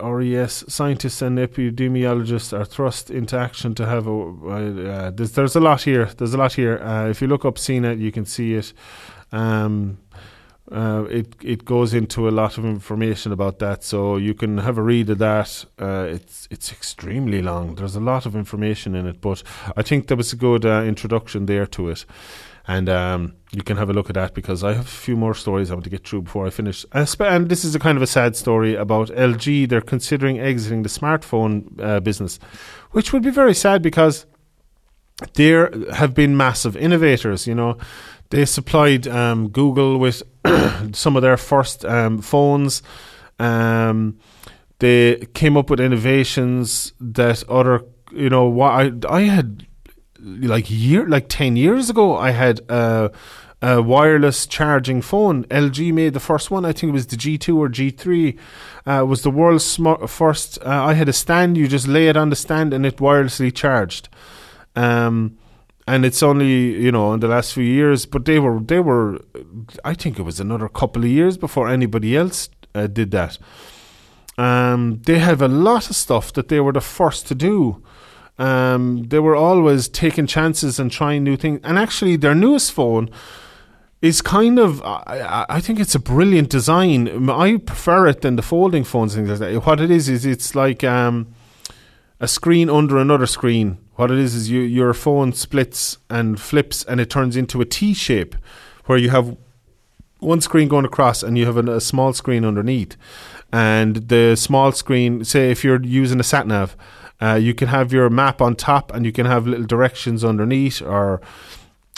RES 0.00 0.64
scientists 0.66 1.20
and 1.20 1.38
epidemiologists 1.38 2.58
are 2.58 2.64
thrust 2.64 3.10
into 3.10 3.38
action 3.38 3.74
to 3.74 3.84
have 3.84 4.06
a. 4.06 4.12
Uh, 4.12 5.10
there's, 5.10 5.32
there's 5.32 5.56
a 5.56 5.60
lot 5.60 5.82
here. 5.82 6.06
There's 6.06 6.32
a 6.32 6.38
lot 6.38 6.54
here. 6.54 6.78
Uh, 6.78 7.08
if 7.10 7.20
you 7.20 7.28
look 7.28 7.44
up 7.44 7.56
CNET, 7.56 8.00
you 8.00 8.10
can 8.10 8.24
see 8.24 8.54
it. 8.54 8.72
Um, 9.30 9.98
uh, 10.70 11.04
it 11.10 11.36
it 11.42 11.64
goes 11.66 11.92
into 11.92 12.26
a 12.28 12.30
lot 12.30 12.56
of 12.56 12.64
information 12.64 13.30
about 13.30 13.58
that, 13.58 13.84
so 13.84 14.16
you 14.16 14.32
can 14.32 14.56
have 14.58 14.78
a 14.78 14.82
read 14.82 15.10
of 15.10 15.18
that. 15.18 15.66
Uh, 15.78 16.06
it's 16.08 16.48
it's 16.50 16.72
extremely 16.72 17.42
long. 17.42 17.74
There's 17.74 17.96
a 17.96 18.00
lot 18.00 18.24
of 18.24 18.34
information 18.34 18.94
in 18.94 19.06
it, 19.06 19.20
but 19.20 19.42
I 19.76 19.82
think 19.82 20.06
that 20.06 20.16
was 20.16 20.32
a 20.32 20.36
good 20.36 20.64
uh, 20.64 20.82
introduction 20.82 21.44
there 21.44 21.66
to 21.66 21.90
it. 21.90 22.06
And 22.66 22.88
um, 22.88 23.34
you 23.50 23.62
can 23.62 23.76
have 23.76 23.90
a 23.90 23.92
look 23.92 24.08
at 24.08 24.14
that 24.14 24.34
because 24.34 24.62
I 24.62 24.72
have 24.74 24.86
a 24.86 24.88
few 24.88 25.16
more 25.16 25.34
stories 25.34 25.70
I 25.70 25.74
want 25.74 25.84
to 25.84 25.90
get 25.90 26.06
through 26.06 26.22
before 26.22 26.46
I 26.46 26.50
finish. 26.50 26.86
And 26.92 27.48
this 27.48 27.64
is 27.64 27.74
a 27.74 27.78
kind 27.78 27.96
of 27.96 28.02
a 28.02 28.06
sad 28.06 28.36
story 28.36 28.74
about 28.74 29.08
LG. 29.08 29.68
They're 29.68 29.80
considering 29.80 30.38
exiting 30.38 30.82
the 30.82 30.88
smartphone 30.88 31.80
uh, 31.80 32.00
business, 32.00 32.38
which 32.92 33.12
would 33.12 33.22
be 33.22 33.30
very 33.30 33.54
sad 33.54 33.82
because 33.82 34.26
there 35.34 35.72
have 35.92 36.14
been 36.14 36.36
massive 36.36 36.76
innovators. 36.76 37.46
You 37.46 37.56
know, 37.56 37.78
they 38.30 38.44
supplied 38.44 39.08
um, 39.08 39.48
Google 39.48 39.98
with 39.98 40.22
some 40.92 41.16
of 41.16 41.22
their 41.22 41.36
first 41.36 41.84
um, 41.84 42.22
phones. 42.22 42.82
Um, 43.38 44.18
they 44.78 45.26
came 45.34 45.56
up 45.56 45.68
with 45.68 45.80
innovations 45.80 46.92
that 47.00 47.42
other, 47.48 47.82
you 48.12 48.30
know, 48.30 48.60
I 48.60 48.92
I 49.08 49.22
had 49.22 49.66
like 50.22 50.70
year 50.70 51.08
like 51.08 51.28
ten 51.28 51.56
years 51.56 51.90
ago. 51.90 52.16
I 52.16 52.30
had 52.30 52.60
a, 52.68 53.10
a 53.60 53.82
wireless 53.82 54.46
charging 54.46 55.02
phone. 55.02 55.44
LG 55.44 55.92
made 55.92 56.14
the 56.14 56.20
first 56.20 56.50
one. 56.50 56.64
I 56.64 56.72
think 56.72 56.90
it 56.90 56.92
was 56.92 57.06
the 57.06 57.16
G2 57.16 57.56
or 57.56 57.68
G3. 57.68 58.38
Uh, 58.84 59.04
was 59.06 59.22
the 59.22 59.30
world's 59.30 59.78
first. 60.06 60.58
Uh, 60.64 60.84
I 60.84 60.94
had 60.94 61.08
a 61.08 61.12
stand. 61.12 61.56
You 61.56 61.68
just 61.68 61.86
lay 61.86 62.08
it 62.08 62.16
on 62.16 62.30
the 62.30 62.36
stand 62.36 62.72
and 62.72 62.84
it 62.86 62.96
wirelessly 62.96 63.54
charged. 63.54 64.08
Um, 64.74 65.38
and 65.86 66.04
it's 66.04 66.22
only 66.22 66.80
you 66.80 66.92
know 66.92 67.12
in 67.12 67.20
the 67.20 67.28
last 67.28 67.52
few 67.52 67.64
years, 67.64 68.06
but 68.06 68.24
they 68.24 68.38
were 68.38 68.60
they 68.60 68.80
were. 68.80 69.18
I 69.84 69.94
think 69.94 70.18
it 70.18 70.22
was 70.22 70.40
another 70.40 70.68
couple 70.68 71.02
of 71.02 71.10
years 71.10 71.36
before 71.36 71.68
anybody 71.68 72.16
else 72.16 72.48
uh, 72.74 72.86
did 72.86 73.10
that. 73.10 73.38
Um, 74.38 75.02
they 75.04 75.18
have 75.18 75.42
a 75.42 75.48
lot 75.48 75.90
of 75.90 75.96
stuff 75.96 76.32
that 76.32 76.48
they 76.48 76.60
were 76.60 76.72
the 76.72 76.80
first 76.80 77.26
to 77.28 77.34
do. 77.34 77.82
Um, 78.42 79.04
they 79.04 79.20
were 79.20 79.36
always 79.36 79.88
taking 79.88 80.26
chances 80.26 80.80
and 80.80 80.90
trying 80.90 81.22
new 81.22 81.36
things. 81.36 81.60
And 81.62 81.78
actually, 81.78 82.16
their 82.16 82.34
newest 82.34 82.72
phone 82.72 83.08
is 84.00 84.20
kind 84.20 84.58
of, 84.58 84.82
I, 84.82 85.46
I 85.48 85.60
think 85.60 85.78
it's 85.78 85.94
a 85.94 86.00
brilliant 86.00 86.50
design. 86.50 87.30
I 87.30 87.58
prefer 87.58 88.08
it 88.08 88.22
than 88.22 88.34
the 88.34 88.42
folding 88.42 88.82
phones 88.82 89.14
things 89.14 89.30
like 89.30 89.38
that. 89.38 89.64
What 89.64 89.80
it 89.80 89.92
is, 89.92 90.08
is 90.08 90.26
it's 90.26 90.56
like 90.56 90.82
um, 90.82 91.32
a 92.18 92.26
screen 92.26 92.68
under 92.68 92.98
another 92.98 93.26
screen. 93.26 93.78
What 93.94 94.10
it 94.10 94.18
is, 94.18 94.34
is 94.34 94.50
you, 94.50 94.62
your 94.62 94.92
phone 94.92 95.32
splits 95.32 95.98
and 96.10 96.40
flips 96.40 96.82
and 96.82 97.00
it 97.00 97.08
turns 97.08 97.36
into 97.36 97.60
a 97.60 97.64
T 97.64 97.94
shape 97.94 98.34
where 98.86 98.98
you 98.98 99.10
have 99.10 99.36
one 100.18 100.40
screen 100.40 100.66
going 100.66 100.84
across 100.84 101.22
and 101.22 101.38
you 101.38 101.46
have 101.46 101.56
a, 101.56 101.76
a 101.76 101.80
small 101.80 102.12
screen 102.12 102.44
underneath. 102.44 102.96
And 103.52 104.08
the 104.08 104.34
small 104.34 104.72
screen, 104.72 105.24
say 105.24 105.52
if 105.52 105.62
you're 105.62 105.80
using 105.80 106.18
a 106.18 106.24
sat 106.24 106.48
nav, 106.48 106.76
uh, 107.22 107.34
you 107.34 107.54
can 107.54 107.68
have 107.68 107.92
your 107.92 108.10
map 108.10 108.42
on 108.42 108.56
top 108.56 108.92
and 108.92 109.06
you 109.06 109.12
can 109.12 109.26
have 109.26 109.46
little 109.46 109.66
directions 109.66 110.24
underneath 110.24 110.82
or 110.82 111.20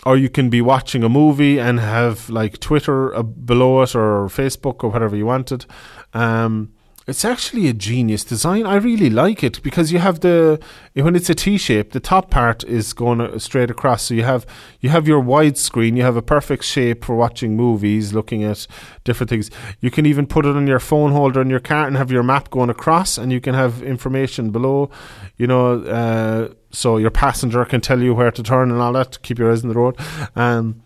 or 0.05 0.19
you 0.19 0.29
can 0.29 0.51
be 0.51 0.61
watching 0.61 1.03
a 1.03 1.09
movie 1.09 1.59
and 1.59 1.81
have 1.81 2.29
like 2.29 2.61
Twitter 2.61 3.15
uh, 3.15 3.23
below 3.23 3.81
it 3.81 3.95
or 3.95 4.27
Facebook 4.27 4.85
or 4.85 4.91
whatever 4.91 5.17
you 5.17 5.25
wanted. 5.25 5.65
Um, 6.13 6.74
it's 7.07 7.25
actually 7.25 7.69
a 7.69 7.75
genius 7.75 8.25
design. 8.25 8.65
I 8.65 8.77
really 8.77 9.11
like 9.11 9.45
it 9.45 9.63
because 9.63 9.93
you 9.93 9.99
have 9.99 10.21
the 10.21 10.59
when 10.95 11.15
it's 11.15 11.29
a 11.29 11.35
T 11.35 11.59
shape, 11.59 11.93
the 11.93 12.01
top 12.01 12.31
part 12.31 12.65
is 12.65 12.95
going 12.95 13.39
straight 13.39 13.71
across. 13.71 14.05
So 14.05 14.15
you 14.15 14.23
have 14.23 14.47
you 14.81 14.89
have 14.89 15.07
your 15.07 15.21
wide 15.21 15.59
screen. 15.59 15.97
You 15.97 16.03
have 16.03 16.17
a 16.17 16.23
perfect 16.23 16.65
shape 16.65 17.05
for 17.05 17.15
watching 17.15 17.57
movies, 17.57 18.15
looking 18.15 18.43
at 18.43 18.67
different 19.05 19.29
things. 19.29 19.51
You 19.81 19.91
can 19.91 20.07
even 20.07 20.27
put 20.27 20.47
it 20.47 20.57
on 20.57 20.67
your 20.67 20.81
phone 20.81 21.13
holder 21.13 21.43
in 21.43 21.51
your 21.51 21.61
car 21.61 21.87
and 21.87 21.97
have 21.97 22.11
your 22.11 22.23
map 22.23 22.51
going 22.51 22.71
across, 22.71 23.19
and 23.19 23.31
you 23.31 23.41
can 23.41 23.55
have 23.55 23.83
information 23.83 24.51
below. 24.51 24.89
You 25.37 25.47
know, 25.47 25.83
uh, 25.83 26.55
so 26.71 26.97
your 26.97 27.11
passenger 27.11 27.67
can 27.67 27.83
tell 27.83 28.01
you 28.01 28.15
where 28.15 28.31
to 28.31 28.43
turn 28.43 28.71
and 28.71 28.81
all 28.81 28.95
that. 28.95 29.13
To 29.13 29.21
keep 29.21 29.39
your 29.39 29.53
eyes 29.53 29.63
on 29.63 29.69
the 29.69 29.75
road. 29.75 29.97
Um, 30.37 30.83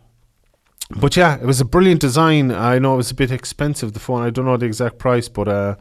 but 0.97 1.17
yeah, 1.17 1.37
it 1.37 1.45
was 1.45 1.61
a 1.61 1.65
brilliant 1.65 2.01
design. 2.01 2.51
I 2.51 2.79
know 2.79 2.95
it 2.95 2.97
was 2.97 3.11
a 3.11 3.15
bit 3.15 3.31
expensive. 3.31 3.93
The 3.93 4.01
phone, 4.01 4.23
I 4.23 4.31
don't 4.31 4.47
know 4.47 4.57
the 4.57 4.67
exact 4.67 4.99
price, 4.99 5.29
but 5.29 5.47
uh, 5.47 5.77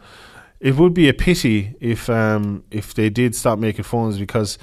it 0.60 0.76
would 0.76 0.94
be 0.94 1.08
a 1.08 1.14
pity 1.14 1.76
if 1.80 2.10
um, 2.10 2.64
if 2.72 2.94
they 2.94 3.10
did 3.10 3.36
stop 3.36 3.60
making 3.60 3.84
phones 3.84 4.18
because 4.18 4.58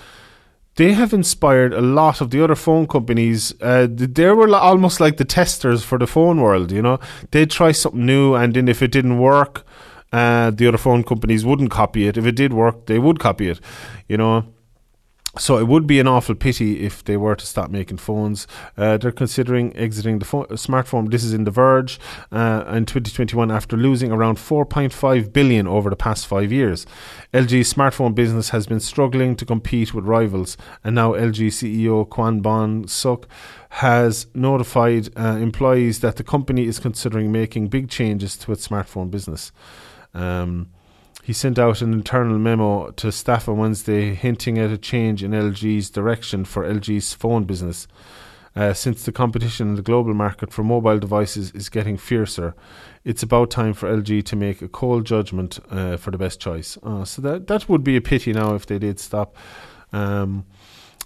they 0.76 0.92
have 0.92 1.12
inspired 1.12 1.72
a 1.72 1.80
lot 1.80 2.20
of 2.20 2.30
the 2.30 2.42
other 2.42 2.56
phone 2.56 2.86
companies. 2.86 3.54
Uh, 3.60 3.86
they 3.90 4.30
were 4.30 4.52
almost 4.54 4.98
like 4.98 5.18
the 5.18 5.24
testers 5.24 5.84
for 5.84 5.98
the 5.98 6.06
phone 6.06 6.40
world. 6.40 6.72
You 6.72 6.82
know, 6.82 6.98
they'd 7.30 7.50
try 7.50 7.72
something 7.72 8.04
new, 8.04 8.34
and 8.34 8.54
then 8.54 8.68
if 8.68 8.82
it 8.82 8.90
didn't 8.90 9.18
work, 9.18 9.64
uh, 10.12 10.50
the 10.50 10.66
other 10.66 10.78
phone 10.78 11.04
companies 11.04 11.44
wouldn't 11.44 11.70
copy 11.70 12.08
it. 12.08 12.16
If 12.16 12.26
it 12.26 12.34
did 12.34 12.52
work, 12.52 12.86
they 12.86 12.98
would 12.98 13.20
copy 13.20 13.48
it. 13.48 13.60
You 14.08 14.16
know. 14.16 14.44
So 15.36 15.58
it 15.58 15.66
would 15.66 15.86
be 15.86 15.98
an 15.98 16.06
awful 16.06 16.36
pity 16.36 16.84
if 16.84 17.02
they 17.02 17.16
were 17.16 17.34
to 17.34 17.44
stop 17.44 17.68
making 17.68 17.96
phones. 17.96 18.46
Uh, 18.76 18.98
they're 18.98 19.10
considering 19.10 19.76
exiting 19.76 20.20
the 20.20 20.24
phone, 20.24 20.46
smartphone. 20.46 21.10
This 21.10 21.24
is 21.24 21.34
in 21.34 21.42
The 21.42 21.50
Verge 21.50 21.98
uh, 22.30 22.64
in 22.68 22.86
2021 22.86 23.50
after 23.50 23.76
losing 23.76 24.12
around 24.12 24.36
4.5 24.36 25.32
billion 25.32 25.66
over 25.66 25.90
the 25.90 25.96
past 25.96 26.28
five 26.28 26.52
years. 26.52 26.86
LG's 27.32 27.72
smartphone 27.72 28.14
business 28.14 28.50
has 28.50 28.68
been 28.68 28.78
struggling 28.78 29.34
to 29.34 29.44
compete 29.44 29.92
with 29.92 30.04
rivals, 30.04 30.56
and 30.84 30.94
now 30.94 31.14
LG 31.14 31.48
CEO 31.48 32.08
Kwon 32.08 32.40
Bong-seok 32.40 33.24
has 33.70 34.28
notified 34.34 35.08
uh, 35.18 35.36
employees 35.40 35.98
that 35.98 36.14
the 36.14 36.22
company 36.22 36.64
is 36.66 36.78
considering 36.78 37.32
making 37.32 37.66
big 37.68 37.88
changes 37.90 38.36
to 38.36 38.52
its 38.52 38.68
smartphone 38.68 39.10
business. 39.10 39.50
Um, 40.14 40.68
he 41.24 41.32
sent 41.32 41.58
out 41.58 41.80
an 41.80 41.94
internal 41.94 42.38
memo 42.38 42.90
to 42.90 43.10
staff 43.10 43.48
on 43.48 43.56
Wednesday 43.56 44.14
hinting 44.14 44.58
at 44.58 44.70
a 44.70 44.76
change 44.76 45.24
in 45.24 45.30
LG's 45.30 45.88
direction 45.88 46.44
for 46.44 46.64
LG's 46.64 47.14
phone 47.14 47.44
business. 47.44 47.88
Uh, 48.54 48.74
since 48.74 49.04
the 49.04 49.10
competition 49.10 49.68
in 49.68 49.74
the 49.74 49.82
global 49.82 50.12
market 50.12 50.52
for 50.52 50.62
mobile 50.62 50.98
devices 50.98 51.50
is 51.52 51.70
getting 51.70 51.96
fiercer, 51.96 52.54
it's 53.04 53.22
about 53.22 53.50
time 53.50 53.72
for 53.72 53.90
LG 53.90 54.26
to 54.26 54.36
make 54.36 54.60
a 54.60 54.68
cold 54.68 55.06
judgment 55.06 55.58
uh, 55.70 55.96
for 55.96 56.10
the 56.10 56.18
best 56.18 56.40
choice. 56.40 56.76
Uh, 56.82 57.06
so 57.06 57.22
that 57.22 57.46
that 57.46 57.70
would 57.70 57.82
be 57.82 57.96
a 57.96 58.02
pity 58.02 58.34
now 58.34 58.54
if 58.54 58.66
they 58.66 58.78
did 58.78 59.00
stop. 59.00 59.34
Um, 59.94 60.44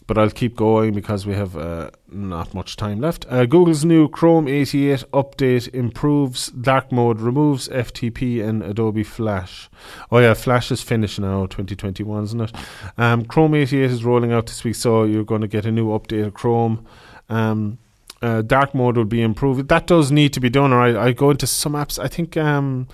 but 0.09 0.17
I'll 0.17 0.31
keep 0.31 0.57
going 0.57 0.95
because 0.95 1.27
we 1.27 1.35
have 1.35 1.55
uh, 1.57 1.91
not 2.11 2.55
much 2.55 2.77
time 2.77 2.99
left. 2.99 3.27
Uh, 3.29 3.45
Google's 3.45 3.85
new 3.85 4.09
Chrome 4.09 4.49
88 4.49 5.05
update 5.13 5.73
improves 5.75 6.49
dark 6.49 6.91
mode, 6.91 7.21
removes 7.21 7.69
FTP 7.69 8.43
and 8.43 8.63
Adobe 8.63 9.05
Flash. 9.05 9.69
Oh 10.11 10.19
yeah, 10.19 10.33
Flash 10.33 10.73
is 10.73 10.81
finished 10.81 11.21
now, 11.21 11.45
2021, 11.45 12.25
isn't 12.25 12.41
it? 12.41 12.53
Um, 12.97 13.27
Chrome 13.27 13.55
88 13.55 13.91
is 13.91 14.03
rolling 14.03 14.33
out 14.33 14.47
this 14.47 14.65
week, 14.65 14.77
so 14.77 15.05
you're 15.05 15.25
going 15.25 15.43
to 15.43 15.47
get 15.47 15.67
a 15.67 15.71
new 15.71 15.89
update 15.89 16.27
of 16.27 16.33
Chrome. 16.33 16.87
Um, 17.29 17.79
uh, 18.23 18.41
dark 18.41 18.75
mode 18.75 18.97
will 18.97 19.05
be 19.05 19.21
improved. 19.21 19.69
That 19.69 19.87
does 19.87 20.11
need 20.11 20.33
to 20.33 20.41
be 20.41 20.49
done. 20.49 20.73
Or 20.73 20.81
I, 20.81 21.09
I 21.09 21.13
go 21.13 21.31
into 21.31 21.47
some 21.47 21.75
apps. 21.75 22.03
I 22.03 22.09
think. 22.09 22.37
Um, 22.37 22.89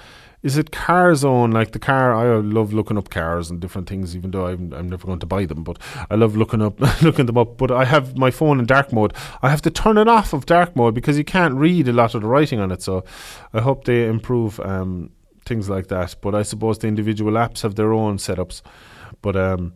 is 0.44 0.58
it 0.58 0.70
CarZone? 0.70 1.54
Like 1.54 1.72
the 1.72 1.78
car, 1.78 2.14
I 2.14 2.36
love 2.36 2.74
looking 2.74 2.98
up 2.98 3.08
cars 3.08 3.50
and 3.50 3.60
different 3.60 3.88
things, 3.88 4.14
even 4.14 4.30
though 4.30 4.46
I'm, 4.46 4.74
I'm 4.74 4.90
never 4.90 5.06
going 5.06 5.18
to 5.20 5.26
buy 5.26 5.46
them. 5.46 5.64
But 5.64 5.78
I 6.10 6.16
love 6.16 6.36
looking 6.36 6.60
up, 6.60 6.78
looking 7.02 7.24
them 7.24 7.38
up. 7.38 7.56
But 7.56 7.70
I 7.70 7.86
have 7.86 8.18
my 8.18 8.30
phone 8.30 8.60
in 8.60 8.66
dark 8.66 8.92
mode. 8.92 9.14
I 9.40 9.48
have 9.48 9.62
to 9.62 9.70
turn 9.70 9.96
it 9.96 10.06
off 10.06 10.34
of 10.34 10.44
dark 10.44 10.76
mode 10.76 10.94
because 10.94 11.16
you 11.16 11.24
can't 11.24 11.54
read 11.54 11.88
a 11.88 11.94
lot 11.94 12.14
of 12.14 12.20
the 12.20 12.28
writing 12.28 12.60
on 12.60 12.70
it. 12.70 12.82
So 12.82 13.04
I 13.54 13.62
hope 13.62 13.86
they 13.86 14.06
improve 14.06 14.60
um, 14.60 15.10
things 15.46 15.70
like 15.70 15.88
that. 15.88 16.14
But 16.20 16.34
I 16.34 16.42
suppose 16.42 16.78
the 16.78 16.88
individual 16.88 17.32
apps 17.32 17.62
have 17.62 17.76
their 17.76 17.94
own 17.94 18.18
setups. 18.18 18.60
But 19.22 19.36
um, 19.36 19.72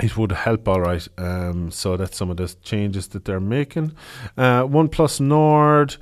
it 0.00 0.16
would 0.16 0.32
help 0.32 0.66
all 0.66 0.80
right. 0.80 1.06
Um, 1.18 1.70
so 1.70 1.98
that's 1.98 2.16
some 2.16 2.30
of 2.30 2.38
the 2.38 2.48
changes 2.62 3.08
that 3.08 3.26
they're 3.26 3.38
making. 3.38 3.92
Uh, 4.38 4.62
OnePlus 4.62 5.20
Nord. 5.20 5.96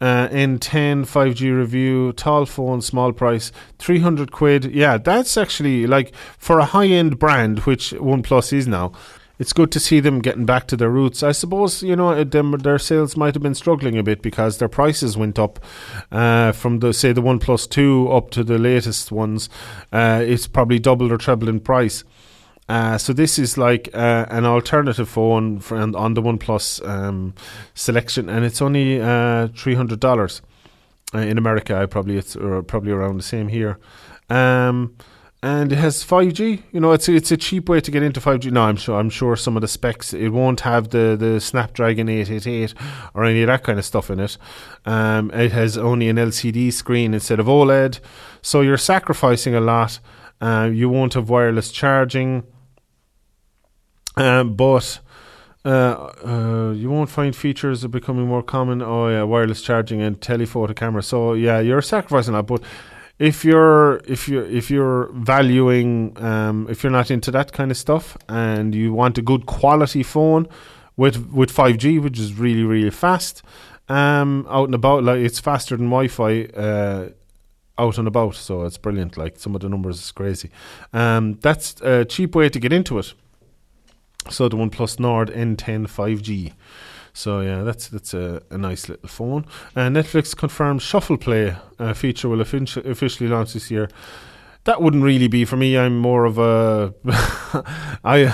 Uh, 0.00 0.28
N10 0.28 1.02
5G 1.02 1.54
review, 1.54 2.12
tall 2.14 2.46
phone, 2.46 2.80
small 2.80 3.12
price, 3.12 3.52
300 3.78 4.32
quid. 4.32 4.74
Yeah, 4.74 4.96
that's 4.96 5.36
actually 5.36 5.86
like 5.86 6.14
for 6.38 6.58
a 6.58 6.64
high 6.64 6.86
end 6.86 7.18
brand, 7.18 7.60
which 7.60 7.90
OnePlus 7.90 8.52
is 8.54 8.66
now. 8.66 8.92
It's 9.40 9.54
good 9.54 9.72
to 9.72 9.80
see 9.80 10.00
them 10.00 10.20
getting 10.20 10.44
back 10.44 10.66
to 10.66 10.76
their 10.76 10.90
roots. 10.90 11.22
I 11.22 11.32
suppose 11.32 11.82
you 11.82 11.96
know 11.96 12.24
them, 12.24 12.52
their 12.52 12.78
sales 12.78 13.16
might 13.16 13.34
have 13.34 13.42
been 13.42 13.54
struggling 13.54 13.96
a 13.96 14.02
bit 14.02 14.20
because 14.20 14.58
their 14.58 14.68
prices 14.68 15.16
went 15.16 15.38
up 15.38 15.58
uh, 16.12 16.52
from 16.52 16.80
the 16.80 16.92
say 16.92 17.12
the 17.12 17.22
One 17.22 17.38
Plus 17.38 17.66
Two 17.66 18.10
up 18.12 18.30
to 18.32 18.44
the 18.44 18.58
latest 18.58 19.10
ones. 19.10 19.48
Uh, 19.90 20.22
it's 20.22 20.46
probably 20.46 20.78
doubled 20.78 21.10
or 21.10 21.16
trebled 21.16 21.48
in 21.48 21.60
price. 21.60 22.04
Uh, 22.70 22.96
so 22.96 23.12
this 23.12 23.36
is 23.36 23.58
like 23.58 23.88
uh, 23.94 24.26
an 24.30 24.46
alternative 24.46 25.08
phone 25.08 25.58
for, 25.58 25.76
on 25.76 26.14
the 26.14 26.22
OnePlus 26.22 26.88
um, 26.88 27.34
selection, 27.74 28.28
and 28.28 28.44
it's 28.44 28.62
only 28.62 29.00
uh, 29.00 29.48
three 29.56 29.74
hundred 29.74 29.98
dollars 29.98 30.40
uh, 31.12 31.18
in 31.18 31.36
America. 31.36 31.76
I 31.76 31.86
probably 31.86 32.16
it's 32.16 32.36
probably 32.36 32.92
around 32.92 33.16
the 33.16 33.24
same 33.24 33.48
here. 33.48 33.80
Um, 34.28 34.94
and 35.42 35.72
it 35.72 35.78
has 35.78 36.04
5G. 36.04 36.62
You 36.70 36.80
know, 36.80 36.92
it's 36.92 37.08
a, 37.08 37.14
it's 37.14 37.32
a 37.32 37.36
cheap 37.36 37.68
way 37.68 37.80
to 37.80 37.90
get 37.90 38.04
into 38.04 38.20
5G. 38.20 38.52
No, 38.52 38.62
I'm 38.62 38.76
sure 38.76 39.00
I'm 39.00 39.10
sure 39.10 39.34
some 39.34 39.56
of 39.56 39.62
the 39.62 39.68
specs 39.68 40.14
it 40.14 40.28
won't 40.28 40.60
have 40.60 40.90
the 40.90 41.16
the 41.18 41.40
Snapdragon 41.40 42.08
888 42.08 42.72
or 43.14 43.24
any 43.24 43.42
of 43.42 43.48
that 43.48 43.64
kind 43.64 43.80
of 43.80 43.84
stuff 43.84 44.10
in 44.10 44.20
it. 44.20 44.38
Um, 44.86 45.32
it 45.32 45.50
has 45.50 45.76
only 45.76 46.08
an 46.08 46.18
LCD 46.18 46.72
screen 46.72 47.14
instead 47.14 47.40
of 47.40 47.46
OLED, 47.46 47.98
so 48.42 48.60
you're 48.60 48.78
sacrificing 48.78 49.56
a 49.56 49.60
lot. 49.60 49.98
Uh, 50.40 50.70
you 50.72 50.88
won't 50.88 51.14
have 51.14 51.28
wireless 51.28 51.72
charging. 51.72 52.44
Um, 54.20 54.54
but 54.54 55.00
Uh, 55.62 56.10
uh, 56.24 56.72
you 56.74 56.88
won't 56.88 57.10
find 57.10 57.36
features 57.36 57.86
becoming 57.86 58.26
more 58.26 58.42
common. 58.42 58.80
Oh 58.80 59.08
yeah, 59.08 59.24
wireless 59.24 59.60
charging 59.60 60.00
and 60.00 60.18
telephoto 60.18 60.72
camera. 60.72 61.02
So 61.02 61.34
yeah, 61.34 61.60
you're 61.60 61.82
sacrificing 61.82 62.32
that. 62.32 62.46
But 62.46 62.62
if 63.18 63.44
you're 63.44 64.00
if 64.06 64.26
you're 64.26 64.46
if 64.46 64.70
you're 64.70 65.10
valuing 65.12 66.16
um, 66.16 66.66
if 66.70 66.82
you're 66.82 66.90
not 67.00 67.10
into 67.10 67.30
that 67.32 67.52
kind 67.52 67.70
of 67.70 67.76
stuff 67.76 68.16
and 68.26 68.74
you 68.74 68.94
want 68.94 69.18
a 69.18 69.22
good 69.22 69.44
quality 69.44 70.02
phone 70.02 70.48
with 70.96 71.16
with 71.30 71.50
5G, 71.52 72.00
which 72.02 72.18
is 72.18 72.32
really 72.32 72.64
really 72.64 72.90
fast, 72.90 73.42
um, 73.90 74.46
out 74.48 74.64
and 74.64 74.74
about, 74.74 75.04
like 75.04 75.20
it's 75.20 75.40
faster 75.40 75.76
than 75.76 75.90
Wi-Fi. 75.90 76.44
Uh, 76.56 77.08
out 77.78 77.96
and 77.98 78.08
about, 78.08 78.34
so 78.34 78.64
it's 78.64 78.76
brilliant. 78.78 79.16
Like 79.16 79.38
some 79.38 79.54
of 79.54 79.60
the 79.62 79.68
numbers 79.68 79.98
is 79.98 80.12
crazy. 80.12 80.50
Um, 80.92 81.38
that's 81.40 81.80
a 81.82 82.04
cheap 82.04 82.34
way 82.34 82.48
to 82.50 82.58
get 82.58 82.72
into 82.72 82.98
it. 82.98 83.14
So 84.28 84.48
the 84.48 84.56
OnePlus 84.56 85.00
Nord 85.00 85.30
N10 85.30 85.86
5G. 85.86 86.52
So 87.12 87.40
yeah, 87.40 87.62
that's 87.62 87.88
that's 87.88 88.14
a, 88.14 88.42
a 88.50 88.58
nice 88.58 88.88
little 88.88 89.08
phone. 89.08 89.44
Uh, 89.74 89.88
Netflix 89.88 90.36
confirmed 90.36 90.82
Shuffle 90.82 91.16
Play 91.16 91.56
uh, 91.78 91.92
feature 91.92 92.28
will 92.28 92.40
officially 92.40 93.28
launch 93.28 93.54
this 93.54 93.70
year. 93.70 93.88
That 94.64 94.82
wouldn't 94.82 95.02
really 95.02 95.26
be 95.26 95.44
for 95.44 95.56
me. 95.56 95.76
I'm 95.76 95.98
more 95.98 96.24
of 96.24 96.38
a 96.38 96.94
I 98.04 98.32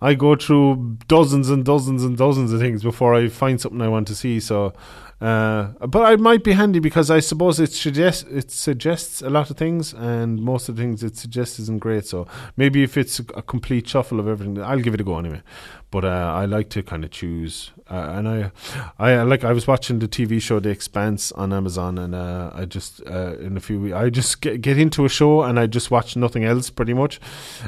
I 0.00 0.14
go 0.14 0.34
through 0.34 0.98
dozens 1.06 1.50
and 1.50 1.64
dozens 1.64 2.02
and 2.02 2.16
dozens 2.16 2.52
of 2.52 2.60
things 2.60 2.82
before 2.82 3.14
I 3.14 3.28
find 3.28 3.60
something 3.60 3.82
I 3.82 3.88
want 3.88 4.08
to 4.08 4.14
see. 4.14 4.40
So 4.40 4.72
uh, 5.20 5.72
but 5.86 6.12
it 6.12 6.20
might 6.20 6.44
be 6.44 6.52
handy 6.52 6.78
because 6.78 7.10
I 7.10 7.18
suppose 7.18 7.58
it 7.58 7.72
suggests 7.72 8.22
it 8.30 8.52
suggests 8.52 9.20
a 9.20 9.28
lot 9.28 9.50
of 9.50 9.56
things, 9.56 9.92
and 9.92 10.40
most 10.40 10.68
of 10.68 10.76
the 10.76 10.82
things 10.82 11.02
it 11.02 11.16
suggests 11.16 11.58
isn't 11.58 11.80
great. 11.80 12.06
So 12.06 12.28
maybe 12.56 12.84
if 12.84 12.96
it's 12.96 13.18
a, 13.18 13.42
complete 13.42 13.88
shuffle 13.88 14.20
of 14.20 14.28
everything, 14.28 14.62
I'll 14.62 14.78
give 14.78 14.94
it 14.94 15.00
a 15.00 15.04
go 15.04 15.18
anyway. 15.18 15.42
But 15.90 16.04
uh, 16.04 16.32
I 16.36 16.44
like 16.44 16.68
to 16.70 16.82
kind 16.84 17.02
of 17.02 17.10
choose, 17.10 17.72
uh, 17.90 18.12
and 18.14 18.28
I, 18.28 18.52
I 18.98 19.22
like 19.22 19.42
I 19.42 19.52
was 19.52 19.66
watching 19.66 19.98
the 19.98 20.06
TV 20.06 20.40
show 20.40 20.60
The 20.60 20.68
Expanse 20.68 21.32
on 21.32 21.52
Amazon, 21.52 21.98
and 21.98 22.14
uh, 22.14 22.52
I 22.54 22.64
just 22.64 23.02
uh, 23.04 23.36
in 23.38 23.56
a 23.56 23.60
few 23.60 23.80
weeks 23.80 23.96
I 23.96 24.10
just 24.10 24.40
get, 24.40 24.60
get 24.60 24.78
into 24.78 25.04
a 25.04 25.08
show 25.08 25.42
and 25.42 25.58
I 25.58 25.66
just 25.66 25.90
watch 25.90 26.14
nothing 26.14 26.44
else 26.44 26.70
pretty 26.70 26.94
much, 26.94 27.18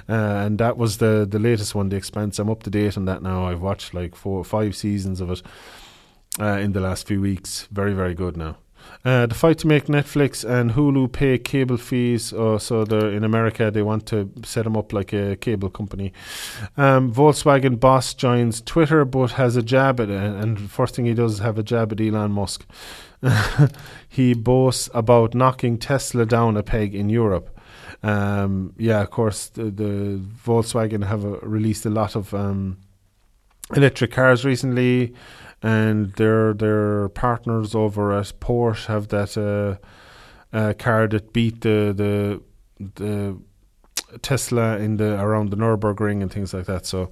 uh, 0.08 0.12
and 0.12 0.58
that 0.58 0.76
was 0.76 0.98
the 0.98 1.26
the 1.28 1.40
latest 1.40 1.74
one, 1.74 1.88
The 1.88 1.96
Expanse. 1.96 2.38
I'm 2.38 2.50
up 2.50 2.62
to 2.62 2.70
date 2.70 2.96
on 2.96 3.06
that 3.06 3.22
now. 3.22 3.48
I've 3.48 3.62
watched 3.62 3.92
like 3.92 4.14
four 4.14 4.44
five 4.44 4.76
seasons 4.76 5.20
of 5.20 5.32
it 5.32 5.42
uh, 6.38 6.58
in 6.58 6.72
the 6.72 6.80
last 6.80 7.06
few 7.06 7.20
weeks. 7.20 7.66
Very, 7.70 7.92
very 7.92 8.14
good 8.14 8.36
now. 8.36 8.56
Uh, 9.04 9.26
the 9.26 9.34
fight 9.34 9.58
to 9.58 9.66
make 9.66 9.86
Netflix 9.86 10.48
and 10.48 10.72
Hulu 10.72 11.10
pay 11.10 11.38
cable 11.38 11.76
fees. 11.76 12.32
Uh, 12.32 12.58
so 12.58 12.84
they're 12.84 13.10
in 13.10 13.24
America, 13.24 13.70
they 13.70 13.82
want 13.82 14.06
to 14.06 14.30
set 14.44 14.64
them 14.64 14.76
up 14.76 14.92
like 14.92 15.12
a 15.12 15.36
cable 15.36 15.70
company. 15.70 16.12
Um, 16.76 17.12
Volkswagen 17.12 17.80
boss 17.80 18.12
joins 18.12 18.60
Twitter, 18.60 19.04
but 19.04 19.32
has 19.32 19.56
a 19.56 19.62
jab 19.62 20.00
at 20.00 20.10
it. 20.10 20.20
And 20.20 20.70
first 20.70 20.94
thing 20.94 21.06
he 21.06 21.14
does 21.14 21.34
is 21.34 21.38
have 21.38 21.58
a 21.58 21.62
jab 21.62 21.92
at 21.92 22.00
Elon 22.00 22.32
Musk. 22.32 22.66
he 24.08 24.34
boasts 24.34 24.90
about 24.92 25.34
knocking 25.34 25.78
Tesla 25.78 26.26
down 26.26 26.56
a 26.56 26.62
peg 26.62 26.94
in 26.94 27.08
Europe. 27.08 27.58
Um, 28.02 28.74
yeah, 28.78 29.00
of 29.02 29.10
course, 29.10 29.48
the, 29.48 29.64
the 29.64 30.20
Volkswagen 30.44 31.06
have 31.06 31.24
uh, 31.24 31.38
released 31.40 31.84
a 31.86 31.90
lot 31.90 32.16
of 32.16 32.32
um, 32.34 32.78
electric 33.74 34.12
cars 34.12 34.44
recently 34.44 35.14
and 35.62 36.12
their 36.14 36.54
their 36.54 37.08
partners 37.10 37.74
over 37.74 38.12
at 38.12 38.32
Porsche 38.40 38.86
have 38.86 39.08
that 39.08 39.36
uh, 39.36 40.56
uh, 40.56 40.72
car 40.78 41.06
that 41.08 41.32
beat 41.32 41.60
the 41.60 41.92
the 41.96 42.40
the 42.94 43.38
Tesla 44.22 44.78
in 44.78 44.96
the 44.96 45.20
around 45.20 45.50
the 45.50 45.56
Nurburgring 45.56 46.22
and 46.22 46.32
things 46.32 46.54
like 46.54 46.66
that. 46.66 46.86
So. 46.86 47.10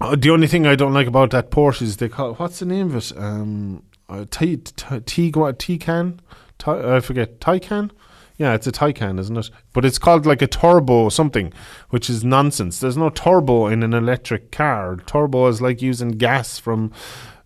Uh, 0.00 0.16
the 0.16 0.28
only 0.28 0.48
thing 0.48 0.66
I 0.66 0.74
don't 0.74 0.92
like 0.92 1.06
about 1.06 1.30
that 1.30 1.50
Porsche 1.50 1.82
is 1.82 1.98
they 1.98 2.08
call 2.08 2.34
what's 2.34 2.58
the 2.58 2.66
name 2.66 2.88
of 2.88 2.96
it? 2.96 3.12
Um, 3.16 3.84
uh, 4.08 4.24
T 4.28 4.56
T 4.56 5.00
T 5.00 5.32
Taycan. 5.32 6.18
I 6.66 7.00
forget 7.00 7.40
Taycan. 7.40 7.90
Yeah, 8.36 8.54
it's 8.54 8.66
a 8.66 8.72
Taycan, 8.72 9.20
isn't 9.20 9.36
it? 9.36 9.50
But 9.72 9.84
it's 9.84 9.98
called 9.98 10.26
like 10.26 10.42
a 10.42 10.48
turbo 10.48 11.08
something, 11.08 11.52
which 11.90 12.10
is 12.10 12.24
nonsense. 12.24 12.80
There's 12.80 12.96
no 12.96 13.10
turbo 13.10 13.68
in 13.68 13.82
an 13.82 13.94
electric 13.94 14.50
car. 14.50 14.96
Turbo 15.06 15.46
is 15.46 15.62
like 15.62 15.80
using 15.80 16.10
gas 16.10 16.58
from 16.58 16.90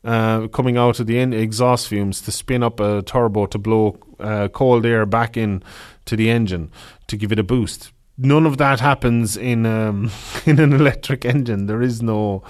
uh, 0.03 0.49
coming 0.49 0.79
out 0.79 0.99
of 1.01 1.07
the 1.07 1.19
in- 1.19 1.35
exhaust 1.35 1.89
fumes 1.89 2.23
to 2.23 2.33
spin 2.33 2.63
up 2.63 2.81
a 2.81 3.03
turbo 3.03 3.47
to 3.47 3.59
blow 3.59 3.99
uh, 4.19 4.49
cold 4.49 4.87
air 4.87 5.05
back 5.05 5.37
in 5.37 5.63
to 6.07 6.17
the 6.17 6.31
engine 6.31 6.71
to 7.07 7.17
give 7.17 7.33
it 7.33 7.39
a 7.39 7.43
boost. 7.43 7.93
None 8.17 8.47
of 8.47 8.57
that 8.57 8.81
happens 8.81 9.37
in 9.37 9.67
um, 9.67 10.11
in 10.47 10.59
an 10.59 10.73
electric 10.73 11.25
engine. 11.27 11.67
There 11.67 11.83
is 11.83 12.01
no 12.03 12.43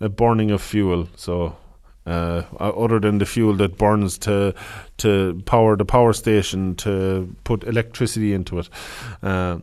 uh, 0.00 0.08
burning 0.08 0.50
of 0.50 0.60
fuel. 0.60 1.08
So 1.14 1.56
uh, 2.06 2.42
other 2.58 3.00
than 3.00 3.18
the 3.18 3.26
fuel 3.26 3.54
that 3.54 3.76
burns 3.78 4.18
to 4.18 4.54
to 4.98 5.42
power 5.46 5.76
the 5.76 5.84
power 5.84 6.12
station 6.12 6.74
to 6.76 7.34
put 7.44 7.64
electricity 7.64 8.32
into 8.32 8.58
it. 8.58 8.68
Uh, 9.22 9.58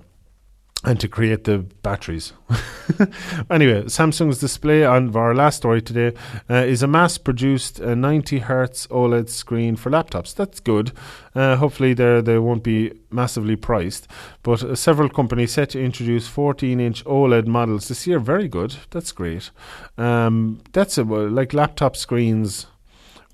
and 0.84 1.00
to 1.00 1.08
create 1.08 1.44
the 1.44 1.60
batteries. 1.60 2.34
anyway, 3.52 3.84
Samsung's 3.84 4.40
display 4.40 4.84
on 4.84 5.16
our 5.16 5.36
last 5.36 5.58
story 5.58 5.82
today 5.82 6.18
uh, 6.50 6.56
is 6.56 6.82
a 6.82 6.88
mass 6.88 7.20
produced 7.20 7.80
uh, 7.80 7.94
90 7.94 8.40
hertz 8.40 8.88
OLED 8.88 9.30
screen 9.30 9.76
for 9.76 9.92
laptops. 9.92 10.34
That's 10.34 10.60
good. 10.60 10.92
Uh, 11.36 11.56
hopefully, 11.56 11.94
they 11.94 12.22
they 12.22 12.40
won't 12.40 12.64
be 12.64 12.94
massively 13.12 13.56
priced. 13.56 14.08
But 14.42 14.64
uh, 14.64 14.76
several 14.76 15.10
companies 15.10 15.52
set 15.52 15.70
to 15.72 15.84
introduce 15.84 16.28
14 16.28 16.80
inch 16.80 17.06
OLED 17.06 17.46
models 17.46 17.88
this 17.88 18.08
year. 18.08 18.20
Very 18.20 18.48
good. 18.48 18.76
That's 18.90 19.12
great. 19.12 19.52
Um, 19.98 20.62
that's 20.74 20.98
a, 20.98 21.04
like 21.04 21.54
laptop 21.54 21.96
screens 21.96 22.66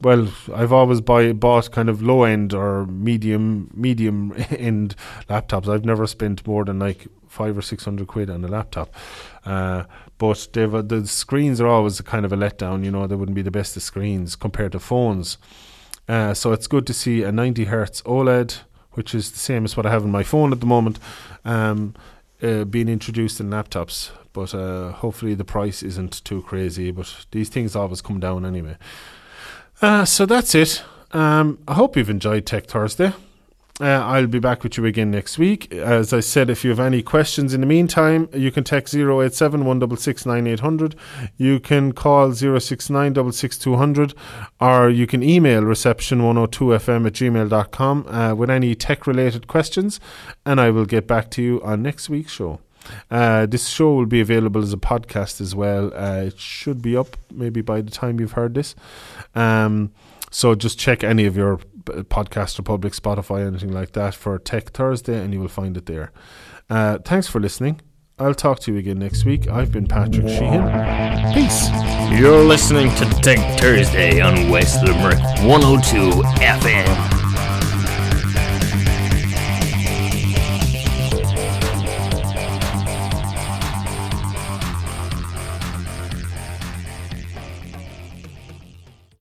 well, 0.01 0.27
I've 0.53 0.71
always 0.71 1.01
buy 1.01 1.33
bought 1.33 1.71
kind 1.71 1.89
of 1.89 2.01
low 2.01 2.23
end 2.23 2.53
or 2.53 2.85
medium 2.85 3.71
medium 3.73 4.33
end 4.49 4.95
laptops. 5.29 5.67
I've 5.67 5.85
never 5.85 6.05
spent 6.07 6.45
more 6.45 6.65
than 6.65 6.79
like 6.79 7.07
five 7.27 7.57
or 7.57 7.61
six 7.61 7.85
hundred 7.85 8.07
quid 8.07 8.29
on 8.29 8.43
a 8.43 8.47
laptop. 8.47 8.93
Uh, 9.45 9.83
but 10.17 10.49
the 10.53 11.03
screens 11.05 11.61
are 11.61 11.67
always 11.67 12.01
kind 12.01 12.25
of 12.25 12.33
a 12.33 12.37
letdown. 12.37 12.83
You 12.83 12.91
know, 12.91 13.07
they 13.07 13.15
wouldn't 13.15 13.35
be 13.35 13.41
the 13.41 13.51
best 13.51 13.77
of 13.77 13.83
screens 13.83 14.35
compared 14.35 14.73
to 14.73 14.79
phones. 14.79 15.37
Uh, 16.07 16.33
so 16.33 16.53
it's 16.53 16.67
good 16.67 16.87
to 16.87 16.93
see 16.93 17.23
a 17.23 17.31
90 17.31 17.65
hertz 17.65 18.01
OLED, 18.03 18.61
which 18.93 19.13
is 19.13 19.31
the 19.31 19.39
same 19.39 19.65
as 19.65 19.75
what 19.75 19.85
I 19.85 19.91
have 19.91 20.03
in 20.03 20.11
my 20.11 20.23
phone 20.23 20.53
at 20.53 20.59
the 20.59 20.65
moment, 20.65 20.99
um, 21.43 21.93
uh, 22.41 22.63
being 22.63 22.87
introduced 22.87 23.39
in 23.39 23.49
laptops. 23.49 24.11
But 24.33 24.55
uh, 24.55 24.91
hopefully 24.91 25.33
the 25.33 25.43
price 25.43 25.83
isn't 25.83 26.23
too 26.23 26.41
crazy. 26.43 26.91
But 26.91 27.25
these 27.31 27.49
things 27.49 27.75
always 27.75 28.01
come 28.01 28.19
down 28.19 28.45
anyway. 28.45 28.77
Uh, 29.81 30.05
so 30.05 30.25
that's 30.25 30.55
it. 30.55 30.83
Um, 31.11 31.59
I 31.67 31.75
hope 31.75 31.95
you've 31.95 32.09
enjoyed 32.09 32.45
Tech 32.45 32.65
Thursday. 32.65 33.13
Uh, 33.79 33.85
I'll 33.85 34.25
be 34.25 34.39
back 34.39 34.63
with 34.63 34.75
you 34.75 34.85
again 34.85 35.11
next 35.11 35.37
week. 35.37 35.71
As 35.71 36.11
I 36.11 36.19
said, 36.19 36.49
if 36.49 36.63
you 36.63 36.71
have 36.71 36.79
any 36.79 37.03
questions 37.03 37.53
in 37.53 37.61
the 37.61 37.67
meantime, 37.67 38.27
you 38.33 38.49
can 38.49 38.63
text 38.63 38.95
087 38.95 39.65
166 39.65 40.25
9800. 40.25 40.95
You 41.37 41.59
can 41.59 41.91
call 41.91 42.33
069 42.33 43.17
or 44.59 44.89
you 44.89 45.05
can 45.05 45.21
email 45.21 45.61
reception102fm 45.61 47.05
at 47.05 47.13
gmail.com 47.13 48.07
uh, 48.07 48.33
with 48.33 48.49
any 48.49 48.73
tech 48.73 49.05
related 49.05 49.45
questions, 49.45 49.99
and 50.43 50.59
I 50.59 50.71
will 50.71 50.85
get 50.85 51.05
back 51.05 51.29
to 51.31 51.43
you 51.43 51.61
on 51.61 51.83
next 51.83 52.09
week's 52.09 52.31
show. 52.31 52.59
Uh, 53.09 53.45
this 53.45 53.67
show 53.67 53.93
will 53.93 54.05
be 54.05 54.21
available 54.21 54.61
as 54.61 54.73
a 54.73 54.77
podcast 54.77 55.41
as 55.41 55.53
well. 55.53 55.91
Uh, 55.93 56.23
it 56.27 56.39
should 56.39 56.81
be 56.81 56.95
up 56.95 57.17
maybe 57.31 57.61
by 57.61 57.81
the 57.81 57.91
time 57.91 58.19
you've 58.19 58.33
heard 58.33 58.53
this. 58.53 58.75
Um, 59.37 59.91
so 60.31 60.55
just 60.55 60.77
check 60.79 61.03
any 61.03 61.25
of 61.25 61.37
your 61.37 61.57
podcast 61.85 62.57
Republic, 62.57 62.93
Spotify, 62.93 63.45
anything 63.45 63.71
like 63.71 63.93
that 63.93 64.13
for 64.13 64.37
Tech 64.39 64.71
Thursday, 64.71 65.23
and 65.23 65.33
you 65.33 65.39
will 65.39 65.47
find 65.47 65.77
it 65.77 65.85
there. 65.85 66.11
Uh, 66.69 66.97
thanks 66.99 67.27
for 67.27 67.39
listening. 67.39 67.81
I'll 68.19 68.33
talk 68.33 68.59
to 68.61 68.73
you 68.73 68.79
again 68.79 68.97
next 68.97 69.25
week. 69.25 69.47
I've 69.47 69.71
been 69.71 69.87
Patrick 69.87 70.27
Sheehan. 70.27 71.33
Peace. 71.33 71.69
You're 72.19 72.43
listening 72.43 72.89
to 72.95 73.05
Tech 73.21 73.59
Thursday 73.59 74.21
on 74.21 74.49
West 74.49 74.83
Limerick 74.83 75.19
102 75.43 76.23
FM. 76.41 77.16